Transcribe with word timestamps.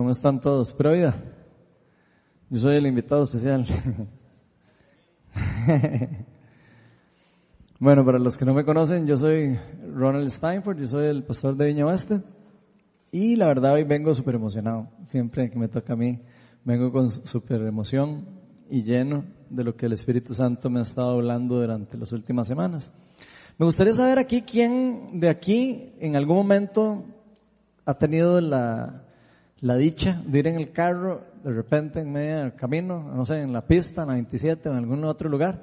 ¿Cómo 0.00 0.12
están 0.12 0.40
todos? 0.40 0.72
¿Pero 0.72 0.92
vida? 0.92 1.14
Yo 2.48 2.58
soy 2.58 2.76
el 2.76 2.86
invitado 2.86 3.22
especial. 3.22 3.66
bueno, 7.78 8.02
para 8.02 8.18
los 8.18 8.38
que 8.38 8.46
no 8.46 8.54
me 8.54 8.64
conocen, 8.64 9.06
yo 9.06 9.18
soy 9.18 9.58
Ronald 9.94 10.30
Steinford, 10.30 10.78
yo 10.78 10.86
soy 10.86 11.04
el 11.04 11.22
pastor 11.22 11.54
de 11.54 11.66
Viña 11.66 11.84
Oeste. 11.84 12.22
Y 13.12 13.36
la 13.36 13.48
verdad 13.48 13.74
hoy 13.74 13.84
vengo 13.84 14.14
súper 14.14 14.36
emocionado. 14.36 14.88
Siempre 15.08 15.50
que 15.50 15.58
me 15.58 15.68
toca 15.68 15.92
a 15.92 15.96
mí, 15.96 16.18
vengo 16.64 16.90
con 16.90 17.10
súper 17.10 17.60
emoción 17.60 18.24
y 18.70 18.82
lleno 18.82 19.26
de 19.50 19.64
lo 19.64 19.76
que 19.76 19.84
el 19.84 19.92
Espíritu 19.92 20.32
Santo 20.32 20.70
me 20.70 20.78
ha 20.78 20.82
estado 20.82 21.10
hablando 21.10 21.56
durante 21.56 21.98
las 21.98 22.10
últimas 22.12 22.48
semanas. 22.48 22.90
Me 23.58 23.66
gustaría 23.66 23.92
saber 23.92 24.18
aquí 24.18 24.40
quién 24.40 25.20
de 25.20 25.28
aquí 25.28 25.92
en 26.00 26.16
algún 26.16 26.38
momento 26.38 27.04
ha 27.84 27.98
tenido 27.98 28.40
la, 28.40 29.09
la 29.62 29.76
dicha 29.76 30.22
de 30.26 30.38
ir 30.38 30.46
en 30.46 30.56
el 30.56 30.72
carro 30.72 31.24
de 31.44 31.52
repente 31.52 32.00
en 32.00 32.12
medio 32.12 32.38
del 32.38 32.54
camino, 32.54 33.12
no 33.14 33.24
sé, 33.24 33.40
en 33.40 33.52
la 33.52 33.66
pista, 33.66 34.02
en 34.02 34.08
la 34.08 34.14
27 34.14 34.68
o 34.68 34.72
en 34.72 34.78
algún 34.78 35.04
otro 35.04 35.28
lugar, 35.28 35.62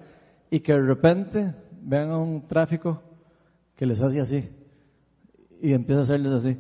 y 0.50 0.60
que 0.60 0.74
de 0.74 0.82
repente 0.82 1.54
vean 1.82 2.12
un 2.12 2.48
tráfico 2.48 3.02
que 3.76 3.86
les 3.86 4.02
hace 4.02 4.20
así 4.20 4.50
y 5.62 5.74
empieza 5.74 6.02
a 6.02 6.04
hacerles 6.04 6.34
así. 6.34 6.58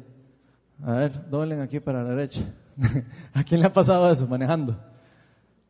A 0.83 0.93
ver, 0.93 1.29
doblen 1.29 1.61
aquí 1.61 1.79
para 1.79 2.03
la 2.03 2.09
derecha. 2.11 2.41
¿A 3.33 3.43
quién 3.43 3.61
le 3.61 3.67
ha 3.67 3.73
pasado 3.73 4.11
eso 4.11 4.27
manejando? 4.27 4.79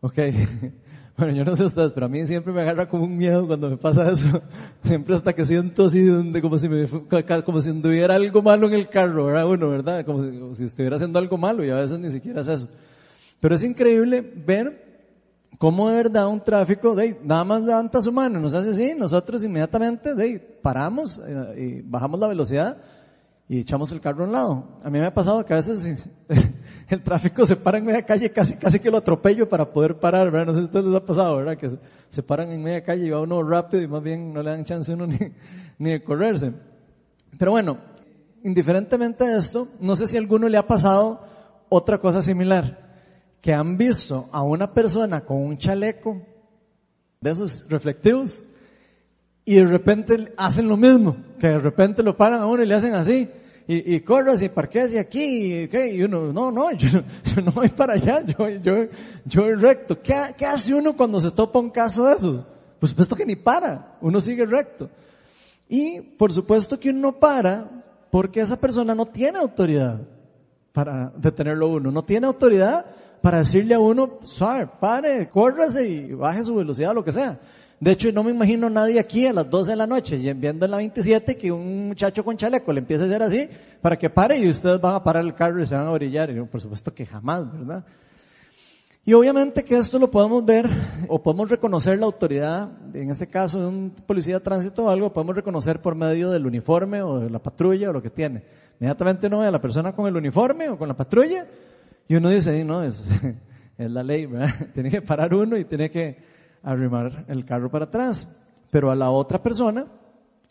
Ok. 0.02 0.20
Bueno, 1.18 1.34
yo 1.34 1.44
no 1.44 1.56
sé 1.56 1.64
ustedes, 1.64 1.94
pero 1.94 2.06
a 2.06 2.10
mí 2.10 2.28
siempre 2.28 2.54
me 2.54 2.62
agarra 2.62 2.88
como 2.88 3.06
un 3.06 3.18
miedo 3.18 3.48
cuando 3.48 3.72
me 3.72 3.78
pasa 3.78 4.12
eso. 4.12 4.40
Siempre 4.84 5.16
hasta 5.16 5.34
que 5.34 5.46
siento 5.46 5.88
así, 5.88 6.08
como 6.42 6.60
si 6.60 6.70
me, 6.70 6.88
como 7.44 7.60
si 7.60 7.74
tuviera 7.82 8.14
algo 8.14 8.44
malo 8.44 8.68
en 8.68 8.76
el 8.76 8.88
carro, 8.88 9.26
¿verdad? 9.26 9.48
Uno, 9.48 9.68
¿verdad? 9.68 10.06
Como 10.06 10.54
si, 10.54 10.66
estuviera 10.66 10.98
haciendo 10.98 11.18
algo 11.18 11.36
malo 11.40 11.66
y 11.66 11.72
a 11.72 11.76
veces 11.76 11.98
ni 11.98 12.12
siquiera 12.12 12.42
es 12.42 12.48
eso. 12.48 12.68
Pero 13.40 13.56
es 13.56 13.64
increíble 13.64 14.22
ver 14.22 15.10
cómo 15.58 15.90
de 15.90 15.96
verdad 15.96 16.28
un 16.28 16.44
tráfico, 16.44 16.96
de, 16.96 17.20
nada 17.24 17.44
más 17.44 17.64
levanta 17.64 18.00
su 18.00 18.12
mano, 18.12 18.40
nos 18.40 18.54
hace 18.54 18.70
así, 18.70 18.94
nosotros 18.96 19.44
inmediatamente, 19.44 20.14
de, 20.14 20.40
paramos 20.40 21.20
eh, 21.28 21.56
y 21.58 21.82
bajamos 21.82 22.20
la 22.20 22.28
velocidad 22.28 22.78
y 23.50 23.60
echamos 23.60 23.92
el 23.92 24.02
carro 24.02 24.24
a 24.24 24.28
un 24.28 24.34
lado. 24.34 24.68
A 24.84 24.90
mí 24.90 25.00
me 25.00 25.06
ha 25.06 25.14
pasado 25.14 25.46
que 25.46 25.54
a 25.54 25.58
veces 25.58 26.08
el 26.90 27.04
tráfico 27.04 27.46
se 27.46 27.56
para 27.56 27.78
en 27.78 27.86
media 27.86 28.04
calle, 28.04 28.32
casi, 28.32 28.56
casi 28.58 28.80
que 28.80 28.92
lo 28.92 28.98
atropello 28.98 29.48
para 29.48 29.72
poder 29.72 30.00
parar, 30.00 30.30
¿verdad? 30.32 30.48
No 30.48 30.54
sé 30.54 30.60
si 30.60 30.64
a 30.64 30.66
ustedes 30.66 30.86
les 30.86 30.96
ha 30.96 31.06
pasado, 31.06 31.38
¿verdad? 31.38 31.58
Que 31.58 31.78
se 32.10 32.24
paran 32.24 32.52
en 32.52 32.62
media 32.62 32.84
calle 32.84 33.06
y 33.06 33.10
va 33.10 33.22
uno 33.22 33.42
rápido 33.44 33.82
y 33.82 33.88
más 33.88 34.04
bien 34.04 34.34
no 34.34 34.44
le 34.44 34.50
dan 34.50 34.66
chance 34.66 34.92
a 34.92 34.96
uno 34.96 35.08
ni, 35.08 35.18
ni 35.80 35.92
de 35.92 36.04
correrse. 36.04 36.52
Pero 37.38 37.52
bueno, 37.52 37.78
indiferentemente 38.44 39.26
de 39.26 39.38
esto, 39.38 39.68
no 39.80 39.96
sé 39.96 40.08
si 40.08 40.18
a 40.18 40.20
alguno 40.20 40.50
le 40.50 40.58
ha 40.58 40.68
pasado 40.68 41.22
otra 41.70 42.00
cosa 42.00 42.22
similar, 42.22 42.86
que 43.42 43.54
han 43.54 43.78
visto 43.78 44.28
a 44.32 44.42
una 44.42 44.74
persona 44.74 45.22
con 45.22 45.38
un 45.38 45.58
chaleco 45.58 46.22
de 47.22 47.32
esos 47.32 47.66
reflectivos 47.70 48.44
y 49.48 49.56
de 49.56 49.64
repente 49.64 50.34
hacen 50.36 50.68
lo 50.68 50.76
mismo, 50.76 51.16
que 51.40 51.48
de 51.48 51.60
repente 51.60 52.04
lo 52.04 52.18
paran 52.18 52.42
a 52.42 52.48
uno 52.48 52.64
y 52.64 52.68
le 52.68 52.76
hacen 52.76 52.94
así, 52.94 53.30
y, 53.66 53.96
y 53.96 54.02
corres 54.02 54.42
y 54.42 54.50
parqueas 54.50 54.92
y 54.92 54.98
aquí, 54.98 55.24
y, 55.64 55.68
¿qué? 55.70 55.96
y 55.96 56.04
uno, 56.04 56.34
no, 56.34 56.52
no, 56.52 56.70
yo, 56.74 57.00
no 57.42 57.52
voy 57.54 57.70
para 57.70 57.94
allá, 57.94 58.26
yo, 58.26 58.50
yo, 58.62 58.74
yo 59.24 59.44
voy 59.44 59.54
recto. 59.54 60.02
¿Qué, 60.02 60.14
¿Qué 60.38 60.46
hace 60.46 60.74
uno 60.74 60.98
cuando 60.98 61.18
se 61.22 61.32
topa 61.32 61.60
un 61.60 61.70
caso 61.70 62.06
de 62.08 62.16
esos? 62.16 62.46
Pues 62.78 62.90
supuesto 62.90 63.16
que 63.16 63.26
ni 63.26 63.38
para, 63.38 63.96
uno 64.02 64.20
sigue 64.20 64.46
recto. 64.46 64.90
Y 65.70 66.02
por 66.02 66.34
supuesto 66.34 66.78
que 66.78 66.90
uno 66.90 67.00
no 67.00 67.14
para 67.14 67.70
porque 68.12 68.42
esa 68.42 68.60
persona 68.60 68.94
no 68.94 69.06
tiene 69.06 69.40
autoridad 69.40 70.02
para 70.74 71.14
detenerlo 71.16 71.70
uno, 71.70 71.90
no 71.90 72.04
tiene 72.04 72.28
autoridad 72.28 72.86
para 73.22 73.38
decirle 73.38 73.76
a 73.76 73.80
uno, 73.80 74.20
suave, 74.24 74.68
pare, 74.78 75.30
córrase 75.30 75.88
y 75.88 76.14
baje 76.14 76.44
su 76.44 76.54
velocidad, 76.54 76.94
lo 76.94 77.06
que 77.06 77.14
sea. 77.14 77.40
De 77.80 77.92
hecho, 77.92 78.12
no 78.12 78.24
me 78.24 78.32
imagino 78.32 78.70
nadie 78.70 79.00
aquí 79.00 79.28
a 79.28 79.34
las 79.34 79.48
12 79.50 79.72
de 79.72 79.78
la 79.78 79.86
noche, 79.86 80.18
viendo 80.34 80.66
en 80.66 80.72
la 80.72 80.78
27, 80.78 81.38
que 81.38 81.52
un 81.52 81.90
muchacho 81.90 82.24
con 82.24 82.36
chaleco 82.36 82.74
le 82.74 82.80
empiece 82.80 83.04
a 83.04 83.08
hacer 83.08 83.22
así, 83.22 83.48
para 83.82 83.98
que 83.98 84.10
pare 84.10 84.38
y 84.40 84.50
ustedes 84.50 84.82
van 84.82 84.96
a 84.96 85.04
parar 85.04 85.24
el 85.24 85.36
carro 85.36 85.62
y 85.62 85.68
se 85.68 85.76
van 85.76 85.86
a 85.86 85.92
orillar. 85.92 86.32
Y 86.32 86.42
por 86.42 86.60
supuesto 86.60 86.92
que 86.94 87.06
jamás, 87.06 87.52
¿verdad? 87.52 87.86
Y 89.06 89.14
obviamente 89.14 89.64
que 89.64 89.78
esto 89.78 90.00
lo 90.00 90.10
podemos 90.10 90.44
ver, 90.44 90.68
o 91.08 91.22
podemos 91.22 91.50
reconocer 91.50 91.98
la 92.00 92.08
autoridad, 92.08 92.68
en 92.94 93.12
este 93.12 93.28
caso 93.28 93.62
de 93.62 93.68
un 93.68 93.92
policía 94.06 94.34
de 94.34 94.42
tránsito 94.42 94.86
o 94.86 94.90
algo, 94.90 95.14
podemos 95.14 95.36
reconocer 95.36 95.80
por 95.80 95.94
medio 95.94 96.32
del 96.32 96.46
uniforme 96.48 97.04
o 97.04 97.20
de 97.20 97.30
la 97.30 97.40
patrulla 97.40 97.92
o 97.92 97.94
lo 97.94 98.02
que 98.02 98.10
tiene. 98.10 98.44
Inmediatamente 98.80 99.28
uno 99.28 99.40
ve 99.40 99.48
a 99.48 99.52
la 99.52 99.62
persona 99.62 99.94
con 99.94 100.08
el 100.08 100.16
uniforme 100.18 100.68
o 100.68 100.78
con 100.78 100.88
la 100.88 100.98
patrulla, 100.98 101.46
y 102.08 102.16
uno 102.16 102.30
dice, 102.30 102.64
no, 102.66 102.84
es, 102.84 103.08
es 103.78 103.92
la 103.92 104.04
ley, 104.04 104.26
¿verdad? 104.26 104.50
Tiene 104.74 104.90
que 104.90 105.02
parar 105.02 105.34
uno 105.34 105.58
y 105.58 105.64
tiene 105.64 105.90
que 105.92 106.18
arrimar 106.64 107.26
el 107.28 107.46
carro 107.46 107.70
para 107.70 107.86
atrás. 107.86 108.28
Pero 108.72 108.92
a 108.92 108.96
la 108.96 109.10
otra 109.10 109.42
persona 109.42 109.88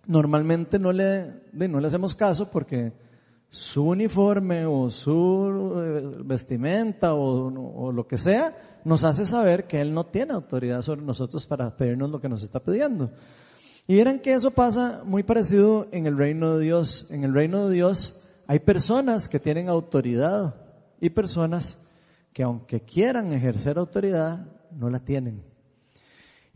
normalmente 0.06 0.78
no 0.78 0.92
le, 0.92 1.42
no 1.52 1.80
le 1.80 1.86
hacemos 1.86 2.14
caso 2.14 2.50
porque 2.50 2.92
su 3.48 3.84
uniforme 3.84 4.66
o 4.66 4.88
su 4.90 5.72
eh, 5.76 6.22
vestimenta 6.24 7.14
o, 7.14 7.92
lo 7.92 8.06
que 8.06 8.18
sea 8.18 8.80
nos 8.84 9.04
hace 9.04 9.24
saber 9.24 9.66
que 9.66 9.80
él 9.80 9.92
no 9.92 10.04
tiene 10.04 10.34
autoridad 10.34 10.82
sobre 10.82 11.02
nosotros 11.02 11.46
para 11.46 11.76
pedirnos 11.76 12.10
lo 12.10 12.20
que 12.20 12.28
nos 12.28 12.42
está 12.42 12.60
pidiendo. 12.60 13.10
Y 13.88 13.96
verán 13.96 14.20
que 14.20 14.32
eso 14.32 14.50
pasa 14.50 15.02
muy 15.04 15.22
parecido 15.22 15.86
en 15.92 16.06
el 16.06 16.16
reino 16.16 16.56
de 16.56 16.64
Dios. 16.64 17.06
En 17.10 17.24
el 17.24 17.32
reino 17.32 17.68
de 17.68 17.74
Dios 17.74 18.20
hay 18.46 18.58
personas 18.60 19.28
que 19.28 19.38
tienen 19.38 19.68
autoridad 19.68 20.56
y 21.00 21.10
personas 21.10 21.80
que 22.32 22.42
aunque 22.42 22.80
quieran 22.80 23.32
ejercer 23.32 23.78
autoridad, 23.78 24.46
no 24.72 24.90
la 24.90 25.00
tienen. 25.00 25.42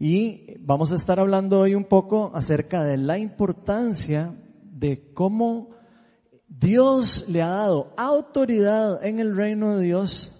Y 0.02 0.56
vamos 0.60 0.92
a 0.92 0.94
estar 0.94 1.20
hablando 1.20 1.60
hoy 1.60 1.74
un 1.74 1.84
poco 1.84 2.32
acerca 2.34 2.82
de 2.82 2.96
la 2.96 3.18
importancia 3.18 4.34
de 4.72 5.12
cómo 5.12 5.72
Dios 6.48 7.26
le 7.28 7.42
ha 7.42 7.50
dado 7.50 7.92
autoridad 7.98 9.04
en 9.04 9.18
el 9.18 9.36
reino 9.36 9.76
de 9.76 9.84
Dios 9.84 10.34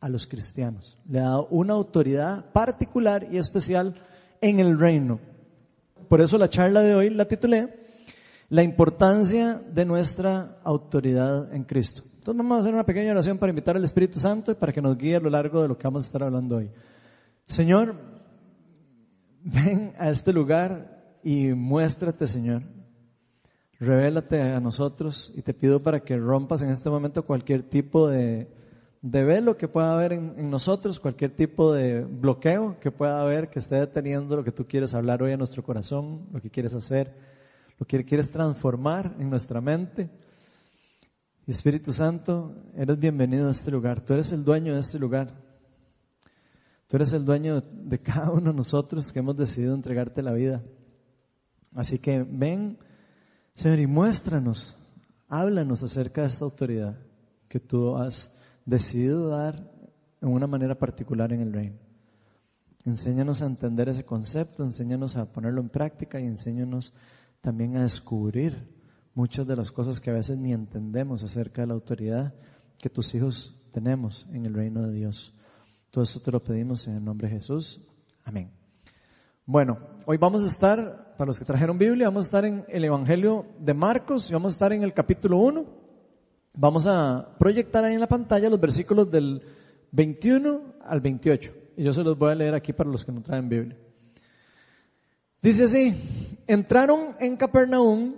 a 0.00 0.08
los 0.08 0.26
cristianos. 0.26 0.98
Le 1.08 1.20
ha 1.20 1.28
dado 1.28 1.46
una 1.52 1.74
autoridad 1.74 2.50
particular 2.50 3.28
y 3.30 3.38
especial 3.38 3.94
en 4.40 4.58
el 4.58 4.76
reino. 4.76 5.20
Por 6.08 6.20
eso 6.20 6.36
la 6.36 6.50
charla 6.50 6.82
de 6.82 6.96
hoy 6.96 7.10
la 7.10 7.28
titulé 7.28 7.86
La 8.48 8.64
importancia 8.64 9.62
de 9.72 9.84
nuestra 9.84 10.58
autoridad 10.64 11.54
en 11.54 11.62
Cristo. 11.62 12.02
Entonces 12.02 12.38
vamos 12.38 12.56
a 12.56 12.58
hacer 12.58 12.74
una 12.74 12.84
pequeña 12.84 13.12
oración 13.12 13.38
para 13.38 13.50
invitar 13.50 13.76
al 13.76 13.84
Espíritu 13.84 14.18
Santo 14.18 14.50
y 14.50 14.56
para 14.56 14.72
que 14.72 14.82
nos 14.82 14.98
guíe 14.98 15.14
a 15.14 15.20
lo 15.20 15.30
largo 15.30 15.62
de 15.62 15.68
lo 15.68 15.78
que 15.78 15.86
vamos 15.86 16.02
a 16.02 16.06
estar 16.06 16.24
hablando 16.24 16.56
hoy. 16.56 16.72
Señor, 17.46 18.15
ven 19.46 19.94
a 19.98 20.10
este 20.10 20.32
lugar 20.32 21.18
y 21.22 21.52
muéstrate, 21.52 22.26
Señor. 22.26 22.62
Revélate 23.78 24.40
a 24.40 24.60
nosotros 24.60 25.32
y 25.34 25.42
te 25.42 25.54
pido 25.54 25.82
para 25.82 26.00
que 26.00 26.16
rompas 26.16 26.62
en 26.62 26.70
este 26.70 26.90
momento 26.90 27.24
cualquier 27.24 27.62
tipo 27.62 28.08
de, 28.08 28.48
de 29.02 29.24
velo 29.24 29.56
que 29.56 29.68
pueda 29.68 29.92
haber 29.92 30.14
en, 30.14 30.50
nosotros, 30.50 30.98
cualquier 30.98 31.36
tipo 31.36 31.72
de 31.72 32.02
bloqueo 32.02 32.80
que 32.80 32.90
pueda 32.90 33.20
haber 33.20 33.50
que 33.50 33.58
esté 33.58 33.76
deteniendo 33.76 34.36
lo 34.36 34.44
que 34.44 34.52
tú 34.52 34.66
quieres 34.66 34.94
hablar 34.94 35.22
hoy 35.22 35.32
a 35.32 35.36
nuestro 35.36 35.62
corazón, 35.62 36.26
lo 36.32 36.40
que 36.40 36.50
quieres 36.50 36.74
hacer, 36.74 37.14
lo 37.78 37.86
que 37.86 38.04
quieres 38.04 38.30
transformar 38.30 39.14
en 39.18 39.30
nuestra 39.30 39.60
mente. 39.60 40.10
Espíritu 41.46 41.92
Santo, 41.92 42.56
eres 42.74 42.98
bienvenido 42.98 43.46
a 43.46 43.52
este 43.52 43.70
lugar. 43.70 44.00
Tú 44.00 44.14
eres 44.14 44.32
el 44.32 44.42
dueño 44.42 44.74
de 44.74 44.80
este 44.80 44.98
lugar. 44.98 45.45
Tú 46.88 46.96
eres 46.96 47.12
el 47.12 47.24
dueño 47.24 47.60
de 47.60 47.98
cada 47.98 48.30
uno 48.30 48.50
de 48.50 48.56
nosotros 48.56 49.10
que 49.12 49.18
hemos 49.18 49.36
decidido 49.36 49.74
entregarte 49.74 50.22
la 50.22 50.32
vida. 50.32 50.62
Así 51.74 51.98
que 51.98 52.22
ven, 52.22 52.78
Señor, 53.54 53.80
y 53.80 53.86
muéstranos, 53.86 54.76
háblanos 55.28 55.82
acerca 55.82 56.22
de 56.22 56.28
esta 56.28 56.44
autoridad 56.44 56.98
que 57.48 57.60
tú 57.60 57.96
has 57.96 58.32
decidido 58.64 59.28
dar 59.28 59.70
en 60.20 60.28
una 60.28 60.46
manera 60.46 60.76
particular 60.76 61.32
en 61.32 61.40
el 61.40 61.52
reino. 61.52 61.76
Enséñanos 62.84 63.42
a 63.42 63.46
entender 63.46 63.88
ese 63.88 64.04
concepto, 64.04 64.62
enséñanos 64.62 65.16
a 65.16 65.32
ponerlo 65.32 65.60
en 65.60 65.68
práctica 65.68 66.20
y 66.20 66.24
enséñanos 66.24 66.92
también 67.40 67.76
a 67.76 67.82
descubrir 67.82 68.68
muchas 69.12 69.46
de 69.46 69.56
las 69.56 69.72
cosas 69.72 70.00
que 70.00 70.10
a 70.10 70.14
veces 70.14 70.38
ni 70.38 70.52
entendemos 70.52 71.24
acerca 71.24 71.62
de 71.62 71.66
la 71.66 71.74
autoridad 71.74 72.34
que 72.78 72.88
tus 72.88 73.12
hijos 73.14 73.56
tenemos 73.72 74.26
en 74.32 74.46
el 74.46 74.54
reino 74.54 74.82
de 74.82 74.92
Dios. 74.92 75.34
Todo 75.96 76.02
esto 76.02 76.20
te 76.20 76.30
lo 76.30 76.44
pedimos 76.44 76.86
en 76.86 76.96
el 76.96 77.02
nombre 77.02 77.26
de 77.26 77.36
Jesús. 77.36 77.80
Amén. 78.22 78.50
Bueno, 79.46 79.78
hoy 80.04 80.18
vamos 80.18 80.42
a 80.42 80.46
estar, 80.46 81.14
para 81.16 81.28
los 81.28 81.38
que 81.38 81.46
trajeron 81.46 81.78
Biblia, 81.78 82.08
vamos 82.08 82.24
a 82.24 82.28
estar 82.28 82.44
en 82.44 82.66
el 82.68 82.84
Evangelio 82.84 83.46
de 83.58 83.72
Marcos 83.72 84.28
y 84.28 84.34
vamos 84.34 84.52
a 84.52 84.56
estar 84.56 84.74
en 84.74 84.82
el 84.82 84.92
capítulo 84.92 85.38
1. 85.38 85.64
Vamos 86.52 86.86
a 86.86 87.34
proyectar 87.38 87.82
ahí 87.82 87.94
en 87.94 88.00
la 88.00 88.08
pantalla 88.08 88.50
los 88.50 88.60
versículos 88.60 89.10
del 89.10 89.40
21 89.92 90.74
al 90.84 91.00
28. 91.00 91.54
Y 91.78 91.84
yo 91.84 91.94
se 91.94 92.02
los 92.02 92.18
voy 92.18 92.32
a 92.32 92.34
leer 92.34 92.54
aquí 92.54 92.74
para 92.74 92.90
los 92.90 93.02
que 93.02 93.12
no 93.12 93.22
traen 93.22 93.48
Biblia. 93.48 93.78
Dice 95.40 95.64
así, 95.64 95.96
entraron 96.46 97.14
en 97.20 97.38
Capernaum 97.38 98.16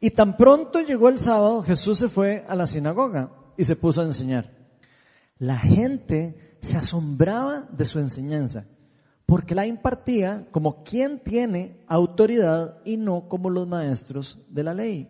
y 0.00 0.10
tan 0.10 0.36
pronto 0.36 0.82
llegó 0.82 1.08
el 1.08 1.18
sábado, 1.18 1.62
Jesús 1.62 1.98
se 1.98 2.10
fue 2.10 2.44
a 2.46 2.54
la 2.54 2.66
sinagoga 2.66 3.30
y 3.56 3.64
se 3.64 3.74
puso 3.74 4.02
a 4.02 4.04
enseñar. 4.04 4.52
La 5.38 5.56
gente 5.56 6.47
se 6.60 6.76
asombraba 6.76 7.68
de 7.70 7.84
su 7.84 7.98
enseñanza, 7.98 8.66
porque 9.26 9.54
la 9.54 9.66
impartía 9.66 10.46
como 10.50 10.82
quien 10.82 11.20
tiene 11.20 11.80
autoridad 11.86 12.78
y 12.84 12.96
no 12.96 13.28
como 13.28 13.50
los 13.50 13.66
maestros 13.66 14.38
de 14.48 14.62
la 14.62 14.74
ley. 14.74 15.08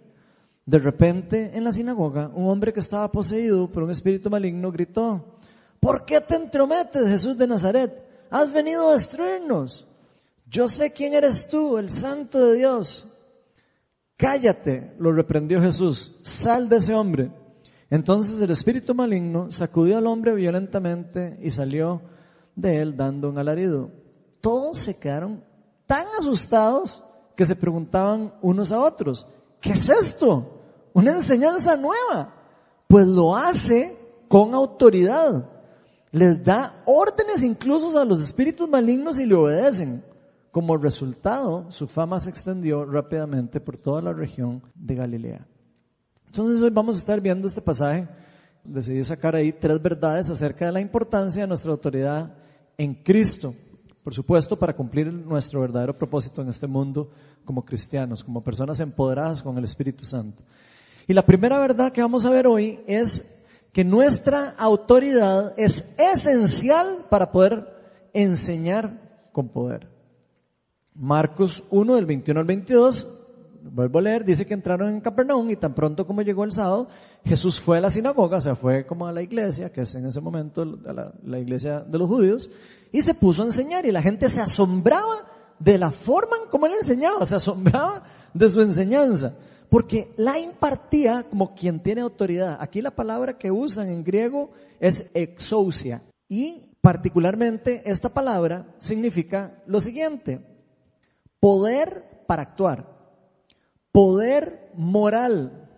De 0.66 0.78
repente, 0.78 1.56
en 1.56 1.64
la 1.64 1.72
sinagoga, 1.72 2.30
un 2.34 2.48
hombre 2.48 2.72
que 2.72 2.80
estaba 2.80 3.10
poseído 3.10 3.70
por 3.72 3.82
un 3.82 3.90
espíritu 3.90 4.28
maligno 4.28 4.70
gritó, 4.70 5.38
¿por 5.80 6.04
qué 6.04 6.20
te 6.20 6.36
entrometes, 6.36 7.08
Jesús 7.08 7.38
de 7.38 7.46
Nazaret? 7.46 8.04
Has 8.30 8.52
venido 8.52 8.88
a 8.88 8.92
destruirnos. 8.92 9.86
Yo 10.46 10.68
sé 10.68 10.92
quién 10.92 11.14
eres 11.14 11.48
tú, 11.48 11.78
el 11.78 11.88
santo 11.88 12.48
de 12.48 12.58
Dios. 12.58 13.06
Cállate, 14.16 14.94
lo 14.98 15.12
reprendió 15.12 15.60
Jesús, 15.60 16.16
sal 16.22 16.68
de 16.68 16.76
ese 16.76 16.92
hombre. 16.94 17.30
Entonces 17.90 18.40
el 18.40 18.50
espíritu 18.50 18.94
maligno 18.94 19.50
sacudió 19.50 19.98
al 19.98 20.06
hombre 20.06 20.34
violentamente 20.34 21.38
y 21.42 21.50
salió 21.50 22.02
de 22.54 22.80
él 22.80 22.96
dando 22.96 23.30
un 23.30 23.38
alarido. 23.38 23.90
Todos 24.40 24.78
se 24.78 24.98
quedaron 24.98 25.42
tan 25.86 26.06
asustados 26.18 27.02
que 27.36 27.44
se 27.44 27.56
preguntaban 27.56 28.34
unos 28.42 28.72
a 28.72 28.80
otros, 28.80 29.26
¿qué 29.60 29.72
es 29.72 29.88
esto? 29.88 30.58
una 30.98 31.12
enseñanza 31.12 31.76
nueva. 31.76 32.34
Pues 32.88 33.06
lo 33.06 33.36
hace 33.36 33.96
con 34.28 34.54
autoridad. 34.54 35.48
Les 36.10 36.42
da 36.42 36.82
órdenes 36.86 37.42
incluso 37.42 37.96
a 37.98 38.04
los 38.04 38.20
espíritus 38.20 38.68
malignos 38.68 39.18
y 39.18 39.26
le 39.26 39.34
obedecen. 39.34 40.04
Como 40.50 40.76
resultado, 40.76 41.70
su 41.70 41.86
fama 41.86 42.18
se 42.18 42.30
extendió 42.30 42.84
rápidamente 42.84 43.60
por 43.60 43.76
toda 43.76 44.02
la 44.02 44.12
región 44.12 44.62
de 44.74 44.94
Galilea. 44.94 45.46
Entonces 46.28 46.62
hoy 46.62 46.70
vamos 46.70 46.96
a 46.96 47.00
estar 47.00 47.20
viendo 47.20 47.48
este 47.48 47.62
pasaje. 47.62 48.06
Decidí 48.62 49.02
sacar 49.02 49.34
ahí 49.34 49.50
tres 49.50 49.80
verdades 49.80 50.28
acerca 50.28 50.66
de 50.66 50.72
la 50.72 50.80
importancia 50.80 51.42
de 51.42 51.48
nuestra 51.48 51.70
autoridad 51.70 52.34
en 52.76 52.94
Cristo. 52.94 53.54
Por 54.04 54.14
supuesto, 54.14 54.58
para 54.58 54.76
cumplir 54.76 55.10
nuestro 55.12 55.62
verdadero 55.62 55.96
propósito 55.96 56.42
en 56.42 56.50
este 56.50 56.66
mundo 56.66 57.10
como 57.46 57.64
cristianos, 57.64 58.22
como 58.22 58.44
personas 58.44 58.78
empoderadas 58.80 59.42
con 59.42 59.56
el 59.56 59.64
Espíritu 59.64 60.04
Santo. 60.04 60.44
Y 61.06 61.14
la 61.14 61.24
primera 61.24 61.58
verdad 61.58 61.92
que 61.92 62.02
vamos 62.02 62.26
a 62.26 62.30
ver 62.30 62.46
hoy 62.46 62.80
es 62.86 63.42
que 63.72 63.84
nuestra 63.84 64.50
autoridad 64.58 65.54
es 65.56 65.94
esencial 65.98 67.06
para 67.08 67.32
poder 67.32 67.66
enseñar 68.12 69.00
con 69.32 69.48
poder. 69.48 69.88
Marcos 70.94 71.64
1 71.70 71.94
del 71.94 72.06
21 72.06 72.40
al 72.40 72.46
22, 72.46 73.17
vuelvo 73.72 73.98
a 73.98 74.02
leer, 74.02 74.24
dice 74.24 74.46
que 74.46 74.54
entraron 74.54 74.88
en 74.88 75.00
Capernaum 75.00 75.50
y 75.50 75.56
tan 75.56 75.74
pronto 75.74 76.06
como 76.06 76.22
llegó 76.22 76.44
el 76.44 76.52
sábado, 76.52 76.88
Jesús 77.24 77.60
fue 77.60 77.78
a 77.78 77.80
la 77.80 77.90
sinagoga, 77.90 78.38
o 78.38 78.40
sea, 78.40 78.54
fue 78.54 78.86
como 78.86 79.06
a 79.06 79.12
la 79.12 79.22
iglesia, 79.22 79.70
que 79.70 79.82
es 79.82 79.94
en 79.94 80.06
ese 80.06 80.20
momento 80.20 80.64
la, 80.64 81.12
la 81.22 81.38
iglesia 81.38 81.80
de 81.80 81.98
los 81.98 82.08
judíos, 82.08 82.50
y 82.92 83.02
se 83.02 83.14
puso 83.14 83.42
a 83.42 83.46
enseñar 83.46 83.86
y 83.86 83.92
la 83.92 84.02
gente 84.02 84.28
se 84.28 84.40
asombraba 84.40 85.26
de 85.58 85.78
la 85.78 85.90
forma 85.90 86.36
en 86.42 86.50
cómo 86.50 86.66
él 86.66 86.72
enseñaba, 86.80 87.26
se 87.26 87.34
asombraba 87.34 88.02
de 88.34 88.48
su 88.48 88.60
enseñanza 88.60 89.34
porque 89.68 90.12
la 90.16 90.38
impartía 90.38 91.26
como 91.28 91.54
quien 91.54 91.82
tiene 91.82 92.00
autoridad. 92.00 92.56
Aquí 92.60 92.80
la 92.80 92.94
palabra 92.94 93.38
que 93.38 93.50
usan 93.50 93.88
en 93.88 94.04
griego 94.04 94.50
es 94.80 95.10
exousia 95.14 96.02
y 96.28 96.70
particularmente 96.80 97.82
esta 97.84 98.08
palabra 98.08 98.74
significa 98.78 99.62
lo 99.66 99.80
siguiente, 99.80 100.40
poder 101.40 102.24
para 102.26 102.42
actuar, 102.42 102.97
poder 103.98 104.70
moral, 104.74 105.68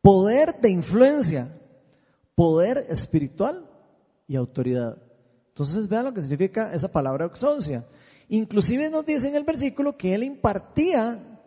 poder 0.00 0.58
de 0.62 0.70
influencia, 0.70 1.54
poder 2.34 2.86
espiritual 2.88 3.68
y 4.26 4.36
autoridad. 4.36 4.96
Entonces 5.48 5.86
vean 5.86 6.06
lo 6.06 6.14
que 6.14 6.22
significa 6.22 6.72
esa 6.72 6.90
palabra 6.90 7.26
exousia. 7.26 7.86
Inclusive 8.30 8.88
nos 8.88 9.04
dice 9.04 9.28
en 9.28 9.36
el 9.36 9.44
versículo 9.44 9.98
que 9.98 10.14
él 10.14 10.22
impartía 10.22 11.38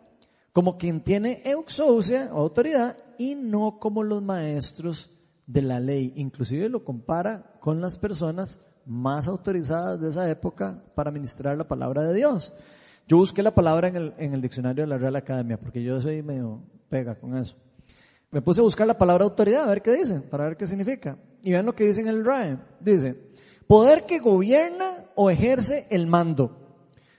como 0.52 0.78
quien 0.78 1.02
tiene 1.02 1.42
euxousia, 1.44 2.28
autoridad, 2.30 2.96
y 3.18 3.34
no 3.34 3.80
como 3.80 4.04
los 4.04 4.22
maestros 4.22 5.10
de 5.48 5.62
la 5.62 5.80
ley. 5.80 6.12
Inclusive 6.14 6.68
lo 6.68 6.84
compara 6.84 7.58
con 7.58 7.80
las 7.80 7.98
personas 7.98 8.60
más 8.86 9.26
autorizadas 9.26 10.00
de 10.00 10.06
esa 10.06 10.30
época 10.30 10.80
para 10.94 11.10
ministrar 11.10 11.58
la 11.58 11.66
palabra 11.66 12.04
de 12.04 12.14
Dios. 12.14 12.54
Yo 13.08 13.16
busqué 13.16 13.42
la 13.42 13.54
palabra 13.54 13.88
en 13.88 14.34
el, 14.34 14.40
diccionario 14.40 14.84
de 14.84 14.88
la 14.88 14.98
Real 14.98 15.16
Academia, 15.16 15.58
porque 15.58 15.82
yo 15.82 16.00
soy 16.00 16.22
medio 16.22 16.62
pega 16.88 17.16
con 17.16 17.36
eso. 17.36 17.56
Me 18.30 18.42
puse 18.42 18.60
a 18.60 18.64
buscar 18.64 18.86
la 18.86 18.96
palabra 18.96 19.24
autoridad, 19.24 19.64
a 19.64 19.68
ver 19.68 19.82
qué 19.82 19.96
dice, 19.96 20.20
para 20.20 20.44
ver 20.44 20.56
qué 20.56 20.66
significa. 20.66 21.18
Y 21.42 21.52
vean 21.52 21.66
lo 21.66 21.74
que 21.74 21.84
dice 21.84 22.02
en 22.02 22.08
el 22.08 22.24
RAE. 22.24 22.58
Dice, 22.78 23.16
poder 23.66 24.04
que 24.04 24.20
gobierna 24.20 25.06
o 25.16 25.30
ejerce 25.30 25.86
el 25.90 26.06
mando, 26.06 26.56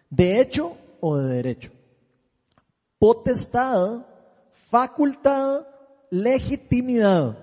de 0.10 0.40
hecho 0.40 0.78
o 1.02 1.18
de 1.18 1.34
derecho 1.34 1.72
potestad, 3.00 4.06
facultad, 4.70 5.66
legitimidad, 6.12 7.38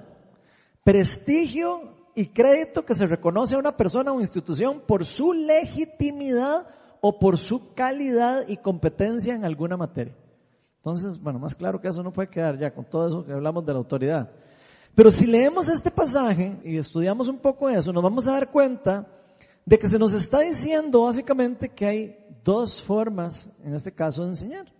prestigio 0.85 1.95
y 2.15 2.27
crédito 2.27 2.85
que 2.85 2.95
se 2.95 3.07
reconoce 3.07 3.57
a 3.57 3.59
una 3.59 3.77
persona 3.77 4.13
o 4.13 4.21
institución 4.21 4.83
por 4.87 5.05
su 5.05 5.33
legitimidad 5.33 6.67
o 7.01 7.19
por 7.19 7.39
su 7.39 7.75
calidad 7.75 8.47
y 8.49 8.57
competencia 8.57 9.35
en 9.35 9.45
alguna 9.45 9.77
materia. 9.77 10.15
Entonces, 10.79 11.21
bueno, 11.21 11.39
más 11.39 11.55
claro 11.55 11.81
que 11.81 11.89
eso 11.89 12.03
no 12.03 12.13
puede 12.13 12.29
quedar 12.29 12.59
ya 12.59 12.73
con 12.73 12.85
todo 12.85 13.09
eso 13.09 13.25
que 13.25 13.33
hablamos 13.33 13.67
de 13.67 13.73
la 13.73 13.79
autoridad. 13.79 14.31
Pero 14.95 15.11
si 15.11 15.27
leemos 15.27 15.69
este 15.69 15.91
pasaje 15.91 16.59
y 16.65 16.79
estudiamos 16.79 17.29
un 17.29 17.39
poco 17.39 17.69
eso, 17.69 17.93
nos 17.93 18.03
vamos 18.03 18.27
a 18.29 18.33
dar 18.33 18.51
cuenta 18.51 19.07
de 19.65 19.79
que 19.79 19.89
se 19.89 19.99
nos 19.99 20.13
está 20.13 20.41
diciendo 20.41 21.03
básicamente 21.03 21.69
que 21.69 21.87
hay 21.87 22.19
dos 22.45 22.83
formas, 22.83 23.51
en 23.65 23.75
este 23.75 23.93
caso, 23.93 24.23
de 24.23 24.29
enseñar. 24.29 24.73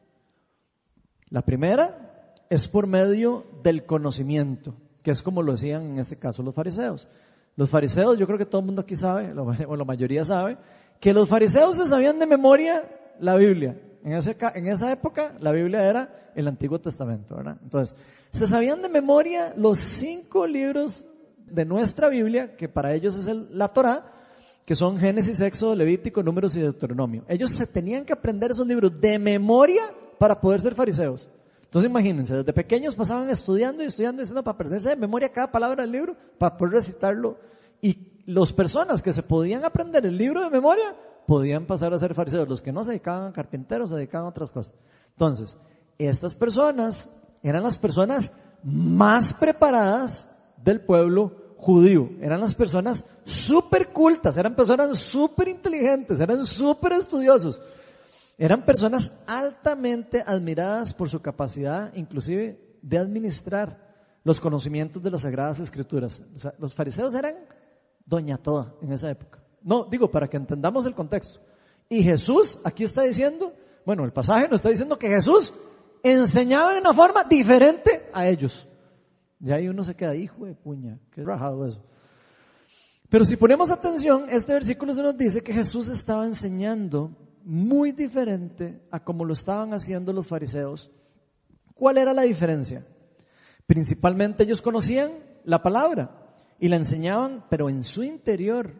La 1.29 1.43
primera 1.43 2.35
es 2.49 2.69
por 2.69 2.87
medio 2.87 3.45
del 3.65 3.85
conocimiento, 3.85 4.77
que 5.03 5.11
es 5.11 5.23
como 5.23 5.43
lo 5.43 5.53
decían 5.53 5.83
en 5.83 5.99
este 5.99 6.17
caso 6.17 6.43
los 6.43 6.55
fariseos. 6.55 7.09
Los 7.57 7.69
fariseos, 7.69 8.17
yo 8.17 8.27
creo 8.27 8.39
que 8.39 8.47
todo 8.47 8.61
el 8.61 8.67
mundo 8.67 8.83
aquí 8.83 8.95
sabe, 8.95 9.33
o 9.67 9.77
la 9.77 9.85
mayoría 9.85 10.23
sabe, 10.23 10.57
que 11.01 11.13
los 11.13 11.29
fariseos 11.29 11.77
se 11.77 11.85
sabían 11.85 12.19
de 12.19 12.27
memoria 12.27 12.85
la 13.21 13.37
Biblia. 13.37 13.79
En, 14.05 14.13
en 14.13 14.67
esa 14.69 14.93
época 14.93 15.37
la 15.41 15.53
Biblia 15.53 15.89
era 15.89 16.31
el 16.35 16.49
Antiguo 16.49 16.79
Testamento, 16.79 17.37
¿verdad? 17.37 17.59
Entonces, 17.63 17.97
se 18.31 18.47
sabían 18.47 18.83
de 18.83 18.89
memoria 18.89 19.55
los 19.57 19.79
cinco 19.79 20.47
libros 20.47 21.07
de 21.47 21.65
nuestra 21.65 22.09
Biblia, 22.09 22.57
que 22.57 22.69
para 22.69 22.95
ellos 22.95 23.17
es 23.17 23.29
el, 23.29 23.49
la 23.57 23.69
Torá, 23.69 24.13
que 24.65 24.75
son 24.75 24.99
Génesis, 24.99 25.41
Éxodo, 25.41 25.75
Levítico, 25.75 26.23
Números 26.23 26.57
y 26.57 26.61
Deuteronomio. 26.61 27.25
Ellos 27.29 27.53
se 27.53 27.67
tenían 27.67 28.05
que 28.05 28.13
aprender 28.13 28.51
esos 28.51 28.67
libros 28.67 29.01
de 29.01 29.19
memoria 29.19 29.85
para 30.19 30.41
poder 30.41 30.61
ser 30.61 30.75
fariseos. 30.75 31.29
Entonces 31.63 31.91
imagínense, 31.91 32.35
desde 32.35 32.53
pequeños 32.53 32.95
pasaban 32.95 33.31
estudiando 33.31 33.83
y 33.83 33.87
estudiando 33.87 34.23
y 34.23 34.25
diciendo 34.25 34.43
para 34.43 34.59
perderse 34.59 34.91
de 34.91 34.97
memoria 34.97 35.29
cada 35.31 35.51
palabra 35.51 35.83
del 35.83 35.93
libro, 35.93 36.17
para 36.39 36.57
poder 36.57 36.75
recitarlo. 36.75 37.39
Y 37.81 38.16
las 38.27 38.53
personas 38.53 39.03
que 39.03 39.13
se 39.13 39.23
podían 39.23 39.65
aprender 39.65 40.05
el 40.05 40.17
libro 40.17 40.43
de 40.43 40.51
memoria, 40.51 40.97
podían 41.27 41.67
pasar 41.67 41.95
a 41.95 41.99
ser 41.99 42.15
fariseos. 42.15 42.49
Los 42.49 42.61
que 42.61 42.73
no 42.73 42.85
se 42.85 42.93
dedicaban 42.93 43.29
a 43.29 43.33
carpinteros, 43.33 43.91
se 43.91 43.97
dedicaban 43.97 44.27
a 44.27 44.31
otras 44.31 44.51
cosas. 44.51 44.75
Entonces, 45.11 45.57
estas 45.99 46.35
personas 46.35 47.09
eran 47.43 47.63
las 47.63 47.79
personas 47.79 48.31
más 48.63 49.33
preparadas 49.33 50.29
del 50.63 50.81
pueblo 50.81 51.55
judío. 51.57 52.11
Eran 52.21 52.41
las 52.41 52.55
personas 52.55 53.05
súper 53.25 53.93
cultas, 53.93 54.37
eran 54.37 54.55
personas 54.55 54.99
súper 54.99 55.49
inteligentes, 55.49 56.21
eran 56.21 56.45
súper 56.45 56.93
estudiosos. 56.93 57.63
Eran 58.39 58.65
personas 58.65 59.13
altamente 59.27 60.23
admiradas 60.27 60.93
por 60.93 61.09
su 61.09 61.23
capacidad, 61.23 61.95
inclusive, 61.95 62.79
de 62.83 62.99
administrar 62.99 63.87
los 64.25 64.41
conocimientos 64.41 65.03
de 65.03 65.11
las 65.11 65.23
Sagradas 65.23 65.61
Escrituras. 65.61 66.21
O 66.35 66.39
sea, 66.39 66.53
los 66.59 66.75
fariseos 66.75 67.15
eran 67.15 67.37
doña 68.07 68.39
toda 68.39 68.73
en 68.81 68.93
esa 68.93 69.11
época. 69.11 69.41
No, 69.63 69.85
digo, 69.85 70.11
para 70.11 70.29
que 70.29 70.37
entendamos 70.37 70.87
el 70.87 70.95
contexto. 70.95 71.41
Y 71.89 72.03
Jesús 72.03 72.59
aquí 72.65 72.85
está 72.85 73.03
diciendo, 73.03 73.53
bueno, 73.85 74.05
el 74.05 74.13
pasaje 74.13 74.49
nos 74.49 74.61
está 74.61 74.71
diciendo 74.71 74.99
que 74.99 75.09
Jesús 75.09 75.53
enseñaba 76.03 76.73
de 76.73 76.81
una 76.81 76.95
forma 76.95 77.25
diferente 77.25 78.09
a 78.13 78.27
ellos. 78.29 78.67
Y 79.41 79.51
ahí 79.51 79.69
uno 79.69 79.85
se 79.85 79.95
queda, 79.95 80.15
hijo 80.15 80.47
de 80.47 80.55
puña, 80.55 80.99
qué 81.11 81.23
rajado 81.23 81.67
eso. 81.67 81.83
Pero 83.09 83.25
si 83.25 83.37
ponemos 83.37 83.71
atención, 83.71 84.27
este 84.29 84.53
versículo 84.53 84.95
se 84.95 85.03
nos 85.03 85.17
dice 85.17 85.43
que 85.43 85.53
Jesús 85.53 85.89
estaba 85.89 86.27
enseñando 86.27 87.11
muy 87.45 87.93
diferente 87.93 88.81
a 88.91 89.03
como 89.03 89.25
lo 89.25 89.33
estaban 89.33 89.73
haciendo 89.73 90.13
los 90.13 90.27
fariseos. 90.27 90.91
¿Cuál 91.75 91.99
era 91.99 92.13
la 92.13 92.23
diferencia? 92.23 92.85
Principalmente 93.67 94.45
ellos 94.45 94.63
conocían 94.63 95.13
la 95.45 95.63
palabra 95.63 96.26
y 96.59 96.69
la 96.69 96.77
enseñaban, 96.77 97.45
pero 97.49 97.69
en 97.69 97.83
su 97.83 98.03
interior 98.03 98.73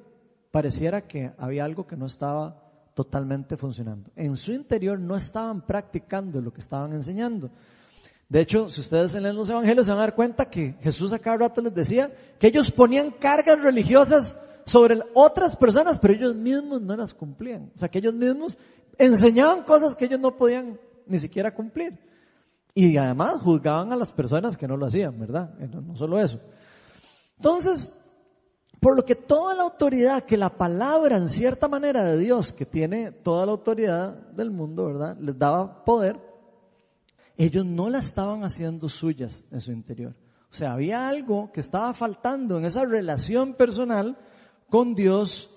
pareciera 0.51 1.07
que 1.07 1.33
había 1.39 1.65
algo 1.65 1.87
que 1.87 1.97
no 1.97 2.07
estaba 2.07 2.63
totalmente 2.95 3.57
funcionando. 3.57 4.11
En 4.17 4.37
su 4.37 4.53
interior 4.53 4.99
no 4.99 5.17
estaban 5.17 5.67
practicando 5.67 6.41
lo 6.41 6.53
que 6.53 6.61
estaban 6.61 6.95
enseñando. 6.95 7.51
De 8.29 8.41
hecho, 8.41 8.69
si 8.69 8.81
ustedes 8.81 9.15
leen 9.15 9.37
los 9.37 9.49
evangelios 9.49 9.87
se 9.87 9.93
van 9.93 9.99
a 9.99 10.03
dar 10.03 10.15
cuenta 10.15 10.51
que 10.51 10.75
Jesús 10.81 11.13
a 11.13 11.19
cada 11.19 11.37
rato 11.37 11.61
les 11.61 11.75
decía 11.75 12.11
que 12.39 12.49
ellos 12.49 12.71
ponían 12.73 13.11
cargas 13.13 13.63
religiosas 13.63 14.37
sobre 14.65 14.99
otras 15.15 15.57
personas, 15.57 15.99
pero 15.99 16.15
ellos 16.15 16.35
mismos 16.35 16.81
no 16.83 16.97
las 16.97 17.15
cumplían. 17.15 17.71
O 17.75 17.79
sea, 17.79 17.89
que 17.89 17.99
ellos 17.99 18.15
mismos 18.15 18.59
enseñaban 18.99 19.63
cosas 19.63 19.95
que 19.95 20.07
ellos 20.07 20.19
no 20.19 20.37
podían 20.37 20.81
ni 21.07 21.19
siquiera 21.19 21.55
cumplir. 21.55 21.99
Y 22.75 22.97
además 22.97 23.41
juzgaban 23.43 23.93
a 23.93 23.97
las 23.97 24.13
personas 24.13 24.57
que 24.57 24.67
no 24.67 24.77
lo 24.77 24.87
hacían, 24.87 25.19
¿verdad? 25.21 25.55
Eh, 25.61 25.69
no, 25.71 25.81
no 25.81 25.95
solo 25.95 26.19
eso. 26.19 26.41
Entonces, 27.37 27.93
por 28.81 28.97
lo 28.97 29.05
que 29.05 29.15
toda 29.15 29.55
la 29.55 29.63
autoridad 29.63 30.25
que 30.25 30.37
la 30.37 30.51
palabra 30.51 31.17
en 31.17 31.29
cierta 31.29 31.69
manera 31.69 32.05
de 32.05 32.19
Dios, 32.19 32.53
que 32.53 32.67
tiene 32.67 33.11
toda 33.11 33.47
la 33.47 33.53
autoridad 33.53 34.15
del 34.33 34.51
mundo, 34.51 34.87
¿verdad? 34.87 35.17
Les 35.21 35.39
daba 35.39 35.85
poder, 35.85 36.21
ellos 37.37 37.65
no 37.67 37.91
la 37.91 37.99
estaban 37.99 38.45
haciendo 38.45 38.89
suyas 38.89 39.45
en 39.51 39.61
su 39.61 39.73
interior. 39.73 40.15
O 40.51 40.55
sea, 40.55 40.73
había 40.73 41.09
algo 41.09 41.51
que 41.53 41.61
estaba 41.61 41.93
faltando 41.95 42.59
en 42.59 42.65
esa 42.65 42.85
relación 42.85 43.55
personal 43.55 44.17
con 44.71 44.95
Dios 44.95 45.51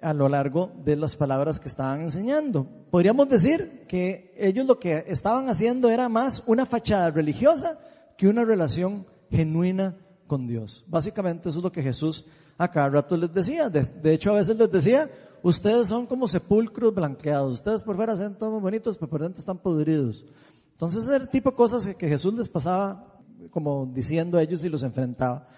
a 0.00 0.12
lo 0.12 0.28
largo 0.28 0.72
de 0.84 0.96
las 0.96 1.16
palabras 1.16 1.60
que 1.60 1.68
estaban 1.68 2.00
enseñando. 2.00 2.66
Podríamos 2.90 3.28
decir 3.28 3.84
que 3.88 4.34
ellos 4.36 4.66
lo 4.66 4.78
que 4.78 5.04
estaban 5.08 5.48
haciendo 5.48 5.90
era 5.90 6.08
más 6.08 6.42
una 6.46 6.66
fachada 6.66 7.10
religiosa 7.10 7.78
que 8.16 8.28
una 8.28 8.44
relación 8.44 9.06
genuina 9.30 9.96
con 10.28 10.46
Dios. 10.46 10.84
Básicamente 10.86 11.48
eso 11.48 11.58
es 11.58 11.64
lo 11.64 11.72
que 11.72 11.82
Jesús 11.82 12.24
a 12.56 12.70
cada 12.70 12.88
rato 12.90 13.16
les 13.16 13.34
decía. 13.34 13.68
De, 13.68 14.12
hecho, 14.12 14.30
a 14.30 14.34
veces 14.34 14.56
les 14.56 14.70
decía, 14.70 15.10
ustedes 15.42 15.88
son 15.88 16.06
como 16.06 16.28
sepulcros 16.28 16.94
blanqueados. 16.94 17.56
Ustedes 17.56 17.82
por 17.82 17.96
fuera 17.96 18.14
son 18.14 18.38
todos 18.38 18.62
bonitos, 18.62 18.96
pero 18.96 19.10
por 19.10 19.22
dentro 19.22 19.40
están 19.40 19.58
podridos. 19.58 20.24
Entonces, 20.72 21.08
el 21.08 21.28
tipo 21.28 21.50
de 21.50 21.56
cosas 21.56 21.92
que 21.96 22.08
Jesús 22.08 22.32
les 22.34 22.48
pasaba 22.48 23.16
como 23.50 23.86
diciendo 23.86 24.38
a 24.38 24.42
ellos 24.42 24.62
y 24.62 24.68
los 24.68 24.84
enfrentaba. 24.84 25.48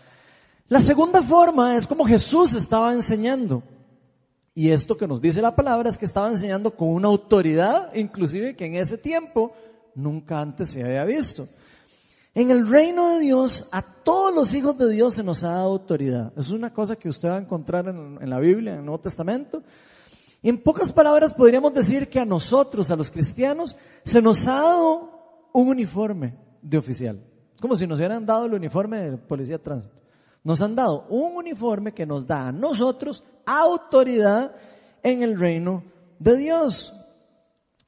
La 0.69 0.81
segunda 0.81 1.21
forma 1.21 1.77
es 1.77 1.87
como 1.87 2.05
Jesús 2.05 2.55
estaba 2.55 2.93
enseñando. 2.93 3.63
Y 4.55 4.71
esto 4.71 4.97
que 4.97 5.07
nos 5.07 5.21
dice 5.21 5.43
la 5.43 5.55
palabra 5.55 5.91
es 5.91 5.99
que 5.99 6.07
estaba 6.07 6.29
enseñando 6.29 6.73
con 6.73 6.89
una 6.89 7.09
autoridad, 7.09 7.95
inclusive 7.95 8.57
que 8.57 8.67
en 8.67 8.75
ese 8.75 8.99
tiempo 8.99 9.53
nunca 9.95 10.41
antes 10.41 10.71
se 10.71 10.83
había 10.83 11.05
visto. 11.05 11.49
En 12.35 12.51
el 12.51 12.69
reino 12.69 13.15
de 13.15 13.21
Dios, 13.21 13.69
a 13.73 13.83
todos 13.83 14.35
los 14.35 14.55
hijos 14.55 14.79
de 14.79 14.89
Dios 14.91 15.15
se 15.15 15.25
nos 15.25 15.43
ha 15.43 15.53
dado 15.53 15.71
autoridad. 15.71 16.33
Es 16.37 16.51
una 16.51 16.73
cosa 16.73 16.97
que 16.97 17.09
usted 17.09 17.29
va 17.29 17.37
a 17.37 17.41
encontrar 17.41 17.89
en, 17.89 18.19
en 18.21 18.31
la 18.31 18.39
Biblia, 18.39 18.73
en 18.73 18.79
el 18.81 18.85
Nuevo 18.85 19.01
Testamento. 19.01 19.63
Y 20.43 20.49
en 20.49 20.63
pocas 20.63 20.93
palabras 20.93 21.35
podríamos 21.35 21.75
decir 21.75 22.09
que 22.09 22.21
a 22.21 22.25
nosotros, 22.25 22.91
a 22.91 22.97
los 22.97 23.11
cristianos, 23.11 23.77
se 24.05 24.23
nos 24.23 24.47
ha 24.47 24.55
dado 24.55 25.49
un 25.53 25.69
uniforme 25.69 26.37
de 26.63 26.79
oficial. 26.79 27.21
Como 27.61 27.77
si 27.77 27.87
nos 27.87 27.99
hubieran 27.99 28.25
dado 28.25 28.47
el 28.47 28.55
uniforme 28.55 29.11
de 29.11 29.17
policía 29.19 29.59
de 29.59 29.65
tránsito. 29.65 29.97
Nos 30.43 30.63
han 30.63 30.75
dado 30.75 31.07
un 31.09 31.37
uniforme 31.37 31.93
que 31.93 32.07
nos 32.07 32.27
da 32.27 32.49
a 32.49 32.53
nosotros 32.53 33.23
autoridad 33.45 34.55
en 35.03 35.23
el 35.23 35.39
reino 35.39 35.85
de 36.19 36.37
Dios. 36.37 36.95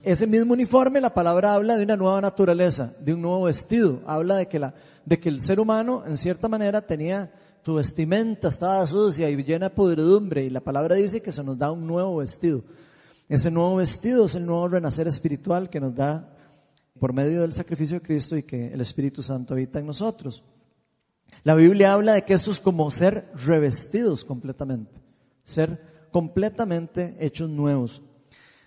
Ese 0.02 0.26
mismo 0.26 0.54
uniforme, 0.54 1.00
la 1.00 1.14
palabra 1.14 1.54
habla 1.54 1.76
de 1.76 1.84
una 1.84 1.96
nueva 1.96 2.20
naturaleza, 2.20 2.92
de 2.98 3.14
un 3.14 3.22
nuevo 3.22 3.44
vestido. 3.44 4.02
Habla 4.04 4.36
de 4.36 4.48
que, 4.48 4.58
la, 4.58 4.74
de 5.04 5.20
que 5.20 5.28
el 5.28 5.40
ser 5.40 5.60
humano, 5.60 6.02
en 6.04 6.16
cierta 6.16 6.48
manera, 6.48 6.84
tenía 6.84 7.32
tu 7.62 7.74
vestimenta, 7.74 8.48
estaba 8.48 8.84
sucia 8.84 9.30
y 9.30 9.36
llena 9.44 9.68
de 9.68 9.74
podredumbre. 9.74 10.44
Y 10.44 10.50
la 10.50 10.60
palabra 10.60 10.96
dice 10.96 11.22
que 11.22 11.30
se 11.30 11.44
nos 11.44 11.56
da 11.56 11.70
un 11.70 11.86
nuevo 11.86 12.16
vestido. 12.16 12.64
Ese 13.28 13.50
nuevo 13.50 13.76
vestido 13.76 14.24
es 14.24 14.34
el 14.34 14.44
nuevo 14.44 14.66
renacer 14.66 15.06
espiritual 15.06 15.70
que 15.70 15.78
nos 15.78 15.94
da 15.94 16.36
por 16.98 17.12
medio 17.12 17.42
del 17.42 17.52
sacrificio 17.52 18.00
de 18.00 18.06
Cristo 18.06 18.36
y 18.36 18.42
que 18.42 18.72
el 18.72 18.80
Espíritu 18.80 19.22
Santo 19.22 19.54
habita 19.54 19.78
en 19.78 19.86
nosotros. 19.86 20.42
La 21.44 21.54
Biblia 21.54 21.92
habla 21.92 22.14
de 22.14 22.22
que 22.22 22.34
esto 22.34 22.50
es 22.50 22.58
como 22.58 22.90
ser 22.90 23.30
revestidos 23.34 24.24
completamente, 24.24 25.00
ser 25.44 26.08
completamente 26.10 27.16
hechos 27.20 27.48
nuevos. 27.48 28.02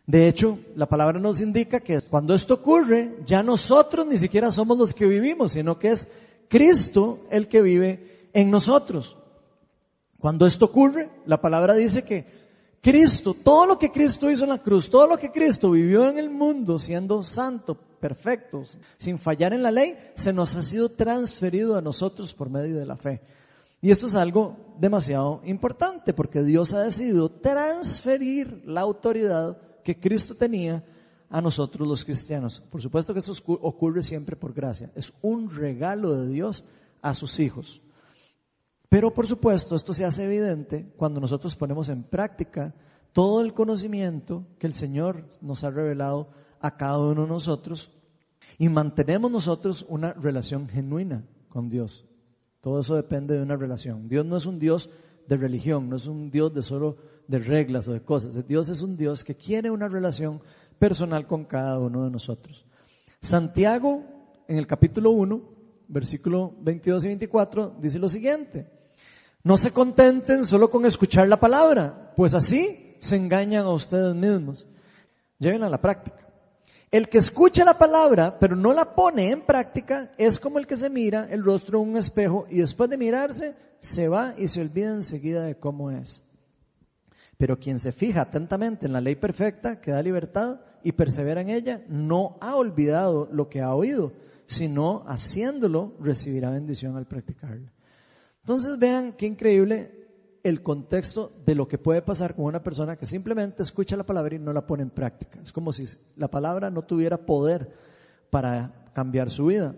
De 0.07 0.27
hecho, 0.27 0.59
la 0.75 0.85
palabra 0.85 1.19
nos 1.19 1.41
indica 1.41 1.79
que 1.79 2.01
cuando 2.01 2.35
esto 2.35 2.55
ocurre, 2.55 3.17
ya 3.25 3.41
nosotros 3.41 4.05
ni 4.05 4.17
siquiera 4.17 4.51
somos 4.51 4.77
los 4.77 4.93
que 4.93 5.07
vivimos, 5.07 5.53
sino 5.53 5.79
que 5.79 5.89
es 5.89 6.07
Cristo 6.47 7.21
el 7.31 7.47
que 7.47 7.61
vive 7.61 8.29
en 8.33 8.51
nosotros. 8.51 9.17
Cuando 10.19 10.45
esto 10.45 10.65
ocurre, 10.65 11.09
la 11.25 11.41
palabra 11.41 11.73
dice 11.73 12.03
que 12.03 12.25
Cristo, 12.81 13.33
todo 13.33 13.65
lo 13.65 13.79
que 13.79 13.91
Cristo 13.91 14.29
hizo 14.29 14.43
en 14.43 14.51
la 14.51 14.61
cruz, 14.61 14.91
todo 14.91 15.07
lo 15.07 15.17
que 15.17 15.31
Cristo 15.31 15.71
vivió 15.71 16.07
en 16.07 16.19
el 16.19 16.29
mundo 16.29 16.77
siendo 16.77 17.23
santo, 17.23 17.75
perfecto, 17.99 18.63
sin 18.99 19.17
fallar 19.17 19.53
en 19.53 19.63
la 19.63 19.71
ley, 19.71 19.97
se 20.13 20.31
nos 20.31 20.55
ha 20.55 20.61
sido 20.61 20.89
transferido 20.89 21.75
a 21.75 21.81
nosotros 21.81 22.31
por 22.31 22.51
medio 22.51 22.77
de 22.77 22.85
la 22.85 22.95
fe. 22.95 23.21
Y 23.81 23.89
esto 23.89 24.05
es 24.05 24.13
algo 24.13 24.55
demasiado 24.79 25.41
importante 25.45 26.13
porque 26.13 26.43
Dios 26.43 26.73
ha 26.73 26.83
decidido 26.83 27.29
transferir 27.29 28.61
la 28.65 28.81
autoridad 28.81 29.57
que 29.85 29.99
Cristo 29.99 30.33
tenía 30.33 30.83
a 31.29 31.39
nosotros 31.41 31.87
los 31.87 32.03
cristianos. 32.03 32.59
Por 32.71 32.81
supuesto 32.81 33.13
que 33.13 33.19
esto 33.19 33.33
ocurre 33.61 34.01
siempre 34.01 34.35
por 34.35 34.51
gracia. 34.51 34.91
Es 34.95 35.13
un 35.21 35.55
regalo 35.55 36.15
de 36.15 36.27
Dios 36.27 36.65
a 37.03 37.13
sus 37.13 37.39
hijos. 37.39 37.83
Pero 38.89 39.13
por 39.13 39.27
supuesto 39.27 39.75
esto 39.75 39.93
se 39.93 40.03
hace 40.03 40.23
evidente 40.23 40.91
cuando 40.97 41.21
nosotros 41.21 41.55
ponemos 41.55 41.89
en 41.89 42.01
práctica 42.01 42.73
todo 43.13 43.41
el 43.41 43.53
conocimiento 43.53 44.47
que 44.57 44.65
el 44.65 44.73
Señor 44.73 45.29
nos 45.39 45.63
ha 45.63 45.69
revelado 45.69 46.29
a 46.59 46.77
cada 46.77 46.97
uno 46.97 47.21
de 47.21 47.27
nosotros 47.27 47.91
y 48.57 48.69
mantenemos 48.69 49.29
nosotros 49.29 49.85
una 49.87 50.13
relación 50.13 50.67
genuina 50.67 51.23
con 51.49 51.69
Dios. 51.69 52.05
Todo 52.59 52.79
eso 52.79 52.95
depende 52.95 53.35
de 53.35 53.43
una 53.43 53.55
relación. 53.55 54.07
Dios 54.07 54.25
no 54.25 54.35
es 54.37 54.47
un 54.47 54.57
Dios 54.57 54.89
de 55.27 55.37
religión, 55.37 55.89
no 55.89 55.97
es 55.97 56.07
un 56.07 56.31
Dios 56.31 56.53
de 56.53 56.63
solo 56.63 56.97
de 57.27 57.39
reglas 57.39 57.87
o 57.87 57.93
de 57.93 58.01
cosas. 58.01 58.47
Dios 58.47 58.69
es 58.69 58.81
un 58.81 58.97
Dios 58.97 59.23
que 59.23 59.35
quiere 59.35 59.71
una 59.71 59.87
relación 59.87 60.41
personal 60.77 61.27
con 61.27 61.45
cada 61.45 61.79
uno 61.79 62.03
de 62.05 62.11
nosotros. 62.11 62.65
Santiago, 63.21 64.03
en 64.47 64.57
el 64.57 64.67
capítulo 64.67 65.11
1, 65.11 65.41
versículo 65.87 66.53
22 66.59 67.05
y 67.05 67.07
24, 67.07 67.75
dice 67.79 67.99
lo 67.99 68.09
siguiente. 68.09 68.67
No 69.43 69.57
se 69.57 69.71
contenten 69.71 70.45
solo 70.45 70.69
con 70.69 70.85
escuchar 70.85 71.27
la 71.27 71.39
palabra, 71.39 72.13
pues 72.15 72.33
así 72.33 72.95
se 72.99 73.15
engañan 73.15 73.65
a 73.65 73.73
ustedes 73.73 74.15
mismos. 74.15 74.67
Lleven 75.37 75.63
a 75.63 75.69
la 75.69 75.81
práctica. 75.81 76.25
El 76.91 77.09
que 77.09 77.17
escucha 77.17 77.65
la 77.65 77.77
palabra, 77.77 78.39
pero 78.39 78.55
no 78.55 78.73
la 78.73 78.95
pone 78.95 79.29
en 79.29 79.41
práctica, 79.41 80.13
es 80.17 80.39
como 80.39 80.59
el 80.59 80.65
que 80.65 80.75
se 80.75 80.89
mira 80.89 81.27
el 81.29 81.43
rostro 81.43 81.81
en 81.81 81.89
un 81.89 81.97
espejo 81.97 82.47
y 82.49 82.59
después 82.59 82.89
de 82.89 82.97
mirarse, 82.97 83.55
se 83.79 84.07
va 84.07 84.33
y 84.37 84.47
se 84.47 84.61
olvida 84.61 84.89
enseguida 84.91 85.43
de 85.43 85.55
cómo 85.55 85.91
es. 85.91 86.23
Pero 87.37 87.59
quien 87.59 87.79
se 87.79 87.91
fija 87.91 88.21
atentamente 88.21 88.85
en 88.85 88.93
la 88.93 89.01
ley 89.01 89.15
perfecta 89.15 89.81
que 89.81 89.91
da 89.91 90.01
libertad 90.01 90.61
y 90.83 90.93
persevera 90.93 91.41
en 91.41 91.49
ella, 91.49 91.83
no 91.87 92.37
ha 92.41 92.55
olvidado 92.55 93.27
lo 93.31 93.49
que 93.49 93.61
ha 93.61 93.73
oído, 93.73 94.13
sino 94.45 95.03
haciéndolo 95.07 95.95
recibirá 95.99 96.49
bendición 96.49 96.95
al 96.95 97.07
practicarlo. 97.07 97.71
Entonces 98.41 98.77
vean 98.77 99.13
qué 99.13 99.25
increíble 99.25 100.05
el 100.43 100.61
contexto 100.61 101.31
de 101.43 101.55
lo 101.55 101.67
que 101.67 101.79
puede 101.79 102.03
pasar 102.03 102.35
con 102.35 102.45
una 102.45 102.61
persona 102.61 102.95
que 102.95 103.07
simplemente 103.07 103.63
escucha 103.63 103.97
la 103.97 104.05
palabra 104.05 104.35
y 104.35 104.39
no 104.39 104.53
la 104.53 104.67
pone 104.67 104.83
en 104.83 104.91
práctica. 104.91 105.39
Es 105.41 105.51
como 105.51 105.71
si 105.71 105.85
la 106.15 106.27
palabra 106.27 106.69
no 106.69 106.83
tuviera 106.83 107.17
poder 107.17 107.71
para 108.29 108.91
cambiar 108.93 109.31
su 109.31 109.47
vida. 109.47 109.75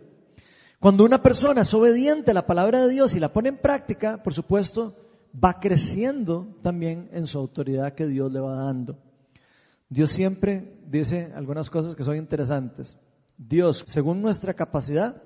Cuando 0.80 1.06
una 1.06 1.24
persona 1.24 1.62
es 1.62 1.74
obediente 1.74 2.32
a 2.32 2.34
la 2.34 2.46
palabra 2.46 2.86
de 2.86 2.92
Dios 2.92 3.16
y 3.16 3.22
la 3.22 3.32
pone 3.32 3.48
en 3.48 3.58
práctica, 3.58 4.22
por 4.22 4.34
supuesto, 4.34 5.07
va 5.44 5.60
creciendo 5.60 6.48
también 6.62 7.10
en 7.12 7.27
su 7.27 7.38
autoridad 7.38 7.94
que 7.94 8.08
Dios 8.08 8.32
le 8.32 8.39
va 8.39 8.56
dando. 8.56 8.98
Dios 9.89 10.12
siempre 10.12 10.79
dice 10.88 11.32
algunas 11.36 11.70
cosas 11.70 11.96
que 11.96 12.03
son 12.03 12.15
interesantes. 12.15 12.98
Dios, 13.38 13.84
según 13.86 14.22
nuestra 14.22 14.53
capacidad, 14.53 15.22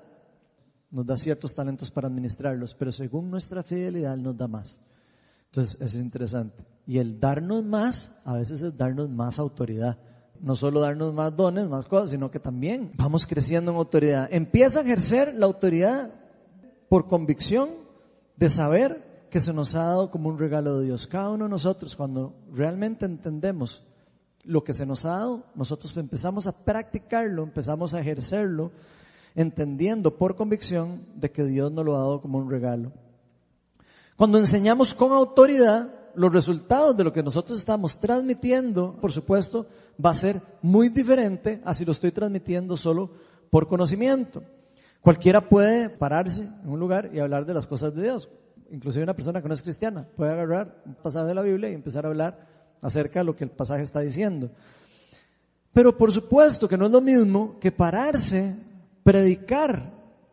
nos 0.90 1.06
da 1.06 1.16
ciertos 1.16 1.54
talentos 1.54 1.90
para 1.90 2.08
administrarlos, 2.08 2.74
pero 2.74 2.92
según 2.92 3.30
nuestra 3.30 3.62
fidelidad 3.62 4.16
nos 4.16 4.36
da 4.36 4.46
más. 4.46 4.78
Entonces, 5.46 5.80
es 5.80 5.96
interesante. 5.96 6.64
Y 6.86 6.98
el 6.98 7.18
darnos 7.18 7.64
más, 7.64 8.14
a 8.24 8.34
veces 8.34 8.62
es 8.62 8.76
darnos 8.76 9.08
más 9.08 9.38
autoridad. 9.38 9.98
No 10.40 10.54
solo 10.54 10.80
darnos 10.80 11.14
más 11.14 11.34
dones, 11.34 11.68
más 11.68 11.86
cosas, 11.86 12.10
sino 12.10 12.30
que 12.30 12.40
también 12.40 12.92
vamos 12.96 13.26
creciendo 13.26 13.70
en 13.70 13.76
autoridad. 13.76 14.28
Empieza 14.30 14.80
a 14.80 14.82
ejercer 14.82 15.34
la 15.34 15.46
autoridad 15.46 16.12
por 16.88 17.06
convicción 17.06 17.70
de 18.36 18.50
saber 18.50 19.11
que 19.32 19.40
se 19.40 19.54
nos 19.54 19.74
ha 19.74 19.84
dado 19.84 20.10
como 20.10 20.28
un 20.28 20.38
regalo 20.38 20.78
de 20.78 20.84
Dios. 20.84 21.06
Cada 21.06 21.30
uno 21.30 21.44
de 21.44 21.50
nosotros, 21.50 21.96
cuando 21.96 22.34
realmente 22.52 23.06
entendemos 23.06 23.82
lo 24.44 24.62
que 24.62 24.74
se 24.74 24.84
nos 24.84 25.06
ha 25.06 25.12
dado, 25.12 25.46
nosotros 25.54 25.96
empezamos 25.96 26.46
a 26.46 26.52
practicarlo, 26.52 27.42
empezamos 27.42 27.94
a 27.94 28.00
ejercerlo, 28.00 28.72
entendiendo 29.34 30.18
por 30.18 30.36
convicción 30.36 31.06
de 31.14 31.30
que 31.30 31.44
Dios 31.44 31.72
nos 31.72 31.82
lo 31.82 31.96
ha 31.96 32.00
dado 32.00 32.20
como 32.20 32.36
un 32.36 32.50
regalo. 32.50 32.92
Cuando 34.18 34.36
enseñamos 34.36 34.92
con 34.92 35.12
autoridad, 35.12 35.88
los 36.14 36.30
resultados 36.30 36.94
de 36.94 37.04
lo 37.04 37.12
que 37.14 37.22
nosotros 37.22 37.58
estamos 37.58 37.98
transmitiendo, 37.98 38.98
por 39.00 39.12
supuesto, 39.12 39.66
va 40.04 40.10
a 40.10 40.14
ser 40.14 40.42
muy 40.60 40.90
diferente 40.90 41.62
a 41.64 41.72
si 41.72 41.86
lo 41.86 41.92
estoy 41.92 42.12
transmitiendo 42.12 42.76
solo 42.76 43.12
por 43.48 43.66
conocimiento. 43.66 44.42
Cualquiera 45.00 45.40
puede 45.48 45.88
pararse 45.88 46.42
en 46.42 46.68
un 46.68 46.78
lugar 46.78 47.08
y 47.14 47.18
hablar 47.18 47.46
de 47.46 47.54
las 47.54 47.66
cosas 47.66 47.94
de 47.94 48.02
Dios. 48.02 48.28
Inclusive 48.72 49.04
una 49.04 49.14
persona 49.14 49.42
que 49.42 49.48
no 49.48 49.54
es 49.54 49.60
cristiana 49.60 50.08
puede 50.16 50.32
agarrar 50.32 50.82
un 50.86 50.94
pasaje 50.94 51.26
de 51.26 51.34
la 51.34 51.42
Biblia 51.42 51.68
y 51.68 51.74
empezar 51.74 52.06
a 52.06 52.08
hablar 52.08 52.38
acerca 52.80 53.20
de 53.20 53.24
lo 53.26 53.36
que 53.36 53.44
el 53.44 53.50
pasaje 53.50 53.82
está 53.82 54.00
diciendo. 54.00 54.50
Pero 55.74 55.96
por 55.96 56.10
supuesto 56.10 56.66
que 56.66 56.78
no 56.78 56.86
es 56.86 56.90
lo 56.90 57.02
mismo 57.02 57.58
que 57.60 57.70
pararse, 57.70 58.56
predicar 59.04 59.92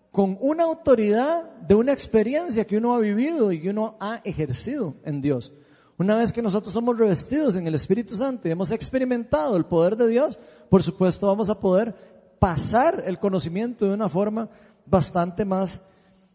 con 0.09 0.37
una 0.39 0.63
autoridad 0.63 1.51
de 1.67 1.75
una 1.75 1.91
experiencia 1.91 2.65
que 2.65 2.77
uno 2.77 2.93
ha 2.93 2.99
vivido 2.99 3.51
y 3.51 3.61
que 3.61 3.71
uno 3.71 3.97
ha 3.99 4.21
ejercido 4.23 4.95
en 5.03 5.19
Dios. 5.19 5.51
Una 5.97 6.15
vez 6.15 6.31
que 6.31 6.41
nosotros 6.41 6.73
somos 6.73 6.97
revestidos 6.97 7.57
en 7.57 7.67
el 7.67 7.75
Espíritu 7.75 8.15
Santo 8.15 8.47
y 8.47 8.51
hemos 8.51 8.71
experimentado 8.71 9.57
el 9.57 9.65
poder 9.65 9.97
de 9.97 10.07
Dios, 10.07 10.39
por 10.69 10.81
supuesto 10.81 11.27
vamos 11.27 11.49
a 11.49 11.59
poder 11.59 11.93
pasar 12.39 13.03
el 13.05 13.19
conocimiento 13.19 13.85
de 13.85 13.93
una 13.93 14.07
forma 14.07 14.49
bastante 14.85 15.43
más 15.43 15.81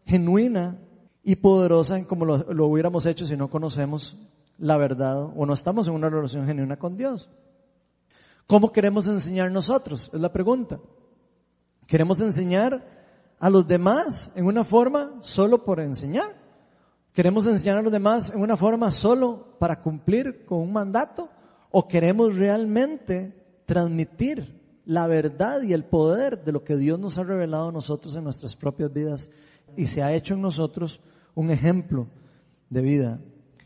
genuina 0.05 0.77
y 1.27 1.37
poderosa 1.37 1.97
en 1.97 2.05
como 2.05 2.23
lo, 2.23 2.67
hubiéramos 2.67 3.07
hecho 3.07 3.25
si 3.25 3.35
no 3.35 3.49
conocemos 3.49 4.15
la 4.59 4.77
verdad 4.77 5.23
o 5.35 5.45
no 5.47 5.53
estamos 5.53 5.87
en 5.87 5.95
una 5.95 6.07
relación 6.07 6.45
genuina 6.45 6.77
con 6.77 6.95
Dios. 6.95 7.27
¿Cómo 8.45 8.71
queremos 8.71 9.07
enseñar 9.07 9.51
nosotros? 9.51 10.11
Es 10.13 10.21
la 10.21 10.31
pregunta. 10.31 10.79
¿Queremos 11.87 12.19
enseñar 12.19 12.87
a 13.39 13.49
los 13.49 13.67
demás 13.67 14.31
en 14.35 14.45
una 14.45 14.63
forma 14.63 15.15
solo 15.21 15.65
por 15.65 15.79
enseñar? 15.79 16.35
¿Queremos 17.11 17.47
enseñar 17.47 17.79
a 17.79 17.81
los 17.81 17.91
demás 17.91 18.31
en 18.31 18.41
una 18.41 18.55
forma 18.55 18.91
solo 18.91 19.57
para 19.57 19.81
cumplir 19.81 20.45
con 20.45 20.59
un 20.59 20.71
mandato? 20.71 21.27
¿O 21.71 21.87
queremos 21.87 22.37
realmente 22.37 23.63
transmitir 23.65 24.61
la 24.85 25.07
verdad 25.07 25.63
y 25.63 25.73
el 25.73 25.85
poder 25.85 26.43
de 26.43 26.51
lo 26.51 26.63
que 26.63 26.75
Dios 26.75 26.99
nos 26.99 27.17
ha 27.17 27.23
revelado 27.23 27.69
a 27.69 27.71
nosotros 27.71 28.15
en 28.15 28.25
nuestras 28.25 28.55
propias 28.55 28.93
vidas 28.93 29.31
y 29.75 29.87
se 29.87 30.03
ha 30.03 30.13
hecho 30.13 30.35
en 30.35 30.41
nosotros 30.41 31.01
un 31.35 31.51
ejemplo 31.51 32.07
de 32.69 32.81
vida? 32.81 33.21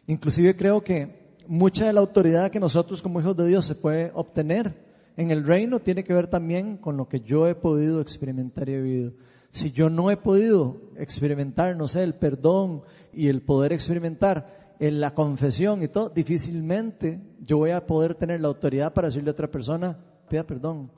Inclusive 0.07 0.55
creo 0.55 0.83
que 0.83 1.37
mucha 1.47 1.85
de 1.85 1.93
la 1.93 2.01
autoridad 2.01 2.51
que 2.51 2.59
nosotros 2.59 3.01
como 3.01 3.21
hijos 3.21 3.37
de 3.37 3.47
Dios 3.47 3.65
se 3.65 3.75
puede 3.75 4.11
obtener 4.13 4.89
en 5.15 5.31
el 5.31 5.45
reino 5.45 5.79
tiene 5.79 6.03
que 6.03 6.13
ver 6.13 6.27
también 6.27 6.77
con 6.77 6.97
lo 6.97 7.07
que 7.07 7.21
yo 7.21 7.47
he 7.47 7.55
podido 7.55 8.01
experimentar 8.01 8.69
y 8.69 8.73
he 8.73 8.81
vivido. 8.81 9.13
Si 9.51 9.71
yo 9.71 9.89
no 9.89 10.11
he 10.11 10.17
podido 10.17 10.77
experimentar, 10.97 11.75
no 11.75 11.87
sé, 11.87 12.03
el 12.03 12.13
perdón, 12.13 12.83
y 13.13 13.27
el 13.27 13.41
poder 13.41 13.73
experimentar 13.73 14.75
en 14.79 15.01
la 15.01 15.13
confesión 15.13 15.83
y 15.83 15.87
todo, 15.87 16.09
difícilmente 16.09 17.19
yo 17.45 17.57
voy 17.57 17.71
a 17.71 17.85
poder 17.85 18.15
tener 18.15 18.41
la 18.41 18.47
autoridad 18.47 18.93
para 18.93 19.07
decirle 19.07 19.29
a 19.29 19.33
otra 19.33 19.51
persona, 19.51 19.97
pida 20.29 20.45
perdón 20.45 20.91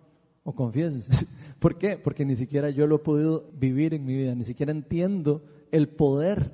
o 0.43 0.53
confieses. 0.53 1.07
¿Por 1.59 1.77
qué? 1.77 1.97
Porque 1.97 2.25
ni 2.25 2.35
siquiera 2.35 2.69
yo 2.69 2.85
lo 2.87 2.97
he 2.97 2.99
podido 2.99 3.49
vivir 3.57 3.93
en 3.93 4.05
mi 4.05 4.15
vida, 4.15 4.35
ni 4.35 4.43
siquiera 4.43 4.71
entiendo 4.71 5.43
el 5.71 5.89
poder 5.89 6.51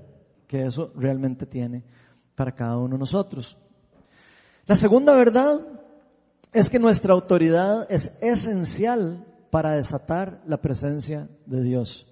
que 0.48 0.66
eso 0.66 0.92
realmente 0.96 1.46
tiene 1.46 1.84
para 2.36 2.54
cada 2.54 2.78
uno 2.78 2.94
de 2.94 3.00
nosotros. 3.00 3.58
La 4.66 4.76
segunda 4.76 5.14
verdad 5.14 5.62
es 6.54 6.70
que 6.70 6.80
nuestra 6.80 7.14
autoridad 7.14 7.88
es 7.90 8.18
esencial 8.22 9.26
para 9.50 9.72
desatar 9.72 10.42
la 10.46 10.62
presencia 10.62 11.30
de 11.46 11.64
Dios. 11.64 12.08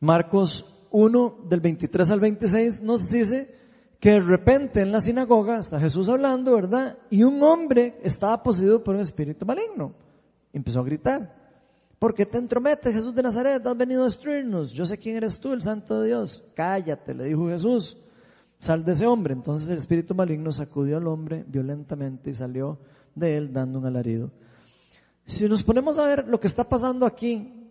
Marcos 0.00 0.66
1 0.90 1.46
del 1.48 1.60
23 1.60 2.10
al 2.10 2.20
26 2.20 2.82
nos 2.82 3.08
dice 3.08 3.54
que 3.98 4.12
de 4.12 4.20
repente 4.20 4.80
en 4.80 4.92
la 4.92 5.00
sinagoga 5.00 5.58
está 5.58 5.78
Jesús 5.78 6.08
hablando, 6.08 6.54
¿verdad? 6.54 6.98
Y 7.10 7.22
un 7.22 7.42
hombre 7.42 7.98
estaba 8.02 8.42
poseído 8.42 8.82
por 8.82 8.94
un 8.94 9.02
espíritu 9.02 9.44
maligno. 9.44 9.94
Empezó 10.52 10.80
a 10.80 10.84
gritar. 10.84 11.39
¿Por 12.00 12.14
qué 12.14 12.24
te 12.24 12.38
entrometes, 12.38 12.94
Jesús 12.94 13.14
de 13.14 13.22
Nazaret? 13.22 13.64
Has 13.66 13.76
venido 13.76 14.00
a 14.00 14.04
destruirnos. 14.04 14.72
Yo 14.72 14.86
sé 14.86 14.96
quién 14.96 15.16
eres 15.16 15.38
tú, 15.38 15.52
el 15.52 15.60
Santo 15.60 16.00
de 16.00 16.08
Dios. 16.08 16.42
Cállate, 16.54 17.12
le 17.12 17.26
dijo 17.26 17.46
Jesús. 17.50 17.98
Sal 18.58 18.82
de 18.86 18.92
ese 18.92 19.06
hombre. 19.06 19.34
Entonces 19.34 19.68
el 19.68 19.76
espíritu 19.76 20.14
maligno 20.14 20.50
sacudió 20.50 20.96
al 20.96 21.06
hombre 21.06 21.44
violentamente 21.46 22.30
y 22.30 22.34
salió 22.34 22.78
de 23.14 23.36
él 23.36 23.52
dando 23.52 23.80
un 23.80 23.84
alarido. 23.84 24.30
Si 25.26 25.46
nos 25.46 25.62
ponemos 25.62 25.98
a 25.98 26.06
ver 26.06 26.26
lo 26.26 26.40
que 26.40 26.46
está 26.46 26.66
pasando 26.66 27.04
aquí, 27.04 27.70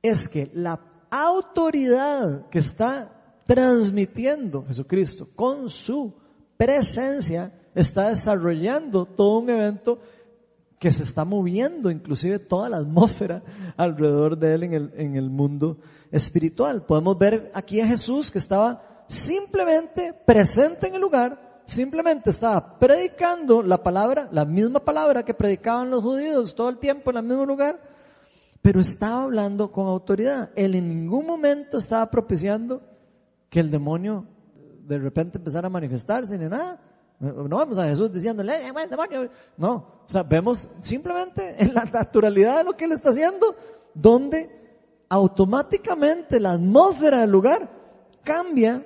es 0.00 0.30
que 0.30 0.50
la 0.54 0.80
autoridad 1.10 2.48
que 2.48 2.60
está 2.60 3.34
transmitiendo 3.46 4.64
Jesucristo 4.64 5.28
con 5.36 5.68
su 5.68 6.14
presencia 6.56 7.52
está 7.74 8.08
desarrollando 8.08 9.04
todo 9.04 9.40
un 9.40 9.50
evento 9.50 10.00
que 10.78 10.92
se 10.92 11.02
está 11.02 11.24
moviendo 11.24 11.90
inclusive 11.90 12.38
toda 12.38 12.68
la 12.68 12.76
atmósfera 12.78 13.42
alrededor 13.76 14.38
de 14.38 14.54
él 14.54 14.62
en 14.64 14.72
el, 14.74 14.92
en 14.94 15.16
el 15.16 15.30
mundo 15.30 15.78
espiritual. 16.10 16.84
Podemos 16.84 17.18
ver 17.18 17.50
aquí 17.54 17.80
a 17.80 17.86
Jesús 17.86 18.30
que 18.30 18.38
estaba 18.38 19.04
simplemente 19.08 20.14
presente 20.26 20.86
en 20.88 20.94
el 20.94 21.00
lugar, 21.00 21.62
simplemente 21.64 22.30
estaba 22.30 22.78
predicando 22.78 23.62
la 23.62 23.82
palabra, 23.82 24.28
la 24.30 24.44
misma 24.44 24.80
palabra 24.80 25.24
que 25.24 25.34
predicaban 25.34 25.90
los 25.90 26.02
judíos 26.02 26.54
todo 26.54 26.68
el 26.68 26.78
tiempo 26.78 27.10
en 27.10 27.16
el 27.16 27.22
mismo 27.24 27.44
lugar, 27.44 27.80
pero 28.62 28.80
estaba 28.80 29.24
hablando 29.24 29.72
con 29.72 29.86
autoridad. 29.86 30.50
Él 30.54 30.74
en 30.74 30.88
ningún 30.88 31.26
momento 31.26 31.78
estaba 31.78 32.10
propiciando 32.10 32.82
que 33.48 33.60
el 33.60 33.70
demonio 33.70 34.26
de 34.86 34.98
repente 34.98 35.38
empezara 35.38 35.66
a 35.66 35.70
manifestarse 35.70 36.38
ni 36.38 36.48
nada. 36.48 36.80
No 37.20 37.56
vamos 37.56 37.78
a 37.78 37.86
Jesús 37.86 38.12
diciéndole, 38.12 38.54
eh, 38.56 38.72
demonio. 38.88 39.30
No, 39.56 39.74
o 39.74 40.04
sea, 40.06 40.22
vemos 40.22 40.68
simplemente 40.80 41.56
en 41.62 41.74
la 41.74 41.84
naturalidad 41.84 42.58
de 42.58 42.64
lo 42.64 42.76
que 42.76 42.84
él 42.84 42.92
está 42.92 43.10
haciendo, 43.10 43.56
donde 43.94 44.50
automáticamente 45.08 46.38
la 46.38 46.52
atmósfera 46.52 47.22
del 47.22 47.30
lugar 47.30 47.70
cambia 48.22 48.84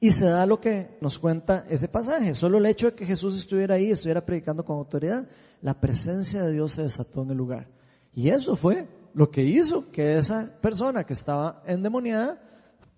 y 0.00 0.10
se 0.10 0.26
da 0.26 0.46
lo 0.46 0.60
que 0.60 0.96
nos 1.00 1.18
cuenta 1.18 1.64
ese 1.68 1.88
pasaje. 1.88 2.34
Solo 2.34 2.58
el 2.58 2.66
hecho 2.66 2.86
de 2.86 2.94
que 2.94 3.06
Jesús 3.06 3.36
estuviera 3.36 3.74
ahí, 3.74 3.90
estuviera 3.90 4.24
predicando 4.24 4.64
con 4.64 4.76
autoridad, 4.76 5.26
la 5.60 5.80
presencia 5.80 6.42
de 6.42 6.52
Dios 6.52 6.72
se 6.72 6.82
desató 6.82 7.22
en 7.22 7.30
el 7.30 7.36
lugar. 7.36 7.68
Y 8.12 8.28
eso 8.28 8.54
fue 8.54 8.86
lo 9.14 9.30
que 9.30 9.42
hizo 9.42 9.90
que 9.90 10.16
esa 10.16 10.50
persona 10.60 11.04
que 11.04 11.14
estaba 11.14 11.62
endemoniada 11.66 12.40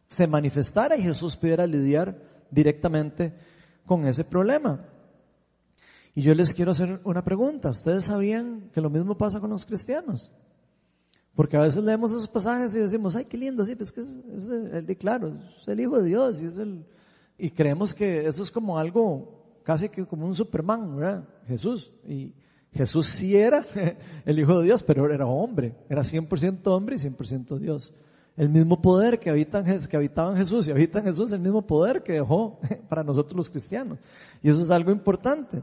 se 0.07 0.27
manifestara 0.27 0.97
y 0.97 1.03
Jesús 1.03 1.37
pudiera 1.37 1.67
lidiar 1.67 2.17
directamente 2.51 3.35
con 3.87 4.07
ese 4.07 4.25
problema. 4.25 4.85
Y 6.15 6.23
yo 6.23 6.35
les 6.35 6.53
quiero 6.53 6.71
hacer 6.71 7.01
una 7.05 7.23
pregunta. 7.23 7.71
¿Ustedes 7.71 8.05
sabían 8.05 8.71
que 8.73 8.81
lo 8.81 8.91
mismo 8.91 9.17
pasa 9.17 9.41
con 9.41 9.51
los 9.51 9.65
cristianos? 9.65 10.33
Porque 11.35 11.57
a 11.57 11.61
veces 11.61 11.85
leemos 11.85 12.11
esos 12.11 12.29
pasajes 12.29 12.75
y 12.75 12.79
decimos, 12.79 13.15
ay, 13.15 13.27
qué 13.27 13.37
lindo, 13.37 13.63
sí, 13.65 13.75
pues 13.75 13.93
que 13.93 14.01
es, 14.01 14.49
el, 14.49 14.97
claro, 14.97 15.37
es 15.61 15.69
el 15.69 15.81
Hijo 15.81 15.99
de 16.01 16.09
Dios 16.09 16.41
y 16.41 16.47
es 16.47 16.57
el, 16.57 16.87
y 17.37 17.51
creemos 17.51 17.95
que 17.95 18.27
eso 18.27 18.43
es 18.43 18.51
como 18.51 18.79
algo, 18.79 19.61
casi 19.63 19.91
que 19.91 20.07
como 20.07 20.27
un 20.27 20.35
Superman, 20.35 20.97
¿verdad? 20.97 21.29
Jesús. 21.47 21.93
Y, 22.07 22.33
Jesús 22.77 23.07
sí 23.07 23.37
era 23.37 23.65
el 24.25 24.39
Hijo 24.39 24.59
de 24.59 24.67
Dios, 24.67 24.83
pero 24.83 25.13
era 25.13 25.27
hombre, 25.27 25.75
era 25.89 26.03
100% 26.03 26.61
hombre 26.67 26.97
y 26.97 26.99
100% 26.99 27.59
Dios. 27.59 27.93
El 28.37 28.51
mismo 28.51 28.83
poder 28.83 29.19
que, 29.19 29.31
habitan, 29.31 29.65
que 29.65 29.97
habitaba 29.97 30.31
en 30.31 30.37
Jesús 30.37 30.69
y 30.69 30.71
habita 30.71 30.99
en 30.99 31.07
Jesús, 31.07 31.33
el 31.33 31.41
mismo 31.41 31.63
poder 31.63 32.03
que 32.03 32.13
dejó 32.13 32.59
para 32.89 33.03
nosotros 33.03 33.35
los 33.37 33.51
cristianos. 33.51 33.99
Y 34.43 34.51
eso 34.51 34.63
es 34.63 34.71
algo 34.71 34.91
importante. 34.91 35.63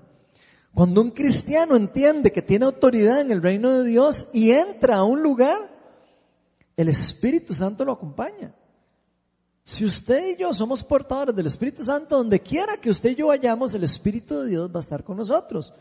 Cuando 0.73 1.01
un 1.01 1.11
cristiano 1.11 1.75
entiende 1.75 2.31
que 2.31 2.41
tiene 2.41 2.65
autoridad 2.65 3.21
en 3.21 3.31
el 3.31 3.43
reino 3.43 3.71
de 3.71 3.83
Dios 3.83 4.27
y 4.33 4.51
entra 4.51 4.97
a 4.97 5.03
un 5.03 5.21
lugar, 5.21 5.69
el 6.75 6.89
Espíritu 6.89 7.53
Santo 7.53 7.85
lo 7.85 7.91
acompaña. 7.91 8.55
Si 9.63 9.85
usted 9.85 10.31
y 10.31 10.37
yo 10.37 10.51
somos 10.51 10.83
portadores 10.83 11.35
del 11.35 11.45
Espíritu 11.45 11.83
Santo, 11.83 12.17
donde 12.17 12.41
quiera 12.41 12.77
que 12.77 12.89
usted 12.89 13.11
y 13.11 13.15
yo 13.15 13.27
vayamos, 13.27 13.73
el 13.75 13.83
Espíritu 13.83 14.41
de 14.41 14.49
Dios 14.49 14.69
va 14.71 14.77
a 14.77 14.79
estar 14.79 15.03
con 15.03 15.15
nosotros 15.15 15.73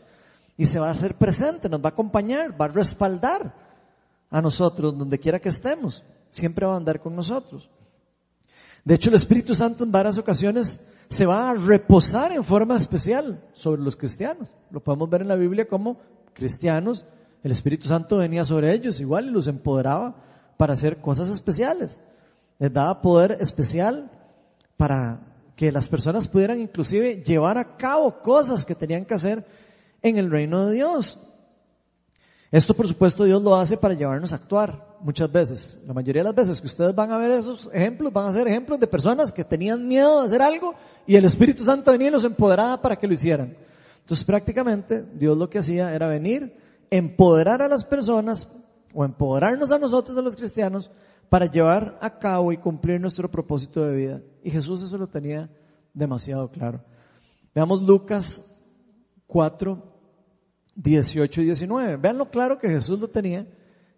y 0.55 0.67
se 0.67 0.79
va 0.79 0.89
a 0.89 0.91
hacer 0.91 1.17
presente, 1.17 1.67
nos 1.67 1.81
va 1.81 1.89
a 1.89 1.91
acompañar, 1.93 2.59
va 2.59 2.65
a 2.65 2.69
respaldar 2.69 3.53
a 4.29 4.41
nosotros 4.41 4.97
donde 4.97 5.19
quiera 5.19 5.39
que 5.39 5.49
estemos. 5.49 6.03
Siempre 6.33 6.65
va 6.65 6.73
a 6.73 6.77
andar 6.77 6.99
con 6.99 7.15
nosotros. 7.15 7.69
De 8.83 8.95
hecho, 8.95 9.09
el 9.09 9.15
Espíritu 9.15 9.55
Santo 9.55 9.83
en 9.83 9.91
varias 9.91 10.17
ocasiones 10.17 10.85
se 11.07 11.25
va 11.25 11.51
a 11.51 11.53
reposar 11.53 12.31
en 12.31 12.43
forma 12.43 12.75
especial 12.75 13.41
sobre 13.53 13.81
los 13.81 13.95
cristianos. 13.95 14.55
Lo 14.71 14.81
podemos 14.81 15.09
ver 15.09 15.21
en 15.21 15.27
la 15.27 15.35
Biblia 15.35 15.67
como 15.67 15.99
cristianos, 16.33 17.05
el 17.43 17.51
Espíritu 17.51 17.87
Santo 17.87 18.17
venía 18.17 18.45
sobre 18.45 18.73
ellos 18.73 18.99
igual 18.99 19.27
y 19.27 19.31
los 19.31 19.47
empoderaba 19.47 20.15
para 20.57 20.73
hacer 20.73 21.01
cosas 21.01 21.29
especiales. 21.29 22.01
Les 22.57 22.73
daba 22.73 23.01
poder 23.01 23.37
especial 23.39 24.09
para 24.75 25.19
que 25.55 25.71
las 25.71 25.87
personas 25.87 26.27
pudieran 26.27 26.59
inclusive 26.59 27.21
llevar 27.23 27.57
a 27.57 27.77
cabo 27.77 28.21
cosas 28.21 28.65
que 28.65 28.75
tenían 28.75 29.05
que 29.05 29.13
hacer 29.13 29.45
en 30.01 30.17
el 30.17 30.31
reino 30.31 30.65
de 30.65 30.73
Dios. 30.73 31.19
Esto 32.53 32.75
por 32.75 32.87
supuesto 32.87 33.23
Dios 33.23 33.41
lo 33.41 33.55
hace 33.55 33.77
para 33.77 33.95
llevarnos 33.95 34.31
a 34.31 34.35
actuar 34.35 34.95
muchas 35.01 35.31
veces. 35.31 35.81
La 35.87 35.93
mayoría 35.93 36.21
de 36.21 36.25
las 36.25 36.35
veces 36.35 36.61
que 36.61 36.67
ustedes 36.67 36.93
van 36.93 37.11
a 37.11 37.17
ver 37.17 37.31
esos 37.31 37.67
ejemplos, 37.73 38.13
van 38.13 38.27
a 38.27 38.31
ser 38.31 38.47
ejemplos 38.47 38.79
de 38.79 38.85
personas 38.85 39.31
que 39.31 39.43
tenían 39.43 39.87
miedo 39.87 40.19
de 40.19 40.27
hacer 40.27 40.39
algo 40.39 40.75
y 41.07 41.15
el 41.15 41.25
Espíritu 41.25 41.65
Santo 41.65 41.91
venía 41.91 42.09
y 42.09 42.11
los 42.11 42.25
empoderaba 42.25 42.79
para 42.79 42.95
que 42.95 43.07
lo 43.07 43.15
hicieran. 43.15 43.57
Entonces 44.01 44.23
prácticamente 44.23 45.03
Dios 45.15 45.35
lo 45.35 45.49
que 45.49 45.57
hacía 45.57 45.95
era 45.95 46.07
venir, 46.07 46.55
empoderar 46.91 47.63
a 47.63 47.67
las 47.67 47.85
personas 47.85 48.47
o 48.93 49.03
empoderarnos 49.03 49.71
a 49.71 49.79
nosotros, 49.79 50.15
a 50.15 50.21
los 50.21 50.35
cristianos, 50.35 50.91
para 51.29 51.47
llevar 51.47 51.97
a 52.01 52.19
cabo 52.19 52.51
y 52.51 52.57
cumplir 52.57 53.01
nuestro 53.01 53.31
propósito 53.31 53.83
de 53.83 53.95
vida. 53.95 54.21
Y 54.43 54.51
Jesús 54.51 54.83
eso 54.83 54.95
lo 54.99 55.07
tenía 55.07 55.49
demasiado 55.91 56.51
claro. 56.51 56.83
Veamos 57.55 57.81
Lucas 57.81 58.45
4, 59.25 59.92
18 60.75 61.41
y 61.41 61.45
19. 61.45 61.97
Vean 61.97 62.17
lo 62.17 62.29
claro 62.29 62.57
que 62.57 62.69
Jesús 62.69 62.99
lo 62.99 63.09
tenía, 63.09 63.47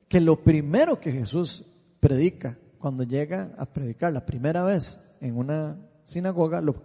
que 0.08 0.20
lo 0.20 0.44
primero 0.44 1.00
que 1.00 1.12
Jesús 1.12 1.66
predica 2.00 2.58
cuando 2.78 3.04
llega 3.04 3.56
a 3.58 3.66
predicar 3.66 4.14
la 4.14 4.26
primera 4.26 4.64
vez 4.64 5.00
en 5.22 5.38
una 5.38 5.78
sinagoga, 6.04 6.62
lo, 6.62 6.76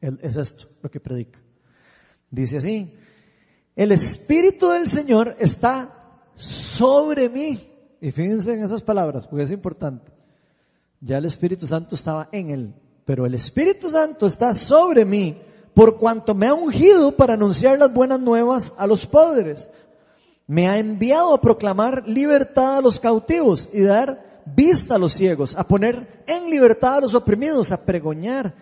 es 0.00 0.36
esto, 0.36 0.68
lo 0.82 0.90
que 0.90 1.00
predica. 1.00 1.38
Dice 2.30 2.56
así, 2.56 2.92
el 3.74 3.92
Espíritu 3.92 4.70
del 4.70 4.88
Señor 4.88 5.36
está 5.38 6.22
sobre 6.34 7.28
mí. 7.28 7.60
Y 8.00 8.10
fíjense 8.12 8.54
en 8.54 8.62
esas 8.62 8.82
palabras, 8.82 9.26
porque 9.26 9.42
es 9.42 9.50
importante. 9.50 10.12
Ya 11.00 11.18
el 11.18 11.26
Espíritu 11.26 11.66
Santo 11.66 11.94
estaba 11.94 12.28
en 12.32 12.50
él, 12.50 12.74
pero 13.04 13.26
el 13.26 13.34
Espíritu 13.34 13.90
Santo 13.90 14.26
está 14.26 14.54
sobre 14.54 15.04
mí 15.04 15.40
por 15.76 15.98
cuanto 15.98 16.34
me 16.34 16.46
ha 16.46 16.54
ungido 16.54 17.14
para 17.14 17.34
anunciar 17.34 17.78
las 17.78 17.92
buenas 17.92 18.18
nuevas 18.18 18.72
a 18.78 18.86
los 18.86 19.04
pobres. 19.04 19.70
Me 20.46 20.66
ha 20.66 20.78
enviado 20.78 21.34
a 21.34 21.40
proclamar 21.42 22.08
libertad 22.08 22.78
a 22.78 22.80
los 22.80 22.98
cautivos 22.98 23.68
y 23.74 23.82
dar 23.82 24.42
vista 24.46 24.94
a 24.94 24.98
los 24.98 25.12
ciegos, 25.12 25.54
a 25.54 25.68
poner 25.68 26.24
en 26.26 26.48
libertad 26.48 26.94
a 26.94 27.00
los 27.02 27.12
oprimidos, 27.12 27.72
a 27.72 27.84
pregoñar 27.84 28.54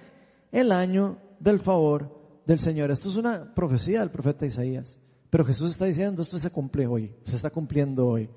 el 0.50 0.72
año 0.72 1.18
del 1.38 1.60
favor 1.60 2.10
del 2.46 2.58
Señor. 2.58 2.90
Esto 2.90 3.10
es 3.10 3.16
una 3.16 3.54
profecía 3.54 4.00
del 4.00 4.10
profeta 4.10 4.44
Isaías. 4.44 4.98
Pero 5.30 5.44
Jesús 5.44 5.70
está 5.70 5.84
diciendo, 5.84 6.20
esto 6.20 6.36
se 6.40 6.50
cumple 6.50 6.88
hoy, 6.88 7.14
se 7.22 7.36
está 7.36 7.48
cumpliendo 7.48 8.08
hoy. 8.08 8.28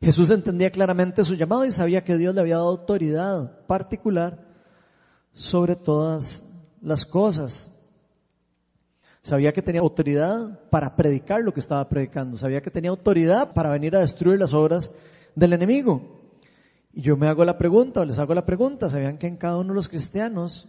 Jesús 0.00 0.28
entendía 0.30 0.72
claramente 0.72 1.22
su 1.22 1.36
llamado 1.36 1.64
y 1.64 1.70
sabía 1.70 2.02
que 2.02 2.18
Dios 2.18 2.34
le 2.34 2.40
había 2.40 2.56
dado 2.56 2.70
autoridad 2.70 3.64
particular 3.68 4.44
sobre 5.32 5.76
todas 5.76 6.48
las 6.82 7.06
cosas. 7.06 7.70
Sabía 9.22 9.52
que 9.52 9.62
tenía 9.62 9.80
autoridad 9.80 10.68
para 10.68 10.96
predicar 10.96 11.42
lo 11.42 11.54
que 11.54 11.60
estaba 11.60 11.88
predicando. 11.88 12.36
Sabía 12.36 12.60
que 12.60 12.70
tenía 12.70 12.90
autoridad 12.90 13.54
para 13.54 13.70
venir 13.70 13.94
a 13.96 14.00
destruir 14.00 14.38
las 14.38 14.52
obras 14.52 14.92
del 15.34 15.52
enemigo. 15.52 16.20
Y 16.92 17.02
yo 17.02 17.16
me 17.16 17.28
hago 17.28 17.44
la 17.44 17.56
pregunta, 17.56 18.00
o 18.00 18.04
les 18.04 18.18
hago 18.18 18.34
la 18.34 18.44
pregunta, 18.44 18.90
¿sabían 18.90 19.16
que 19.16 19.28
en 19.28 19.36
cada 19.36 19.58
uno 19.58 19.68
de 19.68 19.76
los 19.76 19.88
cristianos, 19.88 20.68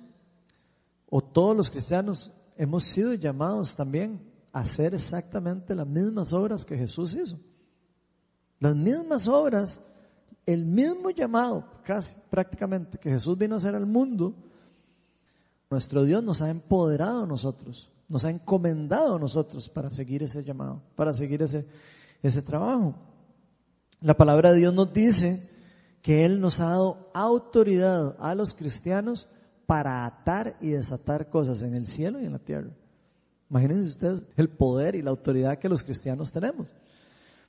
o 1.10 1.22
todos 1.22 1.58
los 1.58 1.70
cristianos, 1.70 2.32
hemos 2.56 2.86
sido 2.86 3.14
llamados 3.16 3.76
también 3.76 4.22
a 4.54 4.62
hacer 4.62 4.94
exactamente 4.94 5.76
las 5.76 5.88
mismas 5.88 6.32
obras 6.32 6.64
que 6.64 6.78
Jesús 6.78 7.16
hizo? 7.16 7.38
Las 8.60 8.76
mismas 8.76 9.28
obras, 9.28 9.82
el 10.46 10.64
mismo 10.64 11.10
llamado, 11.10 11.66
casi 11.84 12.16
prácticamente, 12.30 12.98
que 12.98 13.10
Jesús 13.10 13.38
vino 13.38 13.56
a 13.56 13.58
hacer 13.58 13.76
al 13.76 13.86
mundo, 13.86 14.34
nuestro 15.74 16.04
Dios 16.04 16.24
nos 16.24 16.42
ha 16.42 16.50
empoderado 16.50 17.24
a 17.24 17.28
nosotros, 17.28 17.92
nos 18.08 18.24
ha 18.24 18.30
encomendado 18.30 19.16
a 19.16 19.20
nosotros 19.20 19.70
para 19.70 19.90
seguir 19.90 20.24
ese 20.24 20.44
llamado, 20.44 20.82
para 20.96 21.14
seguir 21.14 21.42
ese, 21.42 21.66
ese 22.22 22.42
trabajo. 22.42 22.96
La 24.00 24.16
palabra 24.16 24.52
de 24.52 24.60
Dios 24.60 24.74
nos 24.74 24.94
dice 24.94 25.50
que 26.02 26.26
Él 26.26 26.40
nos 26.40 26.60
ha 26.60 26.70
dado 26.70 27.10
autoridad 27.14 28.16
a 28.20 28.36
los 28.36 28.54
cristianos 28.54 29.28
para 29.66 30.06
atar 30.06 30.58
y 30.62 30.70
desatar 30.70 31.30
cosas 31.30 31.64
en 31.64 31.74
el 31.74 31.88
cielo 31.88 32.22
y 32.22 32.26
en 32.26 32.34
la 32.34 32.40
tierra. 32.40 32.70
Imagínense 33.50 33.90
ustedes 33.90 34.24
el 34.38 34.50
poder 34.50 34.96
y 34.96 35.02
la 35.02 35.10
autoridad 35.10 35.58
que 35.58 35.70
los 35.70 35.84
cristianos 35.84 36.32
tenemos. 36.32 36.74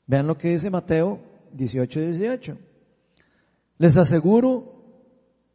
Vean 0.06 0.26
lo 0.26 0.38
que 0.38 0.48
dice 0.48 0.70
Mateo 0.70 1.20
18 1.52 2.00
y 2.00 2.04
18. 2.06 2.58
Les 3.78 3.96
aseguro 3.96 4.74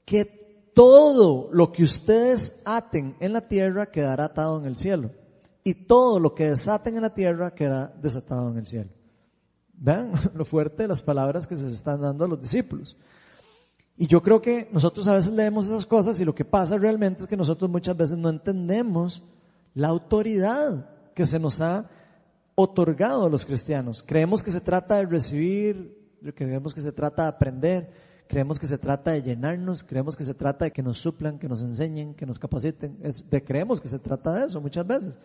que 0.05 0.38
todo 0.73 1.49
lo 1.51 1.71
que 1.71 1.83
ustedes 1.83 2.61
aten 2.65 3.15
en 3.19 3.33
la 3.33 3.47
tierra 3.47 3.91
quedará 3.91 4.25
atado 4.25 4.59
en 4.59 4.65
el 4.65 4.75
cielo. 4.75 5.11
Y 5.63 5.73
todo 5.73 6.19
lo 6.19 6.33
que 6.33 6.49
desaten 6.49 6.95
en 6.95 7.01
la 7.01 7.13
tierra 7.13 7.53
quedará 7.53 7.93
desatado 8.01 8.49
en 8.49 8.57
el 8.57 8.65
cielo. 8.65 8.89
Vean 9.73 10.13
lo 10.33 10.45
fuerte 10.45 10.83
de 10.83 10.87
las 10.87 11.01
palabras 11.01 11.47
que 11.47 11.55
se 11.55 11.67
están 11.67 12.01
dando 12.01 12.25
a 12.25 12.27
los 12.27 12.41
discípulos. 12.41 12.97
Y 13.97 14.07
yo 14.07 14.21
creo 14.21 14.41
que 14.41 14.69
nosotros 14.71 15.07
a 15.07 15.13
veces 15.13 15.33
leemos 15.33 15.65
esas 15.65 15.85
cosas 15.85 16.19
y 16.21 16.25
lo 16.25 16.33
que 16.33 16.45
pasa 16.45 16.77
realmente 16.77 17.23
es 17.23 17.27
que 17.27 17.35
nosotros 17.35 17.69
muchas 17.69 17.97
veces 17.97 18.17
no 18.17 18.29
entendemos 18.29 19.21
la 19.73 19.89
autoridad 19.89 20.89
que 21.13 21.25
se 21.25 21.37
nos 21.37 21.59
ha 21.59 21.89
otorgado 22.55 23.25
a 23.25 23.29
los 23.29 23.45
cristianos. 23.45 24.03
Creemos 24.05 24.41
que 24.41 24.51
se 24.51 24.61
trata 24.61 24.95
de 24.95 25.05
recibir, 25.05 25.97
creemos 26.33 26.73
que 26.73 26.81
se 26.81 26.93
trata 26.93 27.23
de 27.23 27.29
aprender, 27.29 27.91
creemos 28.29 28.59
que 28.59 28.67
se 28.67 28.77
trata 28.77 29.09
de 29.09 29.23
llenarnos, 29.23 29.83
creemos 29.83 30.15
que 30.15 30.23
se 30.23 30.35
trata 30.35 30.65
de 30.65 30.71
que 30.71 30.83
nos 30.83 30.99
suplan, 30.99 31.39
que 31.39 31.49
nos 31.49 31.63
enseñen, 31.63 32.13
que 32.13 32.27
nos 32.27 32.37
capaciten. 32.37 32.99
de, 33.01 33.43
creemos 33.43 33.81
que 33.81 33.87
se 33.87 33.97
trata 33.97 34.31
de 34.35 34.45
eso 34.45 34.61
muchas 34.61 34.85
veces. 34.85 35.17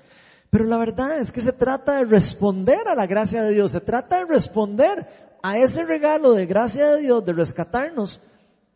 Pero 0.49 0.65
la 0.65 0.79
verdad 0.79 1.19
es 1.19 1.31
que 1.31 1.43
se 1.43 1.53
trata 1.53 1.99
de 1.99 2.07
responder 2.07 2.89
a 2.89 2.95
la 2.95 3.07
gracia 3.07 3.43
de 3.43 3.53
Dios, 3.53 3.73
se 3.73 3.83
trata 3.83 4.21
de 4.21 4.25
responder 4.25 5.07
a 5.43 5.59
ese 5.59 5.85
regalo 5.85 6.33
de 6.33 6.47
gracia 6.47 6.95
de 6.95 7.03
Dios, 7.03 7.23
de 7.27 7.35
rescatarnos, 7.35 8.23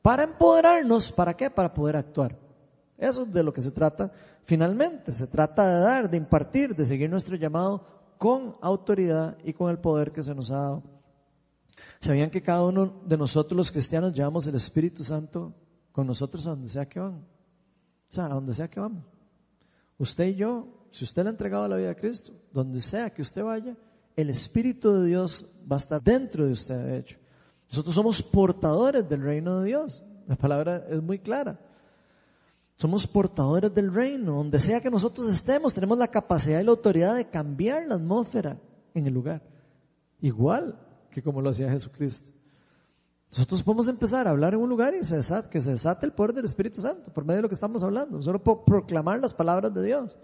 para 0.03 0.25
empoderarnos, 0.25 1.11
¿para 1.11 1.33
qué? 1.33 1.49
Para 1.49 1.73
poder 1.73 1.97
actuar. 1.97 2.37
Eso 2.99 3.23
es 3.23 3.33
de 3.33 3.43
lo 3.43 3.55
que 3.55 3.63
se 3.63 3.71
trata 3.71 4.13
finalmente. 4.45 5.11
Se 5.11 5.27
trata 5.27 5.67
de 5.75 5.81
dar, 5.81 6.11
de 6.11 6.19
impartir, 6.19 6.77
de 6.77 6.85
seguir 6.85 7.09
nuestro 7.09 7.35
llamado 7.35 7.83
con 8.19 8.57
autoridad 8.61 9.39
y 9.43 9.55
con 9.55 9.71
el 9.71 9.79
poder 9.79 10.13
que 10.13 10.23
se 10.23 10.35
nos 10.35 10.51
ha 10.51 10.59
dado. 10.59 10.98
¿Sabían 12.01 12.31
que 12.31 12.43
cada 12.43 12.65
uno 12.65 13.03
de 13.05 13.17
nosotros 13.17 13.57
los 13.57 13.73
cristianos 13.73 14.13
llevamos 14.13 14.47
el 14.47 14.55
Espíritu 14.55 15.03
Santo 15.03 15.55
con 15.93 16.07
nosotros 16.07 16.47
a 16.47 16.51
donde 16.51 16.69
sea 16.69 16.89
que 16.89 17.01
vamos? 17.01 17.25
O 18.11 18.13
sea, 18.13 18.27
a 18.27 18.31
donde 18.31 18.55
sea 18.55 18.69
que 18.69 18.81
vamos. 18.81 19.05
Usted 19.99 20.29
y 20.29 20.35
yo 20.37 20.79
si 20.91 21.05
usted 21.05 21.23
le 21.23 21.29
ha 21.29 21.33
entregado 21.33 21.69
la 21.69 21.77
vida 21.77 21.91
a 21.91 21.95
Cristo, 21.95 22.33
donde 22.53 22.81
sea 22.81 23.11
que 23.11 23.23
usted 23.23 23.43
vaya, 23.43 23.77
el 24.17 24.31
Espíritu 24.31 24.93
de 24.95 25.07
Dios 25.09 25.47
va 25.71 25.77
a 25.77 25.79
estar 25.79 26.03
dentro 26.03 26.47
de 26.47 26.53
usted, 26.53 26.77
de 26.77 26.99
hecho. 26.99 27.19
Nosotros 27.71 27.95
somos 27.95 28.23
portadores 28.23 29.09
del 29.09 29.23
reino 29.23 29.61
de 29.61 29.67
Dios. 29.67 30.03
La 30.27 30.37
palabra 30.37 30.87
es 30.89 31.03
muy 31.03 31.19
clara. 31.19 31.61
Somos 32.77 33.07
portadores 33.07 33.75
del 33.75 33.93
reino. 33.93 34.37
Donde 34.37 34.59
sea 34.59 34.81
que 34.81 34.91
nosotros 34.91 35.29
estemos, 35.29 35.75
tenemos 35.75 35.99
la 35.99 36.09
capacidad 36.09 36.61
y 36.61 36.65
la 36.65 36.71
autoridad 36.71 37.17
de 37.17 37.29
cambiar 37.29 37.87
la 37.87 37.97
atmósfera 37.97 38.59
en 38.95 39.07
el 39.07 39.13
lugar. 39.13 39.43
Igual 40.21 40.79
que 41.19 41.25
como 41.25 41.41
lo 41.41 41.51
hacía 41.51 41.71
Jesucristo. 41.71 42.31
Nosotros 43.31 43.63
podemos 43.63 43.89
empezar 43.89 44.27
a 44.27 44.31
hablar 44.31 44.55
en 44.55 44.61
un 44.61 44.69
lugar 44.69 44.95
y 44.95 45.05
se 45.05 45.21
que 45.51 45.61
se 45.61 45.71
desate 45.71 46.07
el 46.07 46.13
poder 46.13 46.33
del 46.33 46.47
Espíritu 46.47 46.81
Santo 46.81 47.13
por 47.13 47.25
medio 47.25 47.37
de 47.37 47.43
lo 47.43 47.49
que 47.49 47.55
estamos 47.55 47.83
hablando. 47.83 48.23
Solo 48.23 48.43
por 48.43 48.65
proclamar 48.65 49.21
las 49.21 49.35
palabras 49.35 49.75
de 49.75 49.83
Dios. 49.83 50.17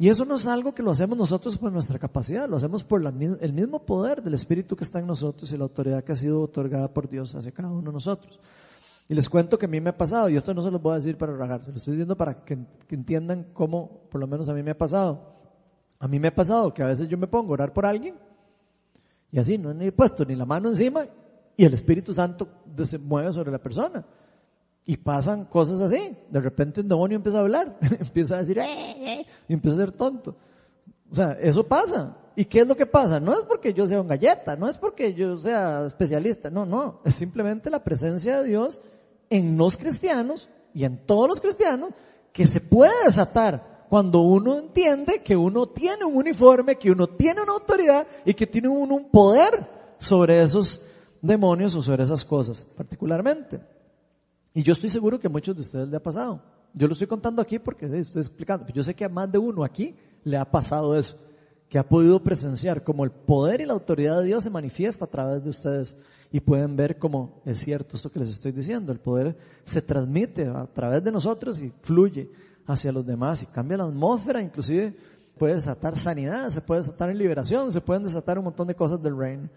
Y 0.00 0.08
eso 0.08 0.24
no 0.24 0.36
es 0.36 0.46
algo 0.46 0.74
que 0.74 0.82
lo 0.82 0.90
hacemos 0.90 1.16
nosotros 1.16 1.58
por 1.58 1.70
nuestra 1.70 1.98
capacidad, 1.98 2.48
lo 2.48 2.56
hacemos 2.56 2.82
por 2.82 3.04
el 3.04 3.52
mismo 3.52 3.84
poder 3.84 4.22
del 4.22 4.32
Espíritu 4.32 4.74
que 4.74 4.82
está 4.82 4.98
en 4.98 5.06
nosotros 5.06 5.52
y 5.52 5.58
la 5.58 5.64
autoridad 5.64 6.02
que 6.02 6.12
ha 6.12 6.16
sido 6.16 6.40
otorgada 6.40 6.88
por 6.88 7.06
Dios 7.06 7.34
hacia 7.34 7.52
cada 7.52 7.68
uno 7.68 7.90
de 7.90 7.92
nosotros. 7.92 8.40
Y 9.10 9.14
les 9.14 9.28
cuento 9.28 9.58
que 9.58 9.66
a 9.66 9.68
mí 9.68 9.78
me 9.80 9.90
ha 9.90 9.98
pasado, 9.98 10.30
y 10.30 10.36
esto 10.36 10.54
no 10.54 10.62
se 10.62 10.70
los 10.70 10.80
voy 10.80 10.92
a 10.92 10.94
decir 10.94 11.18
para 11.18 11.36
rajar, 11.36 11.64
se 11.64 11.70
lo 11.70 11.76
estoy 11.76 11.92
diciendo 11.92 12.16
para 12.16 12.44
que, 12.44 12.56
entiendan 12.88 13.48
cómo, 13.52 14.08
por 14.08 14.20
lo 14.20 14.26
menos 14.26 14.48
a 14.48 14.54
mí 14.54 14.62
me 14.62 14.70
ha 14.70 14.78
pasado. 14.78 15.34
A 15.98 16.08
mí 16.08 16.18
me 16.18 16.28
ha 16.28 16.34
pasado 16.34 16.72
que 16.72 16.82
a 16.82 16.86
veces 16.86 17.08
yo 17.08 17.18
me 17.18 17.26
pongo 17.26 17.50
a 17.50 17.54
orar 17.54 17.72
por 17.72 17.84
alguien, 17.84 18.14
y 19.32 19.38
así, 19.38 19.58
no 19.58 19.70
he 19.80 19.92
puesto 19.92 20.24
ni 20.24 20.34
la 20.34 20.44
mano 20.44 20.68
encima, 20.68 21.06
y 21.56 21.64
el 21.64 21.74
Espíritu 21.74 22.12
Santo 22.12 22.48
se 22.84 22.98
mueve 22.98 23.32
sobre 23.32 23.52
la 23.52 23.58
persona. 23.58 24.04
Y 24.86 24.96
pasan 24.96 25.44
cosas 25.44 25.80
así. 25.80 26.16
De 26.30 26.40
repente 26.40 26.80
un 26.80 26.88
demonio 26.88 27.16
empieza 27.16 27.38
a 27.38 27.42
hablar, 27.42 27.78
empieza 28.00 28.36
a 28.36 28.38
decir, 28.38 28.58
eh, 28.58 29.20
eh", 29.20 29.26
y 29.46 29.52
empieza 29.52 29.76
a 29.76 29.86
ser 29.86 29.92
tonto. 29.92 30.36
O 31.10 31.14
sea, 31.14 31.32
eso 31.40 31.66
pasa. 31.66 32.16
¿Y 32.34 32.44
qué 32.46 32.60
es 32.60 32.66
lo 32.66 32.76
que 32.76 32.86
pasa? 32.86 33.20
No 33.20 33.34
es 33.34 33.44
porque 33.44 33.74
yo 33.74 33.86
sea 33.86 34.00
un 34.00 34.08
galleta, 34.08 34.56
no 34.56 34.68
es 34.68 34.78
porque 34.78 35.12
yo 35.12 35.36
sea 35.36 35.84
especialista, 35.84 36.48
no, 36.48 36.64
no. 36.64 37.00
Es 37.04 37.16
simplemente 37.16 37.68
la 37.68 37.84
presencia 37.84 38.40
de 38.40 38.48
Dios 38.48 38.80
en 39.28 39.58
los 39.58 39.76
cristianos 39.76 40.48
y 40.72 40.84
en 40.84 41.04
todos 41.04 41.28
los 41.28 41.40
cristianos 41.40 41.90
que 42.32 42.46
se 42.46 42.60
puede 42.60 42.92
desatar 43.04 43.69
cuando 43.90 44.20
uno 44.20 44.56
entiende 44.56 45.20
que 45.20 45.36
uno 45.36 45.66
tiene 45.66 46.04
un 46.04 46.14
uniforme, 46.14 46.78
que 46.78 46.92
uno 46.92 47.08
tiene 47.08 47.42
una 47.42 47.54
autoridad 47.54 48.06
y 48.24 48.34
que 48.34 48.46
tiene 48.46 48.68
uno 48.68 48.94
un 48.94 49.10
poder 49.10 49.68
sobre 49.98 50.40
esos 50.40 50.80
demonios 51.20 51.74
o 51.74 51.82
sobre 51.82 52.04
esas 52.04 52.24
cosas, 52.24 52.64
particularmente. 52.76 53.60
Y 54.54 54.62
yo 54.62 54.74
estoy 54.74 54.90
seguro 54.90 55.18
que 55.18 55.26
a 55.26 55.30
muchos 55.30 55.56
de 55.56 55.62
ustedes 55.62 55.88
le 55.88 55.96
ha 55.96 56.02
pasado. 56.02 56.40
Yo 56.72 56.86
lo 56.86 56.92
estoy 56.92 57.08
contando 57.08 57.42
aquí 57.42 57.58
porque 57.58 57.86
estoy 57.86 58.22
explicando. 58.22 58.68
Yo 58.72 58.84
sé 58.84 58.94
que 58.94 59.04
a 59.04 59.08
más 59.08 59.30
de 59.32 59.38
uno 59.38 59.64
aquí 59.64 59.96
le 60.22 60.36
ha 60.36 60.48
pasado 60.48 60.96
eso, 60.96 61.18
que 61.68 61.76
ha 61.76 61.88
podido 61.88 62.22
presenciar 62.22 62.84
como 62.84 63.02
el 63.02 63.10
poder 63.10 63.60
y 63.60 63.66
la 63.66 63.72
autoridad 63.72 64.20
de 64.20 64.26
Dios 64.26 64.44
se 64.44 64.50
manifiesta 64.50 65.06
a 65.06 65.10
través 65.10 65.42
de 65.42 65.50
ustedes 65.50 65.96
y 66.30 66.38
pueden 66.38 66.76
ver 66.76 66.96
cómo 66.96 67.42
es 67.44 67.58
cierto 67.58 67.96
esto 67.96 68.08
que 68.12 68.20
les 68.20 68.28
estoy 68.28 68.52
diciendo. 68.52 68.92
El 68.92 69.00
poder 69.00 69.36
se 69.64 69.82
transmite 69.82 70.46
a 70.46 70.68
través 70.68 71.02
de 71.02 71.10
nosotros 71.10 71.60
y 71.60 71.72
fluye 71.82 72.30
hacia 72.70 72.92
los 72.92 73.06
demás 73.06 73.42
y 73.42 73.46
cambia 73.46 73.78
la 73.78 73.84
atmósfera, 73.84 74.42
inclusive 74.42 74.96
puede 75.38 75.54
desatar 75.54 75.96
sanidad, 75.96 76.50
se 76.50 76.60
puede 76.60 76.80
desatar 76.80 77.10
en 77.10 77.18
liberación, 77.18 77.72
se 77.72 77.80
pueden 77.80 78.04
desatar 78.04 78.38
un 78.38 78.44
montón 78.44 78.68
de 78.68 78.74
cosas 78.74 79.02
del 79.02 79.16
reino. 79.16 79.48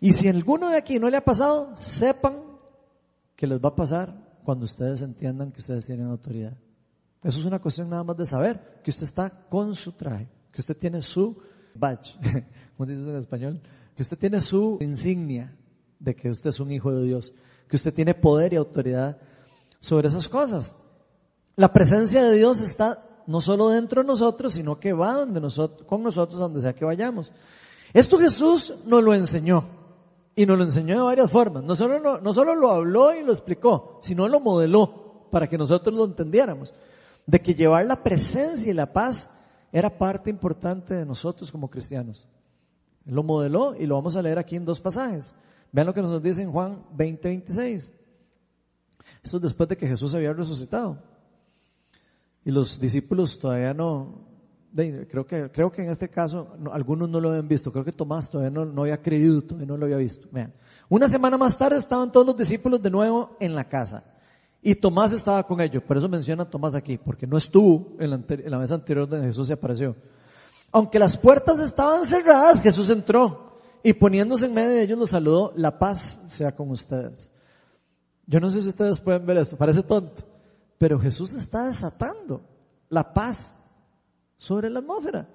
Y 0.00 0.12
si 0.12 0.28
alguno 0.28 0.68
de 0.70 0.76
aquí 0.76 0.98
no 0.98 1.08
le 1.08 1.16
ha 1.16 1.24
pasado, 1.24 1.74
sepan 1.76 2.42
que 3.34 3.46
les 3.46 3.58
va 3.58 3.70
a 3.70 3.74
pasar 3.74 4.14
cuando 4.44 4.64
ustedes 4.64 5.02
entiendan 5.02 5.50
que 5.50 5.60
ustedes 5.60 5.86
tienen 5.86 6.06
autoridad. 6.06 6.56
Eso 7.22 7.40
es 7.40 7.46
una 7.46 7.58
cuestión 7.58 7.88
nada 7.90 8.04
más 8.04 8.16
de 8.16 8.26
saber 8.26 8.80
que 8.84 8.90
usted 8.90 9.04
está 9.04 9.30
con 9.48 9.74
su 9.74 9.92
traje, 9.92 10.28
que 10.52 10.60
usted 10.60 10.76
tiene 10.76 11.00
su 11.00 11.36
badge, 11.74 12.16
como 12.76 12.88
dices 12.88 13.06
en 13.06 13.16
español, 13.16 13.60
que 13.96 14.02
usted 14.02 14.18
tiene 14.18 14.40
su 14.40 14.78
insignia 14.80 15.56
de 15.98 16.14
que 16.14 16.30
usted 16.30 16.50
es 16.50 16.60
un 16.60 16.70
hijo 16.70 16.92
de 16.92 17.04
Dios, 17.04 17.32
que 17.68 17.76
usted 17.76 17.92
tiene 17.92 18.14
poder 18.14 18.52
y 18.52 18.56
autoridad 18.56 19.18
sobre 19.80 20.08
esas 20.08 20.28
cosas. 20.28 20.76
La 21.56 21.72
presencia 21.72 22.22
de 22.22 22.36
Dios 22.36 22.60
está 22.60 23.02
no 23.26 23.40
solo 23.40 23.70
dentro 23.70 24.02
de 24.02 24.06
nosotros, 24.06 24.52
sino 24.52 24.78
que 24.78 24.92
va 24.92 25.14
donde 25.14 25.40
nosotros, 25.40 25.86
con 25.86 26.02
nosotros 26.02 26.38
donde 26.38 26.60
sea 26.60 26.74
que 26.74 26.84
vayamos. 26.84 27.32
Esto 27.94 28.18
Jesús 28.18 28.74
nos 28.84 29.02
lo 29.02 29.14
enseñó. 29.14 29.64
Y 30.34 30.44
nos 30.44 30.58
lo 30.58 30.64
enseñó 30.64 30.96
de 30.96 31.02
varias 31.02 31.30
formas. 31.30 31.64
No 31.64 31.74
solo, 31.74 32.20
no, 32.20 32.32
solo 32.34 32.54
lo 32.54 32.70
habló 32.70 33.14
y 33.14 33.24
lo 33.24 33.32
explicó, 33.32 33.98
sino 34.02 34.28
lo 34.28 34.38
modeló 34.38 35.28
para 35.30 35.48
que 35.48 35.56
nosotros 35.56 35.96
lo 35.96 36.04
entendiéramos. 36.04 36.74
De 37.24 37.40
que 37.40 37.54
llevar 37.54 37.86
la 37.86 38.02
presencia 38.02 38.70
y 38.70 38.74
la 38.74 38.92
paz 38.92 39.30
era 39.72 39.96
parte 39.96 40.28
importante 40.28 40.94
de 40.94 41.06
nosotros 41.06 41.50
como 41.50 41.70
cristianos. 41.70 42.28
Lo 43.06 43.22
modeló 43.22 43.74
y 43.74 43.86
lo 43.86 43.94
vamos 43.94 44.14
a 44.14 44.20
leer 44.20 44.38
aquí 44.38 44.56
en 44.56 44.66
dos 44.66 44.78
pasajes. 44.78 45.34
Vean 45.72 45.86
lo 45.86 45.94
que 45.94 46.02
nos 46.02 46.22
dice 46.22 46.42
en 46.42 46.52
Juan 46.52 46.84
20, 46.92 47.28
26. 47.28 47.92
Esto 49.22 49.36
es 49.38 49.42
después 49.42 49.70
de 49.70 49.76
que 49.78 49.88
Jesús 49.88 50.14
había 50.14 50.34
resucitado. 50.34 50.98
Y 52.46 52.52
los 52.52 52.78
discípulos 52.78 53.40
todavía 53.40 53.74
no, 53.74 54.20
creo 54.72 55.26
que, 55.26 55.50
creo 55.50 55.72
que 55.72 55.82
en 55.82 55.90
este 55.90 56.08
caso 56.08 56.56
algunos 56.70 57.08
no 57.08 57.20
lo 57.20 57.30
habían 57.30 57.48
visto, 57.48 57.72
creo 57.72 57.84
que 57.84 57.90
Tomás 57.90 58.30
todavía 58.30 58.52
no, 58.52 58.64
no 58.64 58.82
había 58.82 59.02
creído, 59.02 59.42
todavía 59.42 59.66
no 59.66 59.76
lo 59.76 59.86
había 59.86 59.96
visto. 59.96 60.28
Vean. 60.30 60.54
Una 60.88 61.08
semana 61.08 61.36
más 61.36 61.58
tarde 61.58 61.78
estaban 61.78 62.12
todos 62.12 62.24
los 62.24 62.36
discípulos 62.36 62.80
de 62.80 62.88
nuevo 62.88 63.36
en 63.40 63.56
la 63.56 63.68
casa. 63.68 64.04
Y 64.62 64.76
Tomás 64.76 65.10
estaba 65.12 65.44
con 65.44 65.60
ellos, 65.60 65.82
por 65.82 65.96
eso 65.96 66.08
menciona 66.08 66.44
a 66.44 66.48
Tomás 66.48 66.76
aquí, 66.76 66.98
porque 66.98 67.26
no 67.26 67.36
estuvo 67.36 67.96
en 67.98 68.10
la, 68.10 68.20
en 68.28 68.50
la 68.52 68.58
mesa 68.60 68.76
anterior 68.76 69.08
donde 69.08 69.26
Jesús 69.26 69.48
se 69.48 69.54
apareció. 69.54 69.96
Aunque 70.70 71.00
las 71.00 71.16
puertas 71.16 71.58
estaban 71.58 72.04
cerradas, 72.04 72.62
Jesús 72.62 72.88
entró 72.90 73.58
y 73.82 73.92
poniéndose 73.92 74.46
en 74.46 74.54
medio 74.54 74.68
de 74.68 74.82
ellos 74.82 74.98
los 75.00 75.10
saludó, 75.10 75.52
la 75.56 75.80
paz 75.80 76.22
sea 76.28 76.54
con 76.54 76.70
ustedes. 76.70 77.32
Yo 78.24 78.38
no 78.38 78.50
sé 78.50 78.60
si 78.60 78.68
ustedes 78.68 79.00
pueden 79.00 79.26
ver 79.26 79.38
esto, 79.38 79.56
parece 79.56 79.82
tonto, 79.82 80.22
pero 80.78 80.98
Jesús 80.98 81.34
está 81.34 81.66
desatando 81.66 82.42
la 82.88 83.12
paz 83.12 83.54
sobre 84.36 84.70
la 84.70 84.80
atmósfera. 84.80 85.28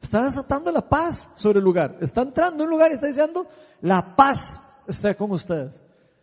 Está 0.00 0.24
desatando 0.24 0.70
la 0.70 0.88
paz 0.88 1.30
sobre 1.34 1.58
el 1.58 1.64
lugar. 1.64 1.98
Está 2.00 2.22
entrando 2.22 2.62
en 2.62 2.68
un 2.68 2.70
lugar 2.70 2.90
y 2.90 2.94
está 2.94 3.06
diciendo, 3.06 3.46
la 3.80 4.14
paz 4.14 4.60
está 4.86 5.14
con 5.14 5.30
ustedes. 5.32 5.82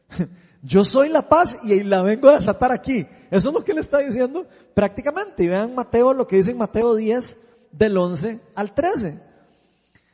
Yo 0.63 0.83
soy 0.83 1.09
la 1.09 1.27
paz 1.27 1.57
y 1.63 1.81
la 1.83 2.03
vengo 2.03 2.29
a 2.29 2.35
desatar 2.35 2.71
aquí. 2.71 3.07
Eso 3.31 3.49
es 3.49 3.53
lo 3.53 3.63
que 3.63 3.73
le 3.73 3.81
está 3.81 3.97
diciendo 3.97 4.45
prácticamente. 4.73 5.43
Y 5.43 5.47
vean 5.47 5.73
Mateo, 5.73 6.13
lo 6.13 6.27
que 6.27 6.37
dice 6.37 6.51
en 6.51 6.57
Mateo 6.57 6.95
10, 6.95 7.37
del 7.71 7.97
11 7.97 8.39
al 8.53 8.73
13. 8.73 9.19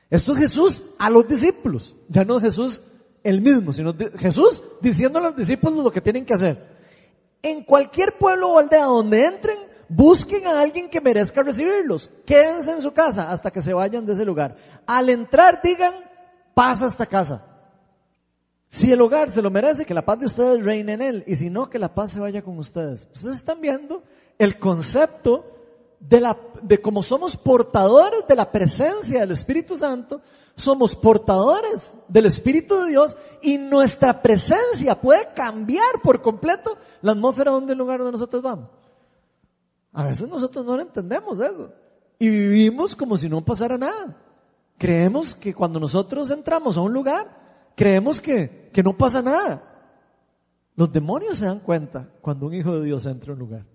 Esto 0.10 0.32
es 0.32 0.40
Jesús 0.40 0.82
a 0.98 1.10
los 1.10 1.28
discípulos. 1.28 1.96
Ya 2.08 2.24
no 2.24 2.40
Jesús 2.40 2.82
el 3.24 3.42
mismo, 3.42 3.74
sino 3.74 3.94
Jesús 4.18 4.64
diciendo 4.82 5.20
a 5.20 5.24
los 5.24 5.36
discípulos 5.36 5.84
lo 5.84 5.92
que 5.92 6.00
tienen 6.00 6.26
que 6.26 6.34
hacer. 6.34 6.77
En 7.48 7.64
cualquier 7.64 8.18
pueblo 8.18 8.50
o 8.50 8.60
aldea 8.60 8.84
donde 8.84 9.26
entren, 9.26 9.58
busquen 9.88 10.46
a 10.48 10.60
alguien 10.60 10.90
que 10.90 11.00
merezca 11.00 11.42
recibirlos. 11.44 12.12
Quédense 12.26 12.72
en 12.72 12.82
su 12.82 12.92
casa 12.92 13.32
hasta 13.32 13.52
que 13.52 13.62
se 13.62 13.74
vayan 13.74 14.06
de 14.06 14.14
ese 14.14 14.26
lugar. 14.26 14.58
Al 14.86 15.08
entrar 15.08 15.62
digan, 15.64 15.96
pasa 16.54 16.88
esta 16.88 17.06
casa. 17.06 17.46
Si 18.68 18.92
el 18.92 19.00
hogar 19.00 19.30
se 19.30 19.42
lo 19.42 19.50
merece, 19.50 19.86
que 19.86 19.94
la 19.94 20.04
paz 20.04 20.20
de 20.20 20.26
ustedes 20.26 20.66
reine 20.66 20.92
en 20.92 21.02
él. 21.02 21.24
Y 21.26 21.38
si 21.38 21.50
no, 21.50 21.70
que 21.70 21.80
la 21.80 21.96
paz 21.96 22.12
se 22.12 22.20
vaya 22.20 22.42
con 22.42 22.58
ustedes. 22.58 23.10
Ustedes 23.14 23.36
están 23.36 23.62
viendo 23.62 24.04
el 24.38 24.60
concepto 24.60 25.57
de 26.00 26.22
la, 26.22 26.38
de 26.62 26.80
cómo 26.80 27.02
somos 27.04 27.36
portadores 27.36 28.26
de 28.28 28.36
la 28.36 28.52
presencia 28.52 29.22
del 29.22 29.32
Espíritu 29.32 29.78
Santo, 29.78 30.22
somos 30.56 30.96
portadores 30.96 31.98
del 32.08 32.26
Espíritu 32.26 32.76
de 32.82 32.90
Dios 32.90 33.18
y 33.42 33.58
nuestra 33.58 34.22
presencia 34.22 35.00
puede 35.00 35.34
cambiar 35.34 36.02
por 36.04 36.22
completo 36.22 36.78
la 37.02 37.12
atmósfera 37.12 37.52
donde 37.52 37.74
el 37.74 37.80
lugar 37.80 38.00
donde 38.00 38.14
nosotros 38.14 38.42
vamos. 38.42 38.70
A 39.94 40.04
veces 40.04 40.28
nosotros 40.28 40.66
no 40.66 40.76
lo 40.76 40.82
entendemos 40.82 41.40
eso. 41.40 41.72
Y 42.20 42.30
vivimos 42.30 42.96
como 42.96 43.18
si 43.18 43.30
no 43.30 43.44
pasara 43.44 43.78
nada. 43.78 44.18
Creemos 44.78 45.34
que 45.36 45.54
cuando 45.54 45.80
nosotros 45.80 46.30
entramos 46.30 46.78
a 46.78 46.82
un 46.82 46.94
lugar, 46.94 47.72
creemos 47.76 48.22
que, 48.22 48.70
que 48.74 48.84
no 48.84 48.98
pasa 48.98 49.22
nada. 49.22 49.64
Los 50.76 50.92
demonios 50.92 51.38
se 51.38 51.46
dan 51.46 51.60
cuenta 51.60 52.10
cuando 52.22 52.46
un 52.46 52.54
hijo 52.54 52.80
de 52.80 52.86
Dios 52.86 53.06
entra 53.06 53.32
a 53.32 53.34
un 53.34 53.40
lugar. 53.40 53.66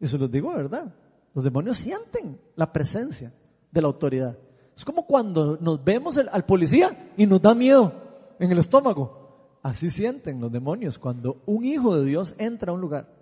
Se 0.00 0.18
los 0.18 0.30
digo 0.30 0.52
verdad. 0.52 0.92
Los 1.36 1.44
demonios 1.44 1.76
sienten 1.76 2.40
la 2.54 2.72
presencia 2.72 3.30
de 3.70 3.82
la 3.82 3.88
autoridad. 3.88 4.38
Es 4.74 4.86
como 4.86 5.06
cuando 5.06 5.58
nos 5.60 5.84
vemos 5.84 6.16
al 6.16 6.46
policía 6.46 7.12
y 7.14 7.26
nos 7.26 7.42
da 7.42 7.54
miedo 7.54 7.92
en 8.38 8.50
el 8.52 8.58
estómago. 8.58 9.58
Así 9.62 9.90
sienten 9.90 10.40
los 10.40 10.50
demonios 10.50 10.98
cuando 10.98 11.42
un 11.44 11.66
hijo 11.66 11.94
de 11.94 12.06
Dios 12.06 12.34
entra 12.38 12.72
a 12.72 12.74
un 12.74 12.80
lugar. 12.80 13.12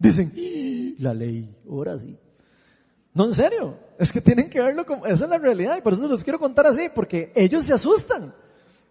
Dicen, 0.00 0.32
la 0.98 1.14
ley, 1.14 1.56
ahora 1.70 1.96
sí. 1.96 2.18
No, 3.14 3.26
en 3.26 3.34
serio, 3.34 3.76
es 4.00 4.10
que 4.10 4.20
tienen 4.20 4.50
que 4.50 4.60
verlo 4.60 4.84
como, 4.84 5.06
esa 5.06 5.22
es 5.22 5.30
la 5.30 5.38
realidad 5.38 5.78
y 5.78 5.80
por 5.80 5.92
eso 5.92 6.08
los 6.08 6.24
quiero 6.24 6.40
contar 6.40 6.66
así, 6.66 6.88
porque 6.92 7.32
ellos 7.36 7.64
se 7.64 7.72
asustan. 7.72 8.34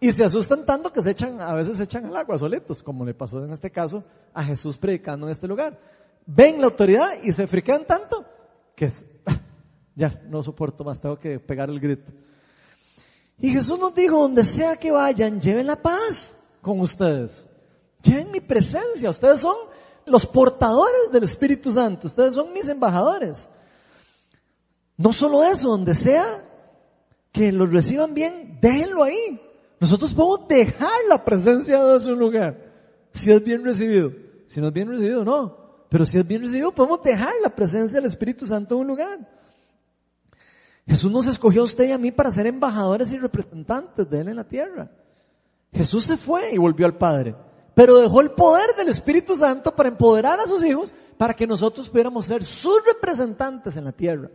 Y 0.00 0.10
se 0.10 0.24
asustan 0.24 0.64
tanto 0.64 0.90
que 0.90 1.02
se 1.02 1.10
echan, 1.10 1.38
a 1.42 1.52
veces 1.52 1.76
se 1.76 1.82
echan 1.82 2.06
al 2.06 2.16
agua 2.16 2.38
solitos, 2.38 2.82
como 2.82 3.04
le 3.04 3.12
pasó 3.12 3.44
en 3.44 3.50
este 3.50 3.70
caso 3.70 4.04
a 4.32 4.42
Jesús 4.42 4.78
predicando 4.78 5.26
en 5.26 5.32
este 5.32 5.46
lugar. 5.46 5.78
Ven 6.24 6.62
la 6.62 6.68
autoridad 6.68 7.10
y 7.22 7.32
se 7.32 7.46
friquean 7.46 7.86
tanto 7.86 8.37
que 8.78 8.92
ya 9.96 10.22
no 10.28 10.42
soporto 10.42 10.84
más, 10.84 11.00
tengo 11.00 11.18
que 11.18 11.40
pegar 11.40 11.68
el 11.68 11.80
grito. 11.80 12.12
Y 13.38 13.50
Jesús 13.50 13.78
nos 13.78 13.94
dijo, 13.94 14.20
donde 14.20 14.44
sea 14.44 14.76
que 14.76 14.90
vayan, 14.90 15.40
lleven 15.40 15.66
la 15.66 15.80
paz 15.80 16.38
con 16.62 16.80
ustedes. 16.80 17.46
Lleven 18.02 18.30
mi 18.30 18.40
presencia, 18.40 19.10
ustedes 19.10 19.40
son 19.40 19.56
los 20.06 20.24
portadores 20.26 21.10
del 21.12 21.24
Espíritu 21.24 21.70
Santo. 21.70 22.06
Ustedes 22.06 22.34
son 22.34 22.52
mis 22.52 22.68
embajadores. 22.68 23.48
No 24.96 25.12
solo 25.12 25.44
eso, 25.44 25.68
donde 25.68 25.94
sea 25.94 26.44
que 27.30 27.52
los 27.52 27.70
reciban 27.70 28.14
bien, 28.14 28.58
déjenlo 28.60 29.04
ahí. 29.04 29.40
Nosotros 29.80 30.14
podemos 30.14 30.48
dejar 30.48 31.00
la 31.08 31.24
presencia 31.24 31.84
de 31.84 32.12
un 32.12 32.18
lugar. 32.18 32.72
Si 33.12 33.30
es 33.30 33.44
bien 33.44 33.64
recibido. 33.64 34.12
Si 34.48 34.60
no 34.60 34.68
es 34.68 34.72
bien 34.72 34.88
recibido, 34.88 35.24
no. 35.24 35.67
Pero 35.88 36.04
si 36.04 36.18
es 36.18 36.26
bien 36.26 36.42
recibido, 36.42 36.74
podemos 36.74 37.02
dejar 37.02 37.32
la 37.42 37.54
presencia 37.54 38.00
del 38.00 38.10
Espíritu 38.10 38.46
Santo 38.46 38.74
en 38.74 38.80
un 38.82 38.86
lugar. 38.86 39.18
Jesús 40.86 41.10
nos 41.10 41.26
escogió 41.26 41.62
a 41.62 41.64
usted 41.64 41.88
y 41.88 41.92
a 41.92 41.98
mí 41.98 42.10
para 42.10 42.30
ser 42.30 42.46
embajadores 42.46 43.12
y 43.12 43.18
representantes 43.18 44.08
de 44.08 44.20
Él 44.20 44.28
en 44.28 44.36
la 44.36 44.44
tierra. 44.44 44.90
Jesús 45.72 46.04
se 46.04 46.16
fue 46.16 46.52
y 46.52 46.58
volvió 46.58 46.86
al 46.86 46.96
Padre 46.96 47.34
pero 47.78 47.98
dejó 47.98 48.20
el 48.22 48.32
poder 48.32 48.74
del 48.76 48.88
Espíritu 48.88 49.36
Santo 49.36 49.72
para 49.72 49.88
empoderar 49.88 50.40
a 50.40 50.48
sus 50.48 50.64
hijos 50.64 50.92
para 51.16 51.32
que 51.32 51.46
nosotros 51.46 51.88
pudiéramos 51.88 52.24
ser 52.24 52.44
sus 52.44 52.84
representantes 52.84 53.76
en 53.76 53.84
la 53.84 53.92
tierra. 53.92 54.28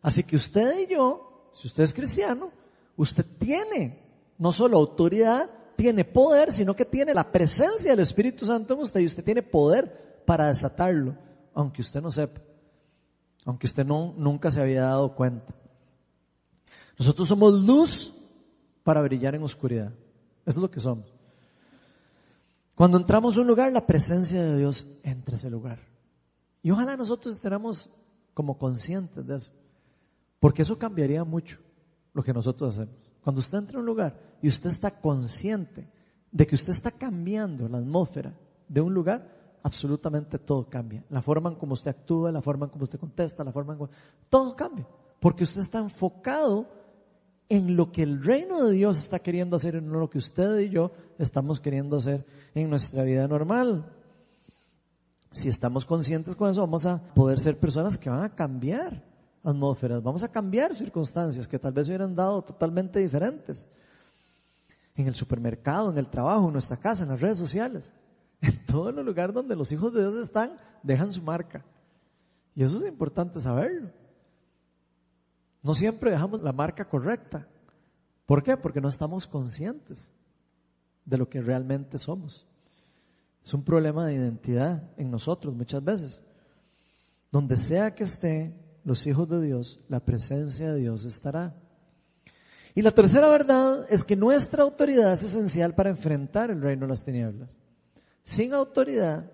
Así 0.00 0.24
que 0.24 0.36
usted 0.36 0.78
y 0.78 0.94
yo, 0.94 1.50
si 1.52 1.66
usted 1.66 1.82
es 1.82 1.92
cristiano, 1.92 2.50
usted 2.96 3.26
tiene 3.36 4.02
no 4.38 4.52
solo 4.52 4.78
autoridad, 4.78 5.50
tiene 5.76 6.02
poder, 6.06 6.50
sino 6.50 6.74
que 6.74 6.86
tiene 6.86 7.12
la 7.12 7.30
presencia 7.30 7.90
del 7.90 8.00
Espíritu 8.00 8.46
Santo 8.46 8.72
en 8.72 8.80
usted 8.80 9.00
y 9.00 9.04
usted 9.04 9.22
tiene 9.22 9.42
poder 9.42 10.07
para 10.28 10.48
desatarlo, 10.48 11.16
aunque 11.54 11.80
usted 11.80 12.02
no 12.02 12.10
sepa, 12.10 12.42
aunque 13.46 13.66
usted 13.66 13.82
nunca 13.86 14.50
se 14.50 14.60
había 14.60 14.82
dado 14.82 15.14
cuenta. 15.14 15.54
Nosotros 16.98 17.26
somos 17.26 17.54
luz 17.54 18.14
para 18.82 19.00
brillar 19.00 19.34
en 19.34 19.42
oscuridad. 19.42 19.90
Eso 20.44 20.58
es 20.58 20.62
lo 20.62 20.70
que 20.70 20.80
somos. 20.80 21.10
Cuando 22.74 22.98
entramos 22.98 23.38
a 23.38 23.40
un 23.40 23.46
lugar, 23.46 23.72
la 23.72 23.86
presencia 23.86 24.42
de 24.42 24.58
Dios 24.58 24.86
entra 25.02 25.36
a 25.36 25.38
ese 25.38 25.48
lugar. 25.48 25.78
Y 26.62 26.72
ojalá 26.72 26.94
nosotros 26.94 27.34
estemos 27.34 27.88
como 28.34 28.58
conscientes 28.58 29.26
de 29.26 29.36
eso. 29.36 29.50
Porque 30.40 30.60
eso 30.60 30.78
cambiaría 30.78 31.24
mucho 31.24 31.58
lo 32.12 32.22
que 32.22 32.34
nosotros 32.34 32.74
hacemos. 32.74 32.94
Cuando 33.22 33.40
usted 33.40 33.56
entra 33.56 33.78
a 33.78 33.80
un 33.80 33.86
lugar 33.86 34.20
y 34.42 34.48
usted 34.48 34.68
está 34.68 34.90
consciente 34.90 35.88
de 36.30 36.46
que 36.46 36.54
usted 36.54 36.74
está 36.74 36.90
cambiando 36.90 37.66
la 37.66 37.78
atmósfera 37.78 38.38
de 38.68 38.82
un 38.82 38.92
lugar, 38.92 39.37
absolutamente 39.62 40.38
todo 40.38 40.68
cambia. 40.68 41.04
La 41.10 41.22
forma 41.22 41.50
en 41.50 41.56
cómo 41.56 41.74
usted 41.74 41.90
actúa, 41.90 42.32
la 42.32 42.42
forma 42.42 42.66
en 42.66 42.70
cómo 42.70 42.84
usted 42.84 42.98
contesta, 42.98 43.44
la 43.44 43.52
forma 43.52 43.72
en 43.74 43.78
cómo... 43.78 43.90
Todo 44.28 44.54
cambia. 44.56 44.86
Porque 45.20 45.44
usted 45.44 45.60
está 45.60 45.78
enfocado 45.78 46.66
en 47.48 47.76
lo 47.76 47.90
que 47.92 48.02
el 48.02 48.22
reino 48.22 48.64
de 48.64 48.72
Dios 48.72 48.98
está 48.98 49.20
queriendo 49.20 49.56
hacer 49.56 49.74
y 49.74 49.80
no 49.80 49.98
lo 49.98 50.10
que 50.10 50.18
usted 50.18 50.58
y 50.58 50.68
yo 50.68 50.92
estamos 51.18 51.60
queriendo 51.60 51.96
hacer 51.96 52.26
en 52.54 52.68
nuestra 52.68 53.02
vida 53.04 53.26
normal. 53.26 53.90
Si 55.32 55.48
estamos 55.48 55.84
conscientes 55.84 56.36
con 56.36 56.50
eso, 56.50 56.60
vamos 56.60 56.84
a 56.86 57.02
poder 57.14 57.38
ser 57.40 57.58
personas 57.58 57.96
que 57.96 58.10
van 58.10 58.22
a 58.22 58.34
cambiar 58.34 59.02
atmósferas, 59.42 60.02
vamos 60.02 60.22
a 60.22 60.28
cambiar 60.28 60.74
circunstancias 60.74 61.46
que 61.46 61.58
tal 61.58 61.72
vez 61.72 61.88
hubieran 61.88 62.14
dado 62.14 62.42
totalmente 62.42 62.98
diferentes. 62.98 63.66
en 64.94 65.06
el 65.06 65.14
supermercado, 65.14 65.92
en 65.92 65.98
el 65.98 66.08
trabajo, 66.08 66.48
en 66.48 66.52
nuestra 66.54 66.76
casa, 66.76 67.04
en 67.04 67.10
las 67.10 67.20
redes 67.20 67.38
sociales. 67.38 67.92
En 68.40 68.64
todo 68.66 68.90
el 68.90 69.04
lugar 69.04 69.32
donde 69.32 69.56
los 69.56 69.72
hijos 69.72 69.92
de 69.92 70.00
Dios 70.00 70.14
están, 70.14 70.56
dejan 70.82 71.12
su 71.12 71.22
marca. 71.22 71.64
Y 72.54 72.62
eso 72.62 72.76
es 72.78 72.84
importante 72.84 73.40
saberlo. 73.40 73.90
No 75.62 75.74
siempre 75.74 76.10
dejamos 76.10 76.42
la 76.42 76.52
marca 76.52 76.88
correcta. 76.88 77.46
¿Por 78.26 78.42
qué? 78.42 78.56
Porque 78.56 78.80
no 78.80 78.88
estamos 78.88 79.26
conscientes 79.26 80.10
de 81.04 81.18
lo 81.18 81.28
que 81.28 81.40
realmente 81.40 81.98
somos. 81.98 82.46
Es 83.44 83.54
un 83.54 83.64
problema 83.64 84.06
de 84.06 84.14
identidad 84.14 84.82
en 84.96 85.10
nosotros 85.10 85.54
muchas 85.54 85.82
veces. 85.82 86.22
Donde 87.32 87.56
sea 87.56 87.94
que 87.94 88.04
esté 88.04 88.54
los 88.84 89.06
hijos 89.06 89.28
de 89.28 89.40
Dios, 89.42 89.80
la 89.88 90.00
presencia 90.00 90.72
de 90.72 90.80
Dios 90.80 91.04
estará. 91.04 91.54
Y 92.74 92.82
la 92.82 92.92
tercera 92.92 93.28
verdad 93.28 93.86
es 93.90 94.04
que 94.04 94.16
nuestra 94.16 94.62
autoridad 94.62 95.12
es 95.12 95.24
esencial 95.24 95.74
para 95.74 95.90
enfrentar 95.90 96.50
el 96.50 96.60
reino 96.60 96.82
de 96.82 96.90
las 96.90 97.02
tinieblas. 97.02 97.58
Sin 98.28 98.52
autoridad, 98.52 99.24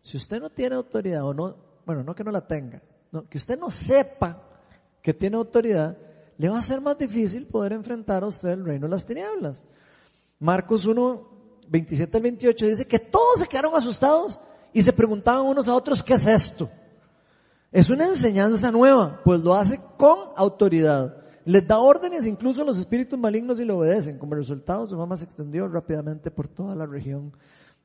si 0.00 0.16
usted 0.16 0.40
no 0.40 0.48
tiene 0.48 0.76
autoridad 0.76 1.24
o 1.24 1.34
no, 1.34 1.56
bueno, 1.84 2.04
no 2.04 2.14
que 2.14 2.22
no 2.22 2.30
la 2.30 2.46
tenga, 2.46 2.80
no, 3.10 3.28
que 3.28 3.36
usted 3.36 3.58
no 3.58 3.68
sepa 3.68 4.40
que 5.02 5.12
tiene 5.12 5.36
autoridad, 5.36 5.98
le 6.36 6.48
va 6.48 6.58
a 6.58 6.62
ser 6.62 6.80
más 6.80 6.96
difícil 6.96 7.48
poder 7.48 7.72
enfrentar 7.72 8.22
a 8.22 8.28
usted 8.28 8.50
el 8.50 8.64
reino 8.64 8.86
de 8.86 8.92
las 8.92 9.04
tinieblas. 9.04 9.64
Marcos 10.38 10.86
1, 10.86 11.28
27 11.66 12.16
al 12.16 12.22
28 12.22 12.66
dice 12.66 12.86
que 12.86 13.00
todos 13.00 13.40
se 13.40 13.48
quedaron 13.48 13.74
asustados 13.74 14.38
y 14.72 14.84
se 14.84 14.92
preguntaban 14.92 15.44
unos 15.44 15.68
a 15.68 15.74
otros, 15.74 16.00
¿qué 16.00 16.14
es 16.14 16.24
esto? 16.24 16.70
Es 17.72 17.90
una 17.90 18.06
enseñanza 18.06 18.70
nueva, 18.70 19.20
pues 19.24 19.40
lo 19.40 19.52
hace 19.52 19.80
con 19.96 20.16
autoridad. 20.36 21.24
Les 21.44 21.66
da 21.66 21.80
órdenes 21.80 22.24
incluso 22.24 22.62
a 22.62 22.64
los 22.64 22.78
espíritus 22.78 23.18
malignos 23.18 23.58
y 23.58 23.64
le 23.64 23.72
obedecen. 23.72 24.16
Como 24.16 24.36
resultado, 24.36 24.86
su 24.86 24.96
fama 24.96 25.16
se 25.16 25.24
extendió 25.24 25.66
rápidamente 25.66 26.30
por 26.30 26.46
toda 26.46 26.76
la 26.76 26.86
región 26.86 27.32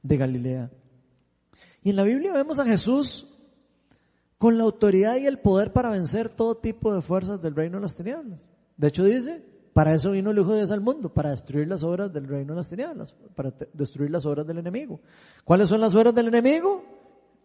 de 0.03 0.17
Galilea. 0.17 0.71
Y 1.81 1.89
en 1.89 1.95
la 1.95 2.03
Biblia 2.03 2.31
vemos 2.33 2.59
a 2.59 2.65
Jesús 2.65 3.27
con 4.37 4.57
la 4.57 4.65
autoridad 4.65 5.15
y 5.15 5.25
el 5.25 5.39
poder 5.39 5.73
para 5.73 5.89
vencer 5.89 6.29
todo 6.29 6.55
tipo 6.55 6.93
de 6.93 7.01
fuerzas 7.01 7.41
del 7.41 7.55
reino 7.55 7.77
de 7.77 7.81
las 7.81 7.95
tinieblas. 7.95 8.47
De 8.77 8.89
hecho 8.89 9.03
dice, 9.03 9.43
para 9.73 9.95
eso 9.95 10.11
vino 10.11 10.31
el 10.31 10.37
Hijo 10.37 10.51
de 10.51 10.59
Dios 10.59 10.71
al 10.71 10.81
mundo, 10.81 11.11
para 11.11 11.31
destruir 11.31 11.67
las 11.67 11.81
obras 11.81 12.13
del 12.13 12.27
reino 12.27 12.53
de 12.53 12.57
las 12.57 12.69
tinieblas, 12.69 13.15
para 13.33 13.53
destruir 13.73 14.11
las 14.11 14.25
obras 14.25 14.45
del 14.45 14.59
enemigo. 14.59 14.99
¿Cuáles 15.43 15.69
son 15.69 15.81
las 15.81 15.95
obras 15.95 16.13
del 16.13 16.27
enemigo? 16.27 16.83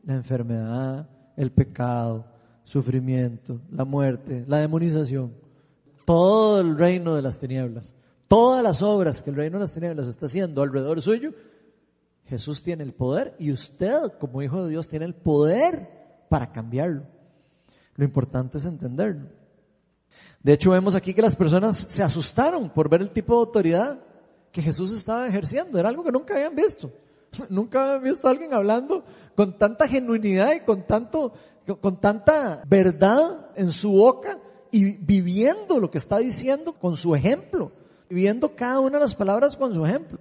La 0.05 0.15
enfermedad, 0.15 1.09
el 1.37 1.53
pecado, 1.53 2.27
sufrimiento, 2.65 3.61
la 3.71 3.85
muerte, 3.85 4.45
la 4.47 4.59
demonización 4.59 5.49
todo 6.09 6.63
el 6.63 6.79
reino 6.79 7.15
de 7.15 7.21
las 7.21 7.39
tinieblas, 7.39 7.95
todas 8.29 8.63
las 8.63 8.81
obras 8.81 9.21
que 9.21 9.29
el 9.29 9.37
reino 9.37 9.59
de 9.59 9.65
las 9.65 9.75
tinieblas 9.75 10.09
está 10.09 10.25
haciendo 10.25 10.63
alrededor 10.63 11.03
suyo, 11.03 11.35
Jesús 12.29 12.63
tiene 12.63 12.85
el 12.85 12.93
poder 12.93 13.35
y 13.39 13.53
usted 13.53 14.13
como 14.21 14.43
hijo 14.43 14.65
de 14.65 14.71
Dios 14.71 14.89
tiene 14.89 15.07
el 15.07 15.15
poder 15.15 16.27
para 16.29 16.53
cambiarlo. 16.53 17.05
Lo 17.95 18.05
importante 18.05 18.59
es 18.59 18.67
entenderlo. 18.67 19.29
De 20.43 20.53
hecho 20.53 20.71
vemos 20.71 20.95
aquí 20.95 21.15
que 21.15 21.23
las 21.23 21.35
personas 21.35 21.77
se 21.77 22.03
asustaron 22.03 22.71
por 22.71 22.89
ver 22.89 23.01
el 23.01 23.11
tipo 23.11 23.35
de 23.35 23.41
autoridad 23.41 23.99
que 24.53 24.63
Jesús 24.63 24.93
estaba 24.93 25.27
ejerciendo. 25.27 25.79
Era 25.79 25.89
algo 25.89 26.05
que 26.05 26.13
nunca 26.13 26.35
habían 26.35 26.55
visto. 26.55 26.93
Nunca 27.51 27.83
habían 27.83 28.03
visto 28.05 28.27
a 28.27 28.31
alguien 28.31 28.55
hablando 28.55 29.05
con 29.35 29.59
tanta 29.59 29.87
genuinidad 29.87 30.53
y 30.55 30.61
con 30.61 30.87
tanto, 30.87 31.35
con 31.81 32.01
tanta 32.01 32.63
verdad 32.67 33.51
en 33.55 33.71
su 33.71 33.93
boca 33.93 34.39
y 34.71 34.97
viviendo 34.97 35.79
lo 35.79 35.91
que 35.91 35.99
está 35.99 36.19
diciendo 36.19 36.73
con 36.73 36.97
su 36.97 37.15
ejemplo, 37.15 37.73
viviendo 38.09 38.55
cada 38.55 38.81
una 38.81 38.99
de 38.99 39.05
las 39.05 39.15
palabras 39.15 39.57
con 39.57 39.75
su 39.75 39.85
ejemplo. 39.85 40.19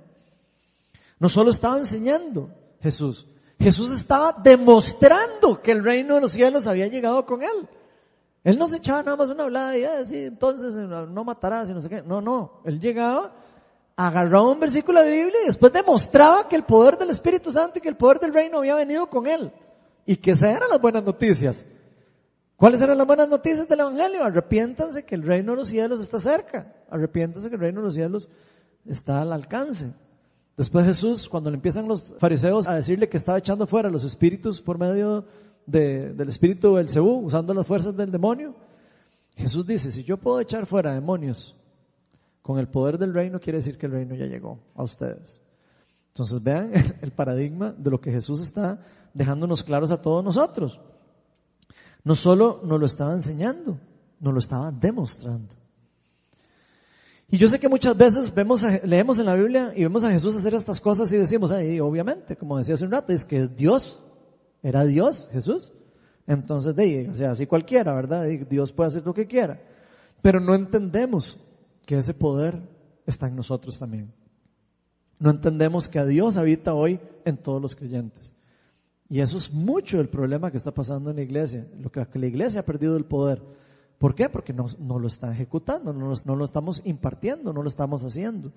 No 1.20 1.30
solo 1.30 1.50
estaba 1.50 1.78
enseñando 1.78 2.50
Jesús, 2.82 3.28
Jesús 3.60 3.92
estaba 3.92 4.34
demostrando 4.34 5.62
que 5.62 5.72
el 5.72 5.84
reino 5.84 6.16
de 6.16 6.22
los 6.22 6.32
cielos 6.32 6.68
había 6.68 6.88
llegado 6.88 7.26
con 7.26 7.42
él. 7.42 7.68
Él 8.44 8.58
no 8.58 8.68
se 8.68 8.78
echaba 8.78 9.04
nada 9.04 9.18
más 9.18 9.30
una 9.30 9.44
hablada 9.44 9.76
y 9.76 9.82
decía, 9.82 10.26
entonces 10.26 10.74
no 10.76 11.24
matarás 11.24 11.70
y 11.70 11.74
no 11.74 11.82
sé 11.82 11.90
qué. 11.90 12.02
No, 12.02 12.22
no. 12.22 12.62
Él 12.66 12.80
llegaba, 12.80 13.34
agarraba 13.96 14.52
un 14.52 14.60
versículo 14.60 15.02
de 15.02 15.10
la 15.10 15.16
Biblia 15.16 15.42
y 15.44 15.48
después 15.48 15.74
demostraba 15.74 16.48
que 16.48 16.56
el 16.56 16.64
poder 16.64 16.98
del 16.98 17.10
Espíritu 17.10 17.52
Santo 17.52 17.80
y 17.80 17.82
que 17.82 17.90
el 17.90 17.98
poder 17.98 18.20
del 18.20 18.34
reino 18.34 18.60
había 18.60 18.76
venido 18.76 19.10
con 19.10 19.28
él. 19.28 19.52
Y 20.06 20.16
que 20.18 20.32
esas 20.32 20.56
eran 20.56 20.70
las 20.70 20.80
buenas 20.80 21.04
noticias. 21.04 21.66
¿Cuáles 22.56 22.80
eran 22.80 22.98
las 22.98 23.06
buenas 23.08 23.28
noticias 23.28 23.68
del 23.68 23.82
Evangelio? 23.82 24.24
Arrepiéntanse 24.24 25.04
que 25.04 25.16
el 25.16 25.24
reino 25.24 25.52
de 25.52 25.58
los 25.58 25.68
cielos 25.68 26.00
está 26.00 26.18
cerca. 26.18 26.74
Arrepiéntanse 26.90 27.50
que 27.50 27.56
el 27.56 27.62
reino 27.62 27.82
de 27.82 27.86
los 27.86 27.96
cielos 27.96 28.30
está 28.86 29.22
al 29.22 29.34
alcance. 29.34 29.92
Después 30.58 30.88
Jesús, 30.88 31.30
cuando 31.30 31.52
le 31.52 31.56
empiezan 31.56 31.88
los 31.88 32.16
fariseos 32.18 32.68
a 32.68 32.74
decirle 32.74 33.08
que 33.08 33.18
estaba 33.18 33.38
echando 33.38 33.68
fuera 33.68 33.92
los 33.92 34.04
espíritus 34.04 34.60
por 34.60 34.80
medio 34.80 35.24
del 35.68 36.28
espíritu 36.28 36.76
del 36.76 36.90
Cebú, 36.90 37.20
usando 37.20 37.54
las 37.54 37.68
fuerzas 37.68 37.96
del 37.96 38.12
demonio, 38.12 38.56
Jesús 39.36 39.68
dice, 39.68 39.92
si 39.92 40.04
yo 40.04 40.18
puedo 40.18 40.40
echar 40.40 40.66
fuera 40.66 40.96
demonios 40.96 41.56
con 42.42 42.58
el 42.58 42.68
poder 42.68 42.98
del 42.98 43.14
reino, 43.14 43.40
quiere 43.40 43.60
decir 43.60 43.78
que 43.78 43.86
el 43.86 43.92
reino 43.92 44.16
ya 44.16 44.26
llegó 44.26 44.60
a 44.74 44.82
ustedes. 44.82 45.40
Entonces 46.08 46.42
vean 46.42 46.72
el 47.02 47.12
paradigma 47.12 47.72
de 47.78 47.92
lo 47.92 48.02
que 48.02 48.12
Jesús 48.12 48.42
está 48.42 48.80
dejándonos 49.14 49.62
claros 49.62 49.92
a 49.92 50.02
todos 50.02 50.24
nosotros. 50.24 50.82
No 52.04 52.16
solo 52.16 52.62
nos 52.64 52.80
lo 52.80 52.86
estaba 52.88 53.14
enseñando, 53.14 53.78
nos 54.20 54.34
lo 54.34 54.40
estaba 54.40 54.72
demostrando. 54.72 55.54
Y 57.30 57.38
yo 57.38 57.50
sé 57.50 57.60
que 57.60 57.68
muchas 57.68 57.98
veces 57.98 58.34
vemos, 58.34 58.66
leemos 58.84 59.20
en 59.20 59.26
la 59.26 59.36
Biblia 59.36 59.74
y 59.76 59.84
vemos 59.84 60.04
a 60.04 60.12
Jesús 60.12 60.36
hacer 60.36 60.54
estas 60.54 60.80
cosas 60.80 61.12
y 61.12 61.18
decimos, 61.18 61.52
ahí, 61.52 61.80
obviamente, 61.80 62.38
como 62.38 62.58
decía 62.58 62.76
hace 62.76 62.86
un 62.86 62.92
rato, 62.92 63.12
es 63.12 63.26
que 63.26 63.48
Dios, 63.48 64.02
era 64.64 64.86
Dios, 64.86 65.28
Jesús. 65.32 65.74
Entonces, 66.26 66.76
de, 66.76 67.10
o 67.10 67.16
sea, 67.16 67.32
así 67.32 67.46
cualquiera, 67.46 67.94
¿verdad? 67.94 68.26
Dios 68.50 68.72
puede 68.72 68.90
hacer 68.90 69.06
lo 69.06 69.14
que 69.14 69.28
quiera. 69.28 69.62
Pero 70.22 70.40
no 70.40 70.56
entendemos 70.56 71.38
que 71.86 71.98
ese 71.98 72.14
poder 72.14 72.62
está 73.06 73.28
en 73.28 73.36
nosotros 73.36 73.78
también. 73.78 74.14
No 75.20 75.32
entendemos 75.32 75.88
que 75.88 76.00
a 76.00 76.06
Dios 76.06 76.38
habita 76.38 76.74
hoy 76.74 77.00
en 77.26 77.38
todos 77.38 77.62
los 77.62 77.76
creyentes. 77.76 78.34
Y 79.10 79.22
eso 79.22 79.38
es 79.38 79.52
mucho 79.52 80.00
el 80.00 80.10
problema 80.10 80.52
que 80.52 80.58
está 80.58 80.72
pasando 80.72 81.10
en 81.10 81.16
la 81.16 81.22
iglesia, 81.22 81.66
lo 81.80 81.90
que, 81.92 82.06
la 82.14 82.26
iglesia 82.26 82.62
ha 82.62 82.66
perdido 82.66 82.98
el 82.98 83.06
poder. 83.06 83.42
¿Por 83.98 84.14
qué? 84.14 84.30
Porque 84.30 84.54
no, 84.54 84.68
lo 85.00 85.08
está 85.08 85.32
ejecutando, 85.32 85.92
no, 85.92 86.14
no 86.24 86.36
lo 86.36 86.46
estamos 86.46 86.82
impartiendo, 86.86 87.52
no 87.52 87.64
lo 87.64 87.68
estamos 87.68 88.04
haciendo. 88.04 88.52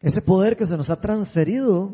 Ese 0.00 0.22
poder 0.22 0.56
que 0.56 0.66
se 0.66 0.76
nos 0.76 0.90
ha 0.90 1.00
transferido, 1.00 1.92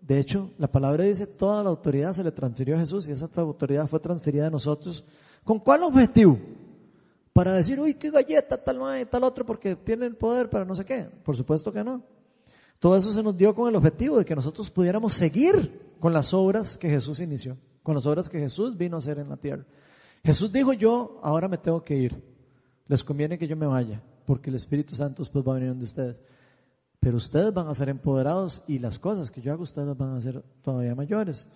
de 0.00 0.18
hecho, 0.18 0.50
la 0.58 0.68
palabra 0.68 1.04
dice, 1.04 1.26
toda 1.26 1.62
la 1.62 1.70
autoridad 1.70 2.12
se 2.12 2.24
le 2.24 2.32
transfirió 2.32 2.76
a 2.76 2.80
Jesús 2.80 3.08
y 3.08 3.12
esa 3.12 3.28
autoridad 3.36 3.86
fue 3.86 4.00
transferida 4.00 4.48
a 4.48 4.50
nosotros. 4.50 5.04
¿Con 5.44 5.58
cuál 5.60 5.82
objetivo? 5.84 6.38
Para 7.32 7.54
decir, 7.54 7.78
uy, 7.78 7.94
qué 7.94 8.10
galleta, 8.10 8.56
tal 8.56 9.00
y 9.00 9.04
tal 9.06 9.24
otro, 9.24 9.46
porque 9.46 9.76
tiene 9.76 10.06
el 10.06 10.16
poder 10.16 10.50
para 10.50 10.64
no 10.64 10.74
sé 10.74 10.84
qué. 10.84 11.08
Por 11.24 11.36
supuesto 11.36 11.72
que 11.72 11.84
no. 11.84 12.02
Todo 12.80 12.96
eso 12.96 13.12
se 13.12 13.22
nos 13.22 13.36
dio 13.36 13.54
con 13.54 13.68
el 13.68 13.76
objetivo 13.76 14.18
de 14.18 14.24
que 14.24 14.34
nosotros 14.34 14.70
pudiéramos 14.70 15.12
seguir 15.12 15.96
con 16.00 16.12
las 16.12 16.32
obras 16.34 16.76
que 16.76 16.88
Jesús 16.88 17.20
inició, 17.20 17.56
con 17.82 17.94
las 17.94 18.06
obras 18.06 18.28
que 18.28 18.38
Jesús 18.38 18.76
vino 18.76 18.96
a 18.96 18.98
hacer 18.98 19.18
en 19.18 19.28
la 19.28 19.36
tierra. 19.36 19.64
Jesús 20.22 20.52
dijo, 20.52 20.72
yo 20.72 21.18
ahora 21.22 21.48
me 21.48 21.58
tengo 21.58 21.82
que 21.82 21.96
ir. 21.96 22.22
Les 22.86 23.04
conviene 23.04 23.38
que 23.38 23.46
yo 23.46 23.56
me 23.56 23.66
vaya, 23.66 24.02
porque 24.26 24.50
el 24.50 24.56
Espíritu 24.56 24.94
Santo 24.94 25.22
después 25.22 25.46
va 25.46 25.52
a 25.52 25.58
venir 25.58 25.74
de 25.74 25.84
ustedes. 25.84 26.20
Pero 26.98 27.16
ustedes 27.16 27.54
van 27.54 27.68
a 27.68 27.74
ser 27.74 27.88
empoderados 27.88 28.62
y 28.66 28.78
las 28.78 28.98
cosas 28.98 29.30
que 29.30 29.40
yo 29.40 29.52
hago 29.52 29.62
ustedes 29.62 29.96
van 29.96 30.16
a 30.16 30.20
ser 30.20 30.42
todavía 30.62 30.94
mayores. 30.94 31.48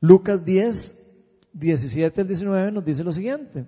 Lucas 0.00 0.44
10, 0.44 1.06
17 1.52 2.20
al 2.20 2.26
19 2.26 2.72
nos 2.72 2.84
dice 2.84 3.04
lo 3.04 3.12
siguiente. 3.12 3.66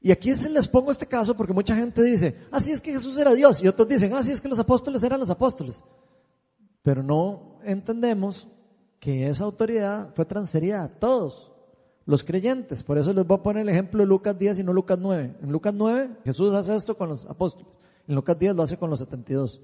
Y 0.00 0.12
aquí 0.12 0.34
se 0.34 0.50
les 0.50 0.68
pongo 0.68 0.92
este 0.92 1.06
caso 1.06 1.36
porque 1.36 1.52
mucha 1.52 1.74
gente 1.74 2.02
dice, 2.02 2.36
así 2.52 2.70
es 2.70 2.80
que 2.80 2.92
Jesús 2.92 3.16
era 3.16 3.32
Dios. 3.34 3.62
Y 3.62 3.68
otros 3.68 3.88
dicen, 3.88 4.12
así 4.12 4.30
es 4.30 4.40
que 4.40 4.48
los 4.48 4.58
apóstoles 4.58 5.02
eran 5.02 5.18
los 5.18 5.30
apóstoles. 5.30 5.82
Pero 6.82 7.02
no 7.02 7.58
entendemos 7.64 8.46
que 9.00 9.28
esa 9.28 9.44
autoridad 9.44 10.14
fue 10.14 10.24
transferida 10.24 10.82
a 10.82 10.88
todos 10.88 11.52
los 12.08 12.24
creyentes. 12.24 12.82
Por 12.82 12.96
eso 12.96 13.12
les 13.12 13.26
voy 13.26 13.36
a 13.36 13.42
poner 13.42 13.62
el 13.64 13.68
ejemplo 13.68 14.00
de 14.00 14.06
Lucas 14.06 14.36
10 14.36 14.60
y 14.60 14.64
no 14.64 14.72
Lucas 14.72 14.98
9. 14.98 15.34
En 15.42 15.52
Lucas 15.52 15.74
9 15.74 16.08
Jesús 16.24 16.54
hace 16.54 16.74
esto 16.74 16.96
con 16.96 17.10
los 17.10 17.26
apóstoles. 17.26 17.70
En 18.08 18.14
Lucas 18.14 18.38
10 18.38 18.56
lo 18.56 18.62
hace 18.62 18.78
con 18.78 18.88
los 18.88 19.00
72. 19.00 19.60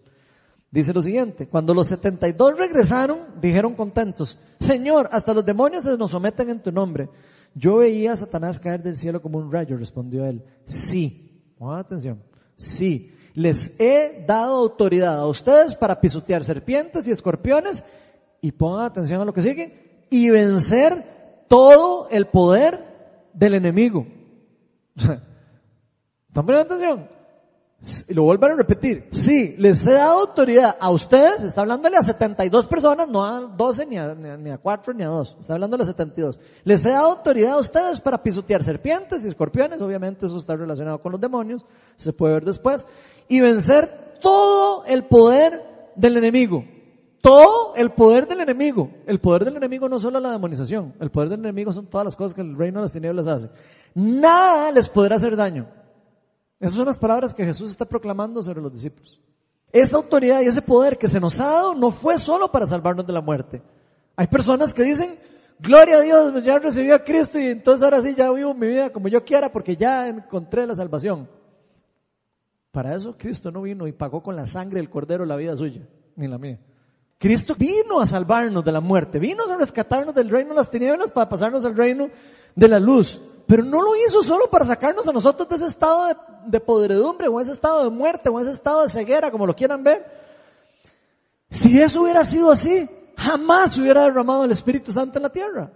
Dice 0.70 0.92
lo 0.92 1.00
siguiente, 1.00 1.48
cuando 1.48 1.72
los 1.72 1.86
72 1.86 2.58
regresaron, 2.58 3.18
dijeron 3.40 3.74
contentos, 3.74 4.38
Señor, 4.60 5.08
hasta 5.10 5.32
los 5.32 5.46
demonios 5.46 5.84
se 5.84 5.96
nos 5.96 6.10
someten 6.10 6.50
en 6.50 6.62
tu 6.62 6.70
nombre. 6.70 7.08
Yo 7.54 7.78
veía 7.78 8.12
a 8.12 8.16
Satanás 8.16 8.60
caer 8.60 8.82
del 8.82 8.96
cielo 8.96 9.22
como 9.22 9.38
un 9.38 9.50
rayo, 9.50 9.78
respondió 9.78 10.26
él. 10.26 10.44
Sí, 10.66 11.40
pongan 11.56 11.78
atención, 11.78 12.22
sí, 12.58 13.10
les 13.32 13.80
he 13.80 14.22
dado 14.26 14.56
autoridad 14.56 15.18
a 15.18 15.26
ustedes 15.26 15.74
para 15.76 15.98
pisotear 15.98 16.44
serpientes 16.44 17.06
y 17.06 17.12
escorpiones 17.12 17.82
y 18.42 18.52
pongan 18.52 18.84
atención 18.84 19.22
a 19.22 19.24
lo 19.24 19.32
que 19.32 19.40
sigue 19.40 20.06
y 20.10 20.28
vencer 20.28 21.13
todo 21.54 22.08
el 22.10 22.26
poder 22.26 23.30
del 23.32 23.54
enemigo. 23.54 24.04
¿Están 24.96 25.20
poniendo 26.32 26.74
atención? 26.74 27.08
Y 28.08 28.14
lo 28.14 28.24
vuelvo 28.24 28.46
a 28.46 28.54
repetir. 28.54 29.08
Sí, 29.12 29.54
les 29.56 29.86
he 29.86 29.92
dado 29.92 30.22
autoridad 30.22 30.76
a 30.80 30.90
ustedes, 30.90 31.42
está 31.42 31.60
hablándole 31.60 31.96
a 31.96 32.02
72 32.02 32.66
personas, 32.66 33.06
no 33.06 33.24
a 33.24 33.38
12 33.42 33.86
ni 33.86 33.96
a, 33.96 34.16
ni 34.16 34.50
a, 34.50 34.58
4 34.58 34.94
ni 34.94 35.04
a 35.04 35.06
2. 35.06 35.36
Está 35.42 35.54
hablándole 35.54 35.84
a 35.84 35.86
72. 35.86 36.40
Les 36.64 36.84
he 36.84 36.90
dado 36.90 37.10
autoridad 37.10 37.52
a 37.52 37.58
ustedes 37.58 38.00
para 38.00 38.20
pisotear 38.20 38.64
serpientes 38.64 39.24
y 39.24 39.28
escorpiones, 39.28 39.80
obviamente 39.80 40.26
eso 40.26 40.36
está 40.36 40.56
relacionado 40.56 41.00
con 41.00 41.12
los 41.12 41.20
demonios, 41.20 41.64
se 41.94 42.12
puede 42.12 42.34
ver 42.34 42.44
después, 42.44 42.84
y 43.28 43.40
vencer 43.40 44.18
todo 44.20 44.84
el 44.86 45.04
poder 45.04 45.92
del 45.94 46.16
enemigo. 46.16 46.64
Todo 47.24 47.74
el 47.74 47.92
poder 47.92 48.28
del 48.28 48.40
enemigo. 48.40 48.90
El 49.06 49.18
poder 49.18 49.46
del 49.46 49.56
enemigo 49.56 49.88
no 49.88 49.98
solo 49.98 50.20
la 50.20 50.32
demonización, 50.32 50.92
el 51.00 51.10
poder 51.10 51.30
del 51.30 51.40
enemigo 51.40 51.72
son 51.72 51.86
todas 51.86 52.04
las 52.04 52.14
cosas 52.14 52.34
que 52.34 52.42
el 52.42 52.54
reino 52.54 52.80
de 52.80 52.82
las 52.82 52.92
tinieblas 52.92 53.26
hace. 53.26 53.48
Nada 53.94 54.70
les 54.70 54.90
podrá 54.90 55.16
hacer 55.16 55.34
daño. 55.34 55.66
Esas 56.60 56.74
son 56.74 56.84
las 56.84 56.98
palabras 56.98 57.32
que 57.32 57.46
Jesús 57.46 57.70
está 57.70 57.86
proclamando 57.86 58.42
sobre 58.42 58.60
los 58.60 58.70
discípulos. 58.70 59.18
Esa 59.72 59.96
autoridad 59.96 60.42
y 60.42 60.48
ese 60.48 60.60
poder 60.60 60.98
que 60.98 61.08
se 61.08 61.18
nos 61.18 61.40
ha 61.40 61.46
dado 61.46 61.74
no 61.74 61.90
fue 61.92 62.18
solo 62.18 62.52
para 62.52 62.66
salvarnos 62.66 63.06
de 63.06 63.14
la 63.14 63.22
muerte. 63.22 63.62
Hay 64.16 64.26
personas 64.26 64.74
que 64.74 64.82
dicen, 64.82 65.18
gloria 65.58 65.96
a 65.96 66.00
Dios, 66.02 66.44
ya 66.44 66.58
recibí 66.58 66.90
a 66.90 67.02
Cristo 67.02 67.40
y 67.40 67.46
entonces 67.46 67.82
ahora 67.82 68.02
sí 68.02 68.14
ya 68.14 68.30
vivo 68.32 68.52
mi 68.52 68.66
vida 68.66 68.90
como 68.90 69.08
yo 69.08 69.24
quiera 69.24 69.50
porque 69.50 69.78
ya 69.78 70.10
encontré 70.10 70.66
la 70.66 70.74
salvación. 70.74 71.26
Para 72.70 72.94
eso 72.94 73.16
Cristo 73.16 73.50
no 73.50 73.62
vino 73.62 73.86
y 73.86 73.92
pagó 73.92 74.22
con 74.22 74.36
la 74.36 74.44
sangre 74.44 74.78
del 74.78 74.90
cordero 74.90 75.24
la 75.24 75.36
vida 75.36 75.56
suya, 75.56 75.88
ni 76.16 76.28
la 76.28 76.36
mía. 76.36 76.60
Cristo 77.18 77.54
vino 77.56 78.00
a 78.00 78.06
salvarnos 78.06 78.64
de 78.64 78.72
la 78.72 78.80
muerte, 78.80 79.18
vino 79.18 79.44
a 79.44 79.56
rescatarnos 79.56 80.14
del 80.14 80.28
reino 80.28 80.50
de 80.50 80.56
las 80.56 80.70
tinieblas 80.70 81.10
para 81.10 81.28
pasarnos 81.28 81.64
al 81.64 81.76
reino 81.76 82.10
de 82.54 82.68
la 82.68 82.78
luz. 82.78 83.20
Pero 83.46 83.62
no 83.62 83.82
lo 83.82 83.94
hizo 83.96 84.22
solo 84.22 84.48
para 84.48 84.64
sacarnos 84.64 85.06
a 85.06 85.12
nosotros 85.12 85.48
de 85.48 85.56
ese 85.56 85.66
estado 85.66 86.16
de, 86.46 86.60
podredumbre, 86.60 87.28
o 87.28 87.40
ese 87.40 87.52
estado 87.52 87.84
de 87.84 87.90
muerte, 87.90 88.30
o 88.30 88.40
ese 88.40 88.50
estado 88.50 88.82
de 88.82 88.88
ceguera, 88.88 89.30
como 89.30 89.46
lo 89.46 89.54
quieran 89.54 89.82
ver. 89.82 90.04
Si 91.50 91.80
eso 91.80 92.02
hubiera 92.02 92.24
sido 92.24 92.50
así, 92.50 92.88
jamás 93.16 93.76
hubiera 93.76 94.04
derramado 94.04 94.44
el 94.44 94.52
Espíritu 94.52 94.92
Santo 94.92 95.18
en 95.18 95.22
la 95.24 95.30
tierra. 95.30 95.70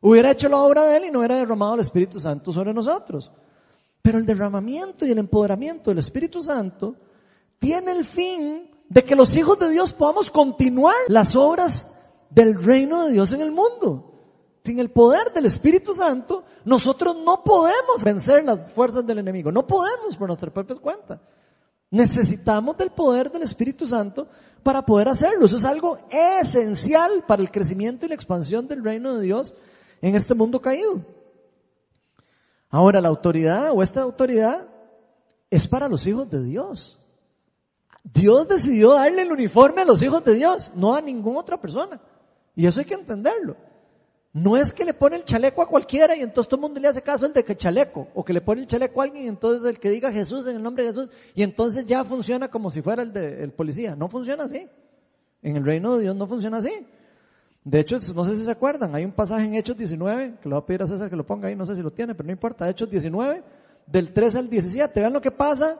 Hubiera 0.00 0.32
hecho 0.32 0.48
la 0.48 0.58
obra 0.58 0.84
de 0.84 0.96
Él 0.96 1.04
y 1.06 1.10
no 1.10 1.20
hubiera 1.20 1.36
derramado 1.36 1.74
el 1.74 1.80
Espíritu 1.80 2.18
Santo 2.18 2.52
sobre 2.52 2.74
nosotros. 2.74 3.30
Pero 4.02 4.18
el 4.18 4.26
derramamiento 4.26 5.06
y 5.06 5.10
el 5.10 5.18
empoderamiento 5.18 5.90
del 5.90 5.98
Espíritu 5.98 6.42
Santo 6.42 6.96
tiene 7.58 7.92
el 7.92 8.04
fin 8.04 8.70
de 8.90 9.04
que 9.04 9.14
los 9.14 9.34
hijos 9.36 9.58
de 9.58 9.70
Dios 9.70 9.92
podamos 9.92 10.30
continuar 10.30 10.96
las 11.08 11.36
obras 11.36 11.86
del 12.28 12.60
reino 12.62 13.06
de 13.06 13.12
Dios 13.12 13.32
en 13.32 13.40
el 13.40 13.52
mundo. 13.52 14.08
Sin 14.64 14.78
el 14.80 14.90
poder 14.90 15.32
del 15.32 15.46
Espíritu 15.46 15.94
Santo, 15.94 16.44
nosotros 16.64 17.16
no 17.24 17.42
podemos 17.42 18.02
vencer 18.04 18.44
las 18.44 18.70
fuerzas 18.72 19.06
del 19.06 19.18
enemigo. 19.18 19.50
No 19.52 19.66
podemos 19.66 20.16
por 20.16 20.26
nuestra 20.26 20.52
propia 20.52 20.76
cuenta. 20.76 21.22
Necesitamos 21.90 22.76
del 22.76 22.90
poder 22.90 23.30
del 23.30 23.42
Espíritu 23.42 23.86
Santo 23.86 24.28
para 24.62 24.84
poder 24.84 25.08
hacerlo. 25.08 25.46
Eso 25.46 25.56
es 25.56 25.64
algo 25.64 25.98
esencial 26.10 27.24
para 27.26 27.42
el 27.42 27.50
crecimiento 27.50 28.06
y 28.06 28.08
la 28.08 28.16
expansión 28.16 28.66
del 28.66 28.84
reino 28.84 29.14
de 29.14 29.22
Dios 29.22 29.54
en 30.02 30.16
este 30.16 30.34
mundo 30.34 30.60
caído. 30.60 31.04
Ahora, 32.68 33.00
la 33.00 33.08
autoridad 33.08 33.70
o 33.72 33.82
esta 33.82 34.02
autoridad 34.02 34.68
es 35.48 35.66
para 35.68 35.88
los 35.88 36.06
hijos 36.06 36.28
de 36.28 36.42
Dios. 36.42 36.99
Dios 38.02 38.48
decidió 38.48 38.94
darle 38.94 39.22
el 39.22 39.32
uniforme 39.32 39.82
a 39.82 39.84
los 39.84 40.02
hijos 40.02 40.24
de 40.24 40.34
Dios, 40.34 40.72
no 40.74 40.94
a 40.94 41.00
ninguna 41.00 41.40
otra 41.40 41.60
persona. 41.60 42.00
Y 42.56 42.66
eso 42.66 42.80
hay 42.80 42.86
que 42.86 42.94
entenderlo. 42.94 43.56
No 44.32 44.56
es 44.56 44.72
que 44.72 44.84
le 44.84 44.94
pone 44.94 45.16
el 45.16 45.24
chaleco 45.24 45.60
a 45.60 45.66
cualquiera 45.66 46.16
y 46.16 46.20
entonces 46.20 46.48
todo 46.48 46.58
el 46.58 46.62
mundo 46.62 46.80
le 46.80 46.86
hace 46.86 47.02
caso 47.02 47.26
el 47.26 47.32
de 47.32 47.44
que 47.44 47.56
chaleco, 47.56 48.08
o 48.14 48.24
que 48.24 48.32
le 48.32 48.40
pone 48.40 48.62
el 48.62 48.68
chaleco 48.68 49.00
a 49.00 49.04
alguien 49.04 49.24
y 49.24 49.28
entonces 49.28 49.68
el 49.68 49.80
que 49.80 49.90
diga 49.90 50.12
Jesús 50.12 50.46
en 50.46 50.56
el 50.56 50.62
nombre 50.62 50.84
de 50.84 50.90
Jesús, 50.90 51.10
y 51.34 51.42
entonces 51.42 51.84
ya 51.84 52.04
funciona 52.04 52.48
como 52.48 52.70
si 52.70 52.80
fuera 52.80 53.02
el 53.02 53.12
de 53.12 53.48
policía. 53.48 53.96
No 53.96 54.08
funciona 54.08 54.44
así. 54.44 54.68
En 55.42 55.56
el 55.56 55.64
reino 55.64 55.96
de 55.96 56.02
Dios 56.02 56.14
no 56.14 56.26
funciona 56.26 56.58
así. 56.58 56.86
De 57.64 57.80
hecho, 57.80 57.98
no 58.14 58.24
sé 58.24 58.36
si 58.36 58.44
se 58.44 58.50
acuerdan, 58.50 58.94
hay 58.94 59.04
un 59.04 59.12
pasaje 59.12 59.44
en 59.44 59.54
Hechos 59.54 59.76
19, 59.76 60.38
que 60.40 60.48
lo 60.48 60.56
voy 60.56 60.62
a 60.62 60.66
pedir 60.66 60.82
a 60.82 60.86
César 60.86 61.10
que 61.10 61.16
lo 61.16 61.26
ponga 61.26 61.48
ahí, 61.48 61.56
no 61.56 61.66
sé 61.66 61.74
si 61.74 61.82
lo 61.82 61.90
tiene, 61.90 62.14
pero 62.14 62.26
no 62.26 62.32
importa, 62.32 62.68
Hechos 62.68 62.88
19, 62.88 63.42
del 63.86 64.12
3 64.12 64.36
al 64.36 64.48
17, 64.48 65.00
vean 65.00 65.12
lo 65.12 65.20
que 65.20 65.30
pasa, 65.30 65.78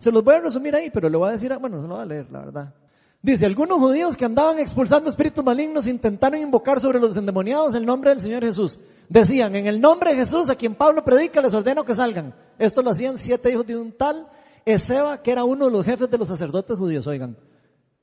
se 0.00 0.10
los 0.10 0.24
voy 0.24 0.34
a 0.34 0.40
resumir 0.40 0.74
ahí, 0.74 0.88
pero 0.88 1.10
le 1.10 1.18
voy 1.18 1.28
a 1.28 1.32
decir, 1.32 1.54
bueno, 1.60 1.82
se 1.82 1.86
lo 1.86 1.96
voy 1.96 2.02
a 2.02 2.06
leer, 2.06 2.26
la 2.32 2.38
verdad. 2.38 2.74
Dice, 3.20 3.44
algunos 3.44 3.78
judíos 3.78 4.16
que 4.16 4.24
andaban 4.24 4.58
expulsando 4.58 5.10
espíritus 5.10 5.44
malignos 5.44 5.86
intentaron 5.86 6.40
invocar 6.40 6.80
sobre 6.80 6.98
los 6.98 7.14
endemoniados 7.14 7.74
el 7.74 7.84
nombre 7.84 8.08
del 8.08 8.20
Señor 8.20 8.42
Jesús. 8.42 8.78
Decían, 9.10 9.54
en 9.56 9.66
el 9.66 9.78
nombre 9.78 10.12
de 10.12 10.16
Jesús, 10.16 10.48
a 10.48 10.54
quien 10.54 10.74
Pablo 10.74 11.04
predica, 11.04 11.42
les 11.42 11.52
ordeno 11.52 11.84
que 11.84 11.92
salgan. 11.92 12.34
Esto 12.58 12.80
lo 12.80 12.88
hacían 12.88 13.18
siete 13.18 13.52
hijos 13.52 13.66
de 13.66 13.76
un 13.76 13.92
tal 13.92 14.26
Ezeba, 14.64 15.20
que 15.20 15.32
era 15.32 15.44
uno 15.44 15.66
de 15.66 15.70
los 15.70 15.84
jefes 15.84 16.08
de 16.08 16.16
los 16.16 16.28
sacerdotes 16.28 16.78
judíos. 16.78 17.06
Oigan, 17.06 17.36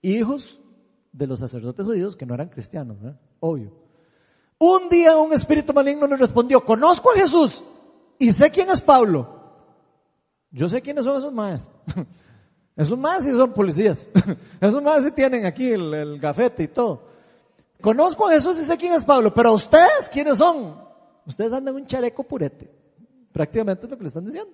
hijos 0.04 0.62
de 1.12 1.26
los 1.26 1.40
sacerdotes 1.40 1.84
judíos 1.84 2.16
que 2.16 2.28
no 2.28 2.36
eran 2.36 2.50
cristianos, 2.50 2.98
¿eh? 3.04 3.16
obvio. 3.40 3.74
Un 4.60 4.88
día 4.88 5.18
un 5.18 5.34
espíritu 5.34 5.74
maligno 5.74 6.06
le 6.06 6.18
respondió, 6.18 6.64
conozco 6.64 7.12
a 7.12 7.16
Jesús 7.16 7.64
y 8.20 8.32
sé 8.34 8.52
quién 8.52 8.70
es 8.70 8.82
Pablo. 8.82 9.37
Yo 10.52 10.68
sé 10.68 10.82
quiénes 10.82 11.04
son 11.04 11.18
esos 11.18 11.34
maestros. 11.34 11.76
Esos 12.78 12.98
más 12.98 13.24
sí 13.24 13.32
son 13.32 13.54
policías. 13.54 14.08
Esos 14.62 14.84
más 14.84 15.04
sí 15.04 15.12
tienen 15.12 15.48
aquí 15.48 15.72
el, 15.72 16.20
gafete 16.20 16.64
y 16.64 16.68
todo. 16.68 17.08
Conozco 17.82 18.28
a 18.28 18.34
Jesús 18.34 18.60
y 18.60 18.66
sé 18.66 18.78
quién 18.78 18.94
es 18.94 19.04
Pablo, 19.04 19.34
pero 19.34 19.54
ustedes, 19.54 20.08
¿quiénes 20.12 20.38
son? 20.38 20.80
Ustedes 21.26 21.52
andan 21.54 21.76
un 21.76 21.88
chaleco 21.88 22.24
purete. 22.24 22.72
Prácticamente 23.32 23.86
es 23.86 23.92
lo 23.92 23.98
que 23.98 24.04
le 24.04 24.08
están 24.10 24.26
diciendo. 24.26 24.52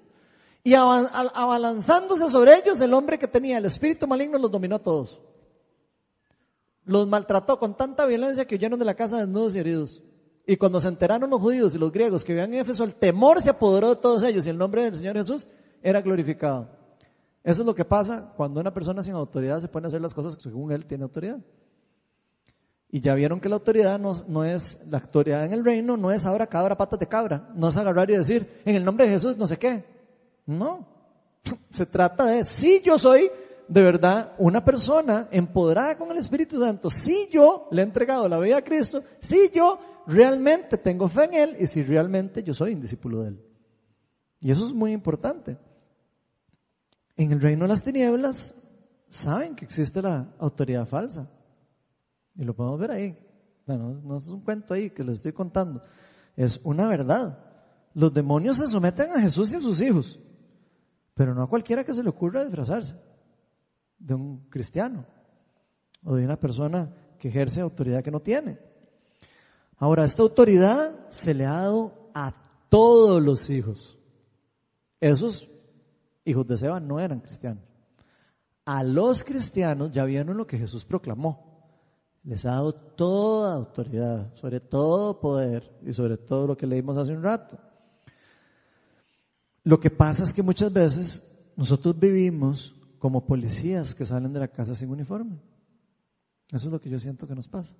Y 0.63 0.73
abalanzándose 0.73 2.29
sobre 2.29 2.57
ellos, 2.57 2.79
el 2.79 2.93
hombre 2.93 3.19
que 3.19 3.27
tenía 3.27 3.57
el 3.57 3.65
espíritu 3.65 4.07
maligno 4.07 4.37
los 4.37 4.49
dominó 4.49 4.77
a 4.77 4.79
todos. 4.79 5.19
Los 6.85 7.05
maltrató 7.07 7.59
con 7.59 7.75
tanta 7.75 8.05
violencia 8.05 8.45
que 8.45 8.55
huyeron 8.55 8.79
de 8.79 8.85
la 8.85 8.95
casa 8.95 9.17
desnudos 9.17 9.55
y 9.55 9.59
heridos. 9.59 10.01
Y 10.45 10.55
cuando 10.55 10.79
se 10.79 10.87
enteraron 10.87 11.29
los 11.29 11.41
judíos 11.41 11.75
y 11.75 11.77
los 11.77 11.91
griegos 11.91 12.23
que 12.23 12.33
vivían 12.33 12.53
en 12.53 12.61
Éfeso, 12.61 12.85
el 12.85 12.95
temor 12.95 13.41
se 13.41 13.49
apoderó 13.49 13.95
de 13.95 14.01
todos 14.01 14.23
ellos 14.23 14.45
y 14.45 14.49
el 14.49 14.57
nombre 14.57 14.83
del 14.83 14.93
Señor 14.93 15.17
Jesús 15.17 15.47
era 15.83 16.01
glorificado. 16.01 16.69
Eso 17.43 17.61
es 17.61 17.65
lo 17.65 17.75
que 17.75 17.83
pasa 17.83 18.33
cuando 18.37 18.61
una 18.61 18.73
persona 18.73 19.01
sin 19.01 19.13
autoridad 19.13 19.59
se 19.59 19.67
pone 19.67 19.85
a 19.85 19.89
hacer 19.89 20.01
las 20.01 20.13
cosas 20.13 20.37
según 20.41 20.71
él 20.71 20.85
tiene 20.85 21.03
autoridad. 21.03 21.39
Y 22.89 23.01
ya 23.01 23.15
vieron 23.15 23.39
que 23.39 23.49
la 23.49 23.55
autoridad 23.55 23.99
no, 23.99 24.43
es, 24.45 24.79
la 24.87 24.99
autoridad 24.99 25.43
en 25.45 25.51
el 25.51 25.65
reino 25.65 25.97
no 25.97 26.11
es 26.11 26.25
ahora 26.25 26.47
cabra, 26.47 26.77
patas 26.77 26.99
de 26.99 27.07
cabra. 27.07 27.49
No 27.55 27.67
es 27.67 27.75
agarrar 27.75 28.09
y 28.11 28.15
decir, 28.15 28.61
en 28.63 28.75
el 28.75 28.85
nombre 28.85 29.07
de 29.07 29.13
Jesús 29.13 29.35
no 29.35 29.45
sé 29.45 29.57
qué. 29.57 29.83
No. 30.45 30.87
Se 31.69 31.85
trata 31.85 32.25
de, 32.25 32.43
si 32.43 32.81
yo 32.81 32.97
soy 32.97 33.29
de 33.67 33.81
verdad 33.81 34.33
una 34.37 34.63
persona 34.63 35.27
empoderada 35.31 35.97
con 35.97 36.11
el 36.11 36.17
Espíritu 36.17 36.59
Santo, 36.59 36.89
si 36.89 37.27
yo 37.31 37.67
le 37.71 37.81
he 37.81 37.85
entregado 37.85 38.29
la 38.29 38.39
vida 38.39 38.57
a 38.57 38.63
Cristo, 38.63 39.03
si 39.19 39.49
yo 39.49 39.79
realmente 40.05 40.77
tengo 40.77 41.07
fe 41.07 41.25
en 41.25 41.33
Él 41.33 41.57
y 41.59 41.67
si 41.67 41.81
realmente 41.81 42.43
yo 42.43 42.53
soy 42.53 42.73
un 42.73 42.81
discípulo 42.81 43.23
de 43.23 43.29
Él. 43.29 43.39
Y 44.39 44.51
eso 44.51 44.67
es 44.67 44.73
muy 44.73 44.91
importante. 44.91 45.57
En 47.15 47.31
el 47.31 47.41
reino 47.41 47.63
de 47.63 47.69
las 47.69 47.83
tinieblas 47.83 48.55
saben 49.09 49.55
que 49.55 49.65
existe 49.65 50.01
la 50.01 50.33
autoridad 50.39 50.85
falsa. 50.85 51.29
Y 52.35 52.43
lo 52.43 52.55
podemos 52.55 52.79
ver 52.79 52.91
ahí. 52.91 53.17
No, 53.67 54.17
es 54.17 54.27
un 54.27 54.41
cuento 54.41 54.73
ahí 54.73 54.89
que 54.89 55.03
les 55.03 55.17
estoy 55.17 55.33
contando. 55.33 55.81
Es 56.35 56.59
una 56.63 56.87
verdad. 56.87 57.39
Los 57.93 58.13
demonios 58.13 58.57
se 58.57 58.67
someten 58.67 59.11
a 59.11 59.21
Jesús 59.21 59.51
y 59.53 59.55
a 59.55 59.59
sus 59.59 59.79
hijos. 59.81 60.19
Pero 61.13 61.35
no 61.35 61.43
a 61.43 61.49
cualquiera 61.49 61.83
que 61.83 61.93
se 61.93 62.01
le 62.01 62.09
ocurra 62.09 62.43
disfrazarse 62.43 62.95
de 63.99 64.15
un 64.15 64.49
cristiano 64.49 65.05
o 66.03 66.15
de 66.15 66.25
una 66.25 66.39
persona 66.39 66.91
que 67.19 67.27
ejerce 67.27 67.61
autoridad 67.61 68.03
que 68.03 68.11
no 68.11 68.19
tiene. 68.19 68.57
Ahora, 69.77 70.03
esta 70.03 70.23
autoridad 70.23 71.07
se 71.09 71.33
le 71.33 71.45
ha 71.45 71.61
dado 71.61 72.09
a 72.13 72.33
todos 72.69 73.21
los 73.21 73.49
hijos. 73.49 73.99
Esos 74.99 75.47
hijos 76.25 76.47
de 76.47 76.57
Seba 76.57 76.79
no 76.79 76.99
eran 76.99 77.19
cristianos. 77.19 77.63
A 78.65 78.83
los 78.83 79.23
cristianos 79.23 79.91
ya 79.91 80.05
vieron 80.05 80.37
lo 80.37 80.47
que 80.47 80.57
Jesús 80.57 80.85
proclamó. 80.85 81.51
Les 82.23 82.45
ha 82.45 82.51
dado 82.51 82.73
toda 82.73 83.53
autoridad, 83.53 84.33
sobre 84.35 84.61
todo 84.61 85.19
poder 85.19 85.77
y 85.85 85.91
sobre 85.91 86.17
todo 86.17 86.47
lo 86.47 86.57
que 86.57 86.65
leímos 86.65 86.97
hace 86.97 87.11
un 87.11 87.23
rato. 87.23 87.57
Lo 89.63 89.79
que 89.79 89.89
pasa 89.89 90.23
es 90.23 90.33
que 90.33 90.41
muchas 90.41 90.71
veces 90.71 91.23
nosotros 91.55 91.99
vivimos 91.99 92.73
como 92.99 93.25
policías 93.25 93.93
que 93.93 94.05
salen 94.05 94.31
de 94.31 94.39
la 94.39 94.47
casa 94.47 94.73
sin 94.73 94.89
uniforme. 94.89 95.41
Eso 96.49 96.67
es 96.67 96.71
lo 96.71 96.79
que 96.79 96.89
yo 96.89 96.99
siento 96.99 97.27
que 97.27 97.35
nos 97.35 97.47
pasa. 97.47 97.75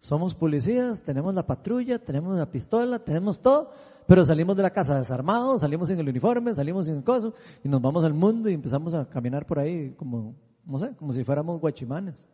Somos 0.00 0.34
policías, 0.34 1.02
tenemos 1.02 1.32
la 1.32 1.46
patrulla, 1.46 1.98
tenemos 1.98 2.36
la 2.36 2.50
pistola, 2.50 2.98
tenemos 2.98 3.40
todo, 3.40 3.72
pero 4.06 4.24
salimos 4.24 4.56
de 4.56 4.62
la 4.62 4.70
casa 4.70 4.98
desarmados, 4.98 5.60
salimos 5.60 5.88
sin 5.88 5.98
el 5.98 6.08
uniforme, 6.08 6.54
salimos 6.54 6.86
sin 6.86 6.96
el 6.96 7.04
coso, 7.04 7.34
y 7.62 7.68
nos 7.68 7.80
vamos 7.80 8.04
al 8.04 8.14
mundo 8.14 8.48
y 8.48 8.54
empezamos 8.54 8.94
a 8.94 9.08
caminar 9.08 9.46
por 9.46 9.58
ahí 9.58 9.92
como, 9.92 10.34
no 10.64 10.78
sé, 10.78 10.94
como 10.96 11.12
si 11.12 11.24
fuéramos 11.24 11.60
guachimanes, 11.60 12.26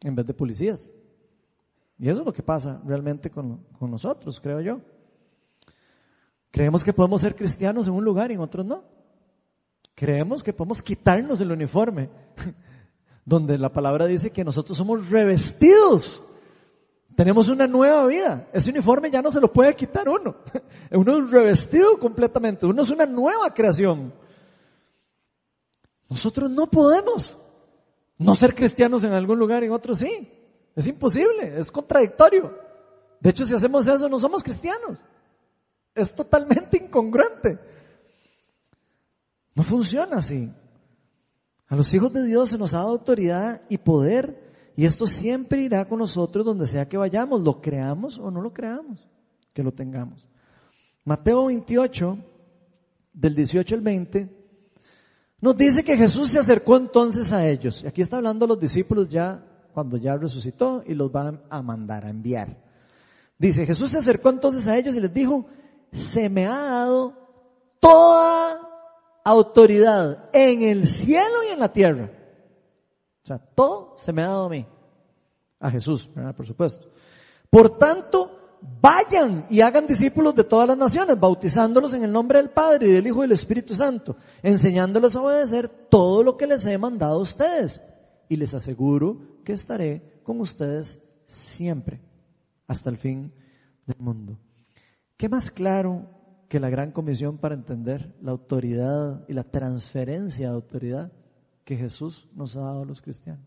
en 0.00 0.14
vez 0.14 0.26
de 0.26 0.34
policías. 0.34 0.92
Y 1.98 2.08
eso 2.08 2.20
es 2.20 2.26
lo 2.26 2.32
que 2.32 2.42
pasa 2.42 2.80
realmente 2.84 3.30
con, 3.30 3.64
con 3.78 3.90
nosotros, 3.90 4.40
creo 4.40 4.60
yo. 4.60 4.80
Creemos 6.50 6.82
que 6.82 6.92
podemos 6.92 7.20
ser 7.20 7.34
cristianos 7.34 7.88
en 7.88 7.94
un 7.94 8.04
lugar 8.04 8.30
y 8.30 8.34
en 8.34 8.40
otros 8.40 8.64
no. 8.64 8.84
Creemos 9.94 10.42
que 10.42 10.52
podemos 10.52 10.80
quitarnos 10.80 11.40
el 11.40 11.50
uniforme, 11.50 12.08
donde 13.24 13.58
la 13.58 13.72
palabra 13.72 14.06
dice 14.06 14.30
que 14.30 14.44
nosotros 14.44 14.78
somos 14.78 15.10
revestidos. 15.10 16.24
Tenemos 17.18 17.48
una 17.48 17.66
nueva 17.66 18.06
vida. 18.06 18.48
Ese 18.52 18.70
uniforme 18.70 19.10
ya 19.10 19.20
no 19.20 19.32
se 19.32 19.40
lo 19.40 19.52
puede 19.52 19.74
quitar 19.74 20.08
uno. 20.08 20.36
Uno 20.92 21.24
es 21.24 21.30
revestido 21.32 21.98
completamente. 21.98 22.64
Uno 22.64 22.82
es 22.82 22.90
una 22.90 23.06
nueva 23.06 23.52
creación. 23.52 24.14
Nosotros 26.08 26.48
no 26.48 26.70
podemos 26.70 27.36
no 28.18 28.36
ser 28.36 28.54
cristianos 28.54 29.02
en 29.02 29.14
algún 29.14 29.36
lugar 29.36 29.64
y 29.64 29.66
en 29.66 29.72
otro 29.72 29.94
sí. 29.94 30.32
Es 30.76 30.86
imposible, 30.86 31.58
es 31.58 31.72
contradictorio. 31.72 32.56
De 33.18 33.30
hecho, 33.30 33.44
si 33.44 33.52
hacemos 33.52 33.88
eso, 33.88 34.08
no 34.08 34.20
somos 34.20 34.40
cristianos. 34.40 35.00
Es 35.96 36.14
totalmente 36.14 36.76
incongruente. 36.76 37.58
No 39.56 39.64
funciona 39.64 40.18
así. 40.18 40.52
A 41.66 41.74
los 41.74 41.92
hijos 41.92 42.12
de 42.12 42.22
Dios 42.22 42.50
se 42.50 42.58
nos 42.58 42.74
ha 42.74 42.78
dado 42.78 42.90
autoridad 42.90 43.62
y 43.68 43.78
poder 43.78 44.47
y 44.78 44.86
esto 44.86 45.08
siempre 45.08 45.62
irá 45.62 45.88
con 45.88 45.98
nosotros 45.98 46.46
donde 46.46 46.64
sea 46.64 46.88
que 46.88 46.96
vayamos, 46.96 47.40
lo 47.40 47.60
creamos 47.60 48.16
o 48.16 48.30
no 48.30 48.40
lo 48.40 48.52
creamos, 48.52 49.08
que 49.52 49.64
lo 49.64 49.72
tengamos. 49.72 50.24
Mateo 51.04 51.46
28, 51.46 52.16
del 53.12 53.34
18 53.34 53.74
al 53.74 53.80
20, 53.80 54.28
nos 55.40 55.56
dice 55.56 55.82
que 55.82 55.96
Jesús 55.96 56.28
se 56.28 56.38
acercó 56.38 56.76
entonces 56.76 57.32
a 57.32 57.44
ellos. 57.44 57.84
Aquí 57.84 58.02
está 58.02 58.18
hablando 58.18 58.46
los 58.46 58.60
discípulos 58.60 59.08
ya 59.08 59.44
cuando 59.72 59.96
ya 59.96 60.14
resucitó 60.16 60.84
y 60.86 60.94
los 60.94 61.10
van 61.10 61.42
a 61.50 61.60
mandar 61.60 62.06
a 62.06 62.10
enviar. 62.10 62.56
Dice, 63.36 63.66
Jesús 63.66 63.90
se 63.90 63.98
acercó 63.98 64.30
entonces 64.30 64.68
a 64.68 64.78
ellos 64.78 64.94
y 64.94 65.00
les 65.00 65.12
dijo, 65.12 65.46
se 65.90 66.28
me 66.28 66.46
ha 66.46 66.56
dado 66.56 67.14
toda 67.80 68.60
autoridad 69.24 70.30
en 70.32 70.62
el 70.62 70.86
cielo 70.86 71.42
y 71.48 71.52
en 71.52 71.58
la 71.58 71.72
tierra. 71.72 72.12
Sea, 73.28 73.38
todo 73.38 73.94
se 73.98 74.10
me 74.10 74.22
ha 74.22 74.28
dado 74.28 74.46
a 74.46 74.48
mí. 74.48 74.66
A 75.60 75.70
Jesús, 75.70 76.08
por 76.34 76.46
supuesto. 76.46 76.88
Por 77.50 77.76
tanto, 77.76 78.58
vayan 78.80 79.46
y 79.50 79.60
hagan 79.60 79.86
discípulos 79.86 80.34
de 80.34 80.44
todas 80.44 80.66
las 80.66 80.78
naciones, 80.78 81.20
bautizándolos 81.20 81.92
en 81.92 82.04
el 82.04 82.12
nombre 82.12 82.38
del 82.38 82.50
Padre 82.50 82.88
y 82.88 82.92
del 82.92 83.06
Hijo 83.06 83.18
y 83.18 83.22
del 83.22 83.32
Espíritu 83.32 83.74
Santo, 83.74 84.16
enseñándoles 84.42 85.14
a 85.14 85.20
obedecer 85.20 85.68
todo 85.68 86.22
lo 86.22 86.38
que 86.38 86.46
les 86.46 86.64
he 86.64 86.78
mandado 86.78 87.18
a 87.18 87.22
ustedes. 87.22 87.82
Y 88.30 88.36
les 88.36 88.54
aseguro 88.54 89.42
que 89.44 89.52
estaré 89.52 90.20
con 90.22 90.40
ustedes 90.40 91.02
siempre, 91.26 92.00
hasta 92.66 92.88
el 92.88 92.96
fin 92.96 93.30
del 93.84 93.98
mundo. 93.98 94.38
¿Qué 95.18 95.28
más 95.28 95.50
claro 95.50 96.06
que 96.48 96.60
la 96.60 96.70
gran 96.70 96.92
comisión 96.92 97.36
para 97.36 97.54
entender 97.54 98.14
la 98.22 98.30
autoridad 98.30 99.24
y 99.28 99.34
la 99.34 99.44
transferencia 99.44 100.48
de 100.48 100.54
autoridad 100.54 101.12
que 101.68 101.76
Jesús 101.76 102.26
nos 102.34 102.56
ha 102.56 102.62
dado 102.62 102.80
a 102.80 102.84
los 102.86 103.02
cristianos? 103.02 103.46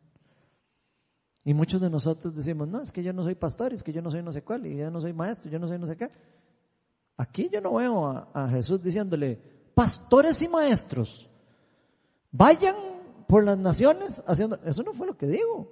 Y 1.43 1.55
muchos 1.55 1.81
de 1.81 1.89
nosotros 1.89 2.35
decimos, 2.35 2.67
no, 2.67 2.79
es 2.83 2.91
que 2.91 3.01
yo 3.01 3.13
no 3.13 3.23
soy 3.23 3.33
pastor, 3.33 3.73
es 3.73 3.81
que 3.81 3.91
yo 3.91 3.99
no 3.99 4.11
soy 4.11 4.21
no 4.21 4.31
sé 4.31 4.43
cuál, 4.43 4.67
y 4.67 4.77
yo 4.77 4.91
no 4.91 5.01
soy 5.01 5.11
maestro, 5.11 5.49
yo 5.49 5.57
no 5.57 5.67
soy 5.67 5.79
no 5.79 5.87
sé 5.87 5.97
qué. 5.97 6.11
Aquí 7.17 7.49
yo 7.51 7.61
no 7.61 7.73
veo 7.73 8.05
a, 8.07 8.47
Jesús 8.49 8.79
diciéndole, 8.83 9.41
pastores 9.73 10.39
y 10.43 10.47
maestros, 10.47 11.27
vayan 12.31 12.75
por 13.27 13.43
las 13.43 13.57
naciones 13.57 14.21
haciendo, 14.27 14.59
eso 14.65 14.83
no 14.83 14.93
fue 14.93 15.07
lo 15.07 15.17
que 15.17 15.25
digo. 15.25 15.67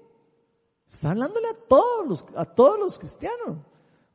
Está 0.90 1.12
hablándole 1.12 1.50
a 1.50 1.68
todos 1.68 2.08
los, 2.08 2.26
a 2.36 2.46
todos 2.46 2.80
los 2.80 2.98
cristianos. 2.98 3.60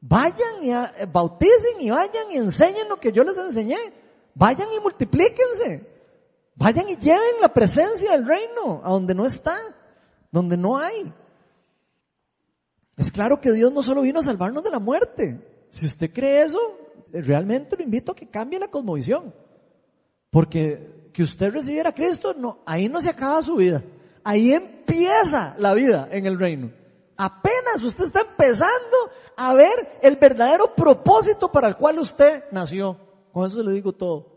Vayan 0.01 0.65
y 0.65 0.73
eh, 0.73 1.07
bauticen 1.13 1.81
y 1.81 1.89
vayan 1.89 2.33
y 2.33 2.35
enseñen 2.39 2.89
lo 2.89 2.97
que 2.97 3.13
yo 3.13 3.23
les 3.23 3.39
enseñé. 3.39 3.79
Vayan 4.35 4.73
y 4.77 4.81
multiplíquense. 4.81 5.94
Vayan 6.57 6.89
y 6.89 6.97
lleven 6.97 7.41
la 7.41 7.53
presencia 7.53 8.13
del 8.13 8.27
reino 8.27 8.81
a 8.85 8.91
donde 8.91 9.15
no 9.15 9.27
está, 9.27 9.57
donde 10.31 10.57
no 10.57 10.79
hay. 10.79 11.13
Es 12.97 13.11
claro 13.11 13.41
que 13.41 13.53
Dios 13.53 13.73
no 13.73 13.83
solo 13.83 14.03
vino 14.03 14.21
a 14.21 14.23
salvarnos 14.23 14.63
de 14.63 14.71
la 14.71 14.79
muerte. 14.79 15.67
Si 15.69 15.87
usted 15.87 16.13
cree 16.13 16.43
eso, 16.43 16.59
realmente 17.13 17.77
lo 17.77 17.83
invito 17.83 18.13
a 18.13 18.15
que 18.15 18.29
cambie 18.29 18.59
la 18.59 18.69
cosmovisión. 18.69 19.35
Porque 20.31 21.11
que 21.13 21.23
usted 21.23 21.51
recibiera 21.51 21.91
a 21.91 21.95
Cristo, 21.95 22.35
no, 22.37 22.61
ahí 22.67 22.89
no 22.89 23.01
se 23.01 23.11
acaba 23.11 23.43
su 23.43 23.57
vida. 23.57 23.83
Ahí 24.23 24.53
empieza 24.53 25.55
la 25.59 25.75
vida 25.75 26.09
en 26.11 26.27
el 26.27 26.39
reino. 26.39 26.71
Apenas 27.17 27.83
usted 27.83 28.05
está 28.05 28.23
empezando 28.23 28.97
a 29.37 29.55
ver 29.55 29.99
el 30.03 30.17
verdadero 30.17 30.75
propósito 30.75 31.51
para 31.51 31.69
el 31.69 31.77
cual 31.77 31.99
usted 31.99 32.45
nació. 32.51 32.97
Con 33.33 33.47
eso 33.47 33.63
le 33.63 33.73
digo 33.73 33.93
todo. 33.93 34.34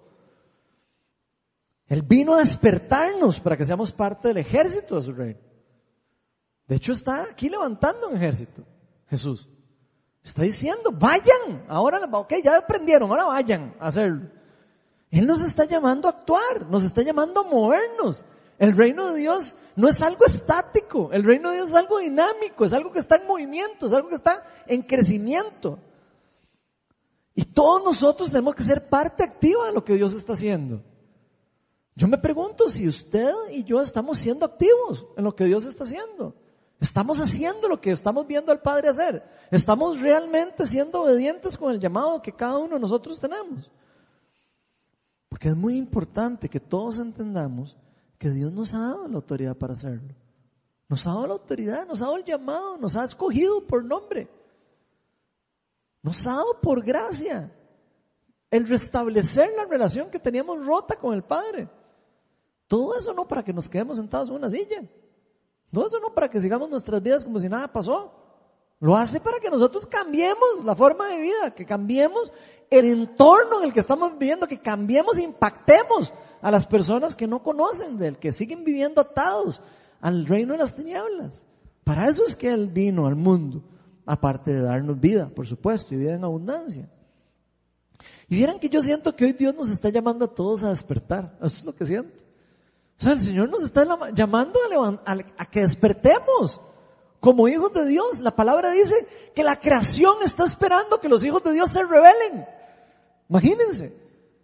Él 1.88 2.01
vino 2.01 2.35
a 2.35 2.39
despertarnos 2.39 3.39
para 3.39 3.55
que 3.55 3.65
seamos 3.65 3.91
parte 3.91 4.27
del 4.27 4.38
ejército 4.38 4.97
de 4.97 5.01
su 5.01 5.13
reino. 5.13 5.39
De 6.67 6.75
hecho, 6.75 6.91
está 6.91 7.23
aquí 7.23 7.49
levantando 7.49 8.09
un 8.09 8.15
ejército, 8.15 8.63
Jesús. 9.09 9.47
Está 10.21 10.43
diciendo, 10.43 10.91
vayan, 10.91 11.63
ahora, 11.69 12.01
ok, 12.11 12.33
ya 12.43 12.57
aprendieron, 12.57 13.09
ahora 13.09 13.25
vayan 13.25 13.73
a 13.79 13.88
hacerlo. 13.88 14.29
Él 15.09 15.25
nos 15.25 15.41
está 15.41 15.63
llamando 15.63 16.09
a 16.09 16.11
actuar, 16.11 16.67
nos 16.69 16.83
está 16.83 17.01
llamando 17.01 17.39
a 17.39 17.43
movernos. 17.43 18.25
El 18.59 18.75
reino 18.75 19.13
de 19.13 19.21
Dios 19.21 19.55
no 19.77 19.88
es 19.88 20.01
algo 20.01 20.25
estático, 20.25 21.11
el 21.13 21.23
reino 21.23 21.49
de 21.49 21.57
Dios 21.57 21.69
es 21.69 21.75
algo 21.75 21.99
dinámico, 21.99 22.65
es 22.65 22.73
algo 22.73 22.91
que 22.91 22.99
está 22.99 23.15
en 23.15 23.27
movimiento, 23.27 23.85
es 23.85 23.93
algo 23.93 24.09
que 24.09 24.15
está 24.15 24.43
en 24.65 24.81
crecimiento. 24.81 25.79
Y 27.33 27.45
todos 27.45 27.83
nosotros 27.83 28.31
tenemos 28.31 28.55
que 28.55 28.63
ser 28.63 28.89
parte 28.89 29.23
activa 29.23 29.67
de 29.67 29.71
lo 29.71 29.85
que 29.85 29.93
Dios 29.93 30.11
está 30.13 30.33
haciendo. 30.33 30.81
Yo 31.98 32.08
me 32.08 32.20
pregunto 32.20 32.70
si 32.70 32.88
usted 32.88 33.34
y 33.50 33.64
yo 33.64 33.82
estamos 33.82 34.20
siendo 34.20 34.45
activos 34.45 35.08
en 35.18 35.24
lo 35.24 35.36
que 35.36 35.45
Dios 35.45 35.66
está 35.66 35.84
haciendo. 35.84 36.36
Estamos 36.80 37.20
haciendo 37.20 37.68
lo 37.68 37.82
que 37.82 37.89
estamos 37.89 38.28
viendo 38.28 38.52
al 38.52 38.62
Padre 38.62 38.89
hacer. 38.89 39.28
Estamos 39.50 40.00
realmente 40.00 40.68
siendo 40.68 41.02
obedientes 41.02 41.58
con 41.58 41.74
el 41.74 41.80
llamado 41.80 42.22
que 42.22 42.32
cada 42.32 42.60
uno 42.60 42.76
de 42.76 42.82
nosotros 42.82 43.20
tenemos. 43.20 43.72
Porque 45.28 45.48
es 45.48 45.56
muy 45.56 45.76
importante 45.76 46.48
que 46.48 46.60
todos 46.60 47.00
entendamos 47.00 47.76
que 48.20 48.30
Dios 48.30 48.54
nos 48.54 48.76
ha 48.76 48.80
dado 48.80 49.08
la 49.08 49.16
autoridad 49.16 49.58
para 49.58 49.74
hacerlo. 49.74 50.14
Nos 50.88 51.08
ha 51.08 51.10
dado 51.10 51.26
la 51.26 51.34
autoridad, 51.34 51.88
nos 51.88 52.00
ha 52.04 52.06
dado 52.06 52.18
el 52.18 52.24
llamado, 52.24 52.78
nos 52.78 52.95
ha 52.95 53.06
escogido 53.06 53.66
por 53.66 53.84
nombre. 53.84 54.30
Nos 56.04 56.28
ha 56.28 56.34
dado 56.34 56.62
por 56.62 56.86
gracia 56.86 57.52
el 58.52 58.68
restablecer 58.68 59.50
la 59.58 59.66
relación 59.66 60.12
que 60.12 60.20
teníamos 60.20 60.64
rota 60.64 60.95
con 60.95 61.16
el 61.16 61.24
Padre. 61.24 61.68
Todo 62.68 62.97
eso 62.97 63.13
no 63.13 63.28
para 63.28 63.43
que 63.43 63.53
nos 63.53 63.70
quedemos 63.70 63.97
sentados 63.97 64.30
en 64.30 64.36
una 64.36 64.49
silla. 64.49 64.84
No, 65.72 65.86
eso 65.86 65.99
no 65.99 66.13
para 66.13 66.30
que 66.30 66.39
sigamos 66.41 66.70
nuestras 66.70 67.01
vidas 67.01 67.24
como 67.24 67.39
si 67.39 67.49
nada 67.49 67.72
pasó. 67.72 68.13
Lo 68.80 68.95
hace 68.95 69.20
para 69.20 69.39
que 69.39 69.49
nosotros 69.49 69.88
cambiemos 69.88 70.63
la 70.63 70.76
forma 70.76 71.07
de 71.07 71.20
vida, 71.20 71.55
que 71.55 71.65
cambiemos 71.65 72.32
el 72.70 72.86
entorno 72.86 73.59
en 73.59 73.65
el 73.65 73.74
que 73.74 73.80
estamos 73.80 74.11
viviendo, 74.18 74.47
que 74.47 74.59
cambiemos 74.59 75.18
e 75.18 75.24
impactemos 75.24 76.13
a 76.41 76.51
las 76.51 76.68
personas 76.68 77.15
que 77.15 77.28
no 77.28 77.41
conocen 77.41 77.97
de 77.97 78.09
él, 78.09 78.18
que 78.20 78.32
siguen 78.32 78.63
viviendo 78.63 79.01
atados 79.01 79.61
al 79.99 80.28
reino 80.28 80.53
de 80.53 80.59
las 80.59 80.76
tinieblas. 80.76 81.45
Para 81.84 82.09
eso 82.09 82.24
es 82.26 82.36
que 82.36 82.51
Él 82.51 82.68
vino 82.68 83.07
al 83.07 83.15
mundo, 83.15 83.63
aparte 84.05 84.53
de 84.53 84.61
darnos 84.61 84.99
vida, 84.99 85.30
por 85.34 85.47
supuesto, 85.47 85.95
y 85.95 85.97
vida 85.97 86.15
en 86.15 86.24
abundancia. 86.24 86.89
Y 88.28 88.36
vieran 88.36 88.59
que 88.59 88.70
yo 88.70 88.82
siento 88.82 89.15
que 89.15 89.26
hoy 89.26 89.32
Dios 89.32 89.55
nos 89.55 89.72
está 89.72 89.89
llamando 89.89 90.26
a 90.26 90.36
todos 90.36 90.63
a 90.63 90.70
despertar. 90.70 91.38
Eso 91.41 91.57
es 91.59 91.65
lo 91.65 91.74
que 91.74 91.86
siento. 91.86 92.26
Sea, 92.98 93.12
el 93.12 93.20
Señor 93.20 93.50
nos 93.50 93.64
está 93.64 93.86
llamando 94.12 94.60
a, 95.06 95.14
a, 95.38 95.45
que 95.45 95.62
despertemos 95.62 96.60
como 97.20 97.48
hijos 97.48 97.72
de 97.74 97.86
Dios. 97.86 98.20
La 98.20 98.36
palabra 98.36 98.72
dice 98.72 99.08
que 99.36 99.43
la 99.43 99.60
creación 99.60 100.18
está 100.24 100.45
esperando 100.45 101.00
que 101.00 101.08
los 101.08 101.24
hijos 101.24 101.43
de 101.43 101.54
Dios 101.54 101.70
se 101.70 101.84
rebelen. 101.84 102.48
Imagínense, 103.30 103.95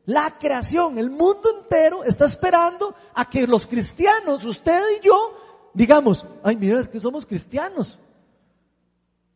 la 0.06 0.38
creación, 0.38 1.00
el 1.00 1.10
mundo 1.10 1.50
entero 1.62 2.04
está 2.04 2.26
esperando 2.26 2.94
a 3.16 3.28
que 3.28 3.48
los 3.48 3.66
cristianos, 3.66 4.46
usted 4.46 4.84
y 5.00 5.06
yo, 5.06 5.36
digamos, 5.74 6.24
ay 6.44 6.56
mira, 6.56 6.80
es 6.80 6.90
que 6.90 7.00
somos 7.00 7.26
cristianos. 7.26 8.00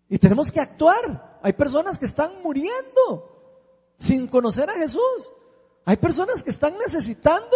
Y 0.10 0.20
tenemos 0.20 0.52
que 0.52 0.60
actuar. 0.60 1.40
Hay 1.42 1.54
personas 1.54 1.98
que 1.98 2.06
están 2.06 2.42
muriendo 2.44 3.94
sin 3.98 4.28
conocer 4.28 4.70
a 4.70 4.76
Jesús. 4.76 5.32
Hay 5.86 5.98
personas 5.98 6.44
que 6.44 6.52
están 6.52 6.78
necesitando 6.78 7.56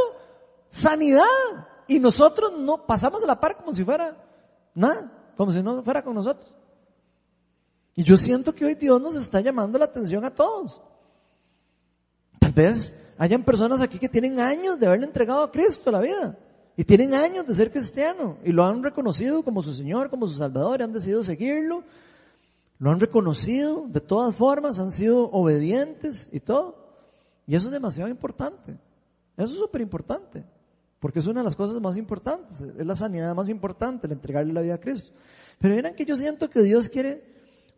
sanidad. 0.72 1.26
Y 1.88 2.00
nosotros 2.00 2.54
no 2.58 2.86
pasamos 2.88 3.24
a 3.24 3.28
la 3.28 3.40
par 3.40 3.58
como 3.58 3.74
si 3.74 3.84
fuera 3.84 4.18
nada, 4.74 5.34
como 5.38 5.52
si 5.52 5.62
no 5.62 5.84
fuera 5.84 6.02
con 6.02 6.16
nosotros. 6.16 6.56
Y 7.94 8.04
yo 8.04 8.16
siento 8.16 8.54
que 8.54 8.66
hoy 8.66 8.76
Dios 8.76 9.02
nos 9.02 9.16
está 9.16 9.42
llamando 9.42 9.78
la 9.78 9.86
atención 9.86 10.24
a 10.24 10.34
todos. 10.34 10.82
Tal 12.40 12.54
vez 12.54 12.96
hayan 13.18 13.44
personas 13.44 13.82
aquí 13.82 14.00
que 14.00 14.10
tienen 14.10 14.40
años 14.40 14.80
de 14.80 14.88
haberle 14.88 15.06
entregado 15.06 15.42
a 15.42 15.52
Cristo 15.52 15.92
la 15.92 16.00
vida. 16.00 16.38
Y 16.78 16.86
tienen 16.86 17.14
años 17.14 17.46
de 17.46 17.54
ser 17.54 17.72
cristiano. 17.72 18.38
Y 18.44 18.52
lo 18.52 18.66
han 18.66 18.82
reconocido 18.82 19.44
como 19.44 19.62
su 19.62 19.74
Señor, 19.74 20.10
como 20.10 20.26
su 20.26 20.34
Salvador. 20.34 20.80
Y 20.80 20.84
han 20.84 20.94
decidido 20.94 21.22
seguirlo. 21.22 21.84
Lo 22.80 22.90
han 22.90 23.00
reconocido 23.00 23.86
de 23.88 24.00
todas 24.00 24.36
formas. 24.36 24.80
Han 24.80 24.92
sido 24.92 25.30
obedientes 25.32 26.30
y 26.32 26.40
todo. 26.40 26.78
Y 27.46 27.56
eso 27.56 27.68
es 27.68 27.74
demasiado 27.74 28.10
importante. 28.10 28.80
Eso 29.36 29.54
es 29.54 29.60
súper 29.60 29.82
importante. 29.82 30.46
Porque 31.02 31.18
es 31.18 31.26
una 31.26 31.40
de 31.40 31.46
las 31.46 31.56
cosas 31.56 31.82
más 31.82 31.98
importantes, 31.98 32.62
es 32.62 32.86
la 32.86 32.96
sanidad 32.96 33.34
más 33.34 33.50
importante, 33.50 34.06
el 34.06 34.14
entregarle 34.14 34.54
la 34.54 34.62
vida 34.62 34.76
a 34.76 34.80
Cristo. 34.80 35.12
Pero 35.58 35.74
miren 35.74 35.96
que 35.96 36.06
yo 36.06 36.16
siento 36.16 36.48
que 36.48 36.62
Dios 36.62 36.90
quiere 36.90 37.24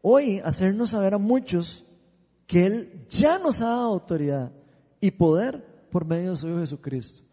hoy 0.01 0.39
hacernos 0.39 0.89
saber 0.89 1.13
a 1.13 1.17
muchos 1.17 1.85
que 2.45 2.65
Él 2.65 3.05
ya 3.07 3.39
nos 3.39 3.61
ha 3.61 3.67
dado 3.67 3.93
autoridad 3.93 4.51
y 4.99 5.09
poder 5.11 5.65
por 5.89 6.05
medio 6.05 6.31
de 6.31 6.35
su 6.35 6.49
Hijo 6.49 6.59
Jesucristo. 6.59 7.23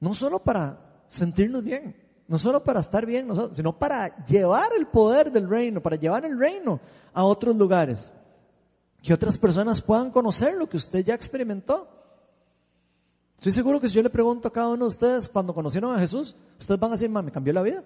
No 0.00 0.12
solo 0.12 0.42
para 0.42 1.04
sentirnos 1.06 1.64
bien, 1.64 1.94
no 2.26 2.36
solo 2.36 2.64
para 2.64 2.80
estar 2.80 3.06
bien 3.06 3.28
sino 3.52 3.78
para 3.78 4.24
llevar 4.24 4.72
el 4.76 4.88
poder 4.88 5.30
del 5.30 5.48
reino, 5.48 5.80
para 5.80 5.94
llevar 5.94 6.24
el 6.24 6.36
reino 6.36 6.80
a 7.14 7.22
otros 7.22 7.54
lugares. 7.54 8.12
Que 9.00 9.14
otras 9.14 9.38
personas 9.38 9.80
puedan 9.80 10.10
conocer 10.10 10.54
lo 10.54 10.68
que 10.68 10.78
usted 10.78 11.04
ya 11.04 11.14
experimentó. 11.14 11.88
Estoy 13.36 13.52
seguro 13.52 13.80
que 13.80 13.88
si 13.88 13.94
yo 13.94 14.02
le 14.02 14.10
pregunto 14.10 14.48
a 14.48 14.52
cada 14.52 14.68
uno 14.68 14.84
de 14.84 14.88
ustedes 14.88 15.28
cuando 15.28 15.54
conocieron 15.54 15.94
a 15.94 15.98
Jesús, 15.98 16.34
ustedes 16.58 16.80
van 16.80 16.90
a 16.90 16.94
decir, 16.94 17.10
me 17.10 17.30
cambió 17.30 17.52
la 17.52 17.62
vida. 17.62 17.84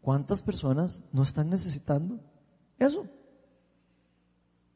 ¿Cuántas 0.00 0.42
personas 0.42 1.02
no 1.12 1.22
están 1.22 1.48
necesitando 1.48 2.18
eso? 2.78 3.06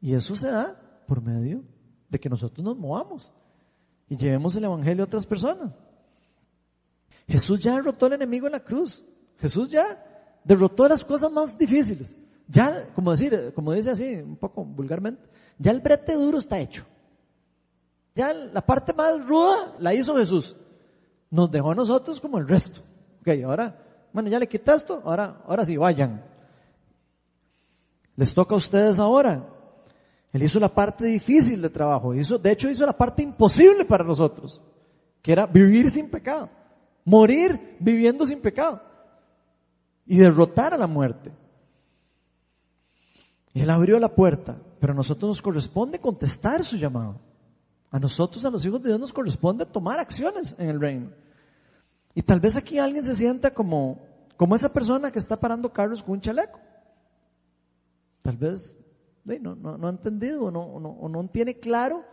Y 0.00 0.14
eso 0.14 0.36
se 0.36 0.48
da 0.48 0.80
por 1.06 1.22
medio 1.22 1.62
de 2.09 2.18
que 2.18 2.28
nosotros 2.28 2.64
nos 2.64 2.76
movamos 2.76 3.32
y 4.09 4.16
llevemos 4.16 4.56
el 4.56 4.64
Evangelio 4.64 5.04
a 5.04 5.06
otras 5.06 5.26
personas. 5.26 5.78
Jesús 7.26 7.62
ya 7.62 7.74
derrotó 7.74 8.06
al 8.06 8.14
enemigo 8.14 8.46
en 8.46 8.52
la 8.52 8.61
cruz. 8.64 9.04
Jesús 9.36 9.70
ya 9.70 10.02
derrotó 10.44 10.88
las 10.88 11.04
cosas 11.04 11.30
más 11.30 11.59
difíciles. 11.59 12.16
Ya, 12.46 12.88
como 12.94 13.11
decir, 13.11 13.52
como 13.54 13.72
dice 13.72 13.90
así, 13.90 14.14
un 14.14 14.36
poco 14.36 14.64
vulgarmente, 14.64 15.28
ya 15.59 15.70
el 15.70 15.80
brete 15.80 16.14
duro 16.14 16.38
está 16.38 16.59
hecho. 16.59 16.86
Ya 18.18 18.32
la 18.32 18.62
parte 18.62 18.92
más 18.92 19.24
ruda 19.24 19.76
la 19.78 19.94
hizo 19.94 20.16
Jesús. 20.16 20.56
Nos 21.30 21.52
dejó 21.52 21.70
a 21.70 21.74
nosotros 21.76 22.20
como 22.20 22.38
el 22.38 22.48
resto. 22.48 22.80
Ok, 23.20 23.28
ahora, 23.44 23.80
bueno, 24.12 24.28
ya 24.28 24.40
le 24.40 24.48
quité 24.48 24.72
esto, 24.72 25.00
ahora, 25.04 25.40
ahora 25.46 25.64
sí, 25.64 25.76
vayan. 25.76 26.24
Les 28.16 28.34
toca 28.34 28.56
a 28.56 28.58
ustedes 28.58 28.98
ahora. 28.98 29.48
Él 30.32 30.42
hizo 30.42 30.58
la 30.58 30.74
parte 30.74 31.04
difícil 31.04 31.62
de 31.62 31.70
trabajo. 31.70 32.12
Hizo, 32.12 32.38
de 32.38 32.50
hecho, 32.50 32.68
hizo 32.68 32.84
la 32.84 32.92
parte 32.92 33.22
imposible 33.22 33.84
para 33.84 34.02
nosotros, 34.02 34.60
que 35.22 35.30
era 35.30 35.46
vivir 35.46 35.88
sin 35.88 36.10
pecado. 36.10 36.50
Morir 37.04 37.76
viviendo 37.78 38.26
sin 38.26 38.40
pecado. 38.40 38.82
Y 40.06 40.18
derrotar 40.18 40.74
a 40.74 40.76
la 40.76 40.88
muerte. 40.88 41.30
Él 43.54 43.70
abrió 43.70 44.00
la 44.00 44.12
puerta, 44.12 44.56
pero 44.80 44.92
a 44.92 44.96
nosotros 44.96 45.28
nos 45.28 45.40
corresponde 45.40 46.00
contestar 46.00 46.64
su 46.64 46.76
llamado. 46.76 47.27
A 47.91 47.99
nosotros, 47.99 48.45
a 48.45 48.51
los 48.51 48.64
hijos 48.64 48.82
de 48.82 48.91
Dios, 48.91 49.01
nos 49.01 49.12
corresponde 49.12 49.64
tomar 49.64 49.99
acciones 49.99 50.55
en 50.59 50.68
el 50.68 50.80
reino. 50.80 51.11
Y 52.14 52.22
tal 52.22 52.41
vez 52.41 52.57
aquí 52.57 52.78
alguien 52.78 53.05
se 53.05 53.14
sienta 53.14 53.53
como, 53.53 54.01
como 54.36 54.55
esa 54.55 54.72
persona 54.72 55.11
que 55.11 55.18
está 55.18 55.39
parando 55.39 55.72
carros 55.72 56.03
con 56.03 56.14
un 56.14 56.20
chaleco. 56.20 56.61
Tal 58.22 58.36
vez 58.36 58.78
no, 59.24 59.55
no, 59.55 59.76
no 59.76 59.86
ha 59.86 59.91
entendido 59.91 60.45
o 60.45 60.51
no, 60.51 60.62
o 60.62 61.09
no, 61.09 61.28
tiene 61.28 61.59
claro 61.59 62.05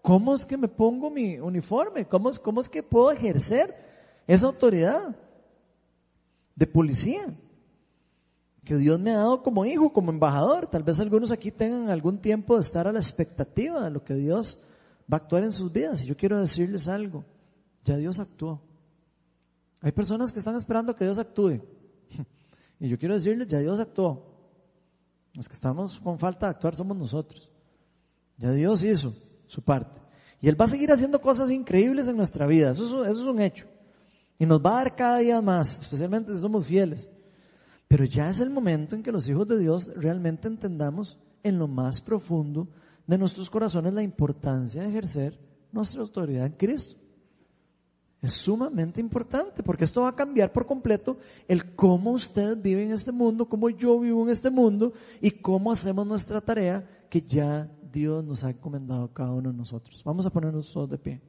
cómo 0.00 0.34
es 0.34 0.46
que 0.46 0.56
me 0.56 0.68
pongo 0.68 1.10
mi 1.10 1.38
uniforme, 1.38 2.06
cómo 2.06 2.30
es, 2.30 2.38
cómo 2.38 2.60
es 2.60 2.68
que 2.68 2.82
puedo 2.82 3.10
ejercer 3.10 3.74
esa 4.26 4.46
autoridad 4.46 5.16
de 6.54 6.66
policía 6.66 7.34
que 8.64 8.76
Dios 8.76 9.00
me 9.00 9.10
ha 9.10 9.18
dado 9.18 9.42
como 9.42 9.64
hijo, 9.64 9.92
como 9.92 10.10
embajador. 10.10 10.68
Tal 10.68 10.82
vez 10.82 11.00
algunos 11.00 11.32
aquí 11.32 11.50
tengan 11.50 11.90
algún 11.90 12.18
tiempo 12.18 12.54
de 12.54 12.60
estar 12.60 12.86
a 12.86 12.92
la 12.92 13.00
expectativa 13.00 13.82
de 13.82 13.90
lo 13.90 14.04
que 14.04 14.14
Dios 14.14 14.60
va 15.10 15.16
a 15.16 15.20
actuar 15.20 15.44
en 15.44 15.52
sus 15.52 15.72
vidas. 15.72 16.02
Y 16.02 16.06
yo 16.06 16.16
quiero 16.16 16.38
decirles 16.38 16.88
algo, 16.88 17.24
ya 17.84 17.96
Dios 17.96 18.20
actuó. 18.20 18.60
Hay 19.80 19.92
personas 19.92 20.32
que 20.32 20.38
están 20.38 20.56
esperando 20.56 20.94
que 20.94 21.04
Dios 21.04 21.18
actúe. 21.18 21.60
Y 22.80 22.88
yo 22.88 22.98
quiero 22.98 23.14
decirles, 23.14 23.46
ya 23.46 23.60
Dios 23.60 23.78
actuó. 23.78 24.26
Los 25.34 25.48
que 25.48 25.54
estamos 25.54 26.00
con 26.00 26.18
falta 26.18 26.46
de 26.46 26.50
actuar 26.50 26.74
somos 26.74 26.96
nosotros. 26.96 27.48
Ya 28.36 28.50
Dios 28.50 28.82
hizo 28.82 29.14
su 29.46 29.62
parte. 29.62 30.00
Y 30.40 30.48
Él 30.48 30.60
va 30.60 30.64
a 30.64 30.68
seguir 30.68 30.90
haciendo 30.90 31.20
cosas 31.20 31.52
increíbles 31.52 32.08
en 32.08 32.16
nuestra 32.16 32.44
vida. 32.44 32.72
Eso 32.72 33.04
es, 33.04 33.10
eso 33.10 33.20
es 33.20 33.26
un 33.28 33.40
hecho. 33.40 33.66
Y 34.36 34.46
nos 34.46 34.60
va 34.60 34.72
a 34.72 34.82
dar 34.82 34.96
cada 34.96 35.18
día 35.18 35.40
más, 35.40 35.78
especialmente 35.78 36.32
si 36.32 36.40
somos 36.40 36.66
fieles. 36.66 37.08
Pero 37.86 38.04
ya 38.04 38.30
es 38.30 38.40
el 38.40 38.50
momento 38.50 38.96
en 38.96 39.04
que 39.04 39.12
los 39.12 39.28
hijos 39.28 39.46
de 39.46 39.58
Dios 39.58 39.88
realmente 39.94 40.48
entendamos 40.48 41.20
en 41.44 41.58
lo 41.58 41.68
más 41.68 42.00
profundo 42.00 42.66
de 43.06 43.18
nuestros 43.18 43.50
corazones 43.50 43.92
la 43.92 44.02
importancia 44.02 44.82
de 44.82 44.88
ejercer 44.88 45.38
nuestra 45.72 46.00
autoridad 46.00 46.46
en 46.46 46.52
Cristo. 46.52 46.96
Es 48.20 48.32
sumamente 48.32 49.00
importante 49.00 49.64
porque 49.64 49.84
esto 49.84 50.02
va 50.02 50.10
a 50.10 50.14
cambiar 50.14 50.52
por 50.52 50.64
completo 50.64 51.18
el 51.48 51.74
cómo 51.74 52.12
usted 52.12 52.56
vive 52.56 52.84
en 52.84 52.92
este 52.92 53.10
mundo, 53.10 53.48
cómo 53.48 53.68
yo 53.68 53.98
vivo 53.98 54.22
en 54.22 54.30
este 54.30 54.48
mundo 54.48 54.92
y 55.20 55.32
cómo 55.32 55.72
hacemos 55.72 56.06
nuestra 56.06 56.40
tarea 56.40 56.88
que 57.10 57.20
ya 57.20 57.68
Dios 57.92 58.24
nos 58.24 58.44
ha 58.44 58.50
encomendado 58.50 59.04
a 59.04 59.12
cada 59.12 59.32
uno 59.32 59.50
de 59.50 59.58
nosotros. 59.58 60.02
Vamos 60.04 60.24
a 60.24 60.30
ponernos 60.30 60.72
todos 60.72 60.88
de 60.90 60.98
pie. 60.98 61.20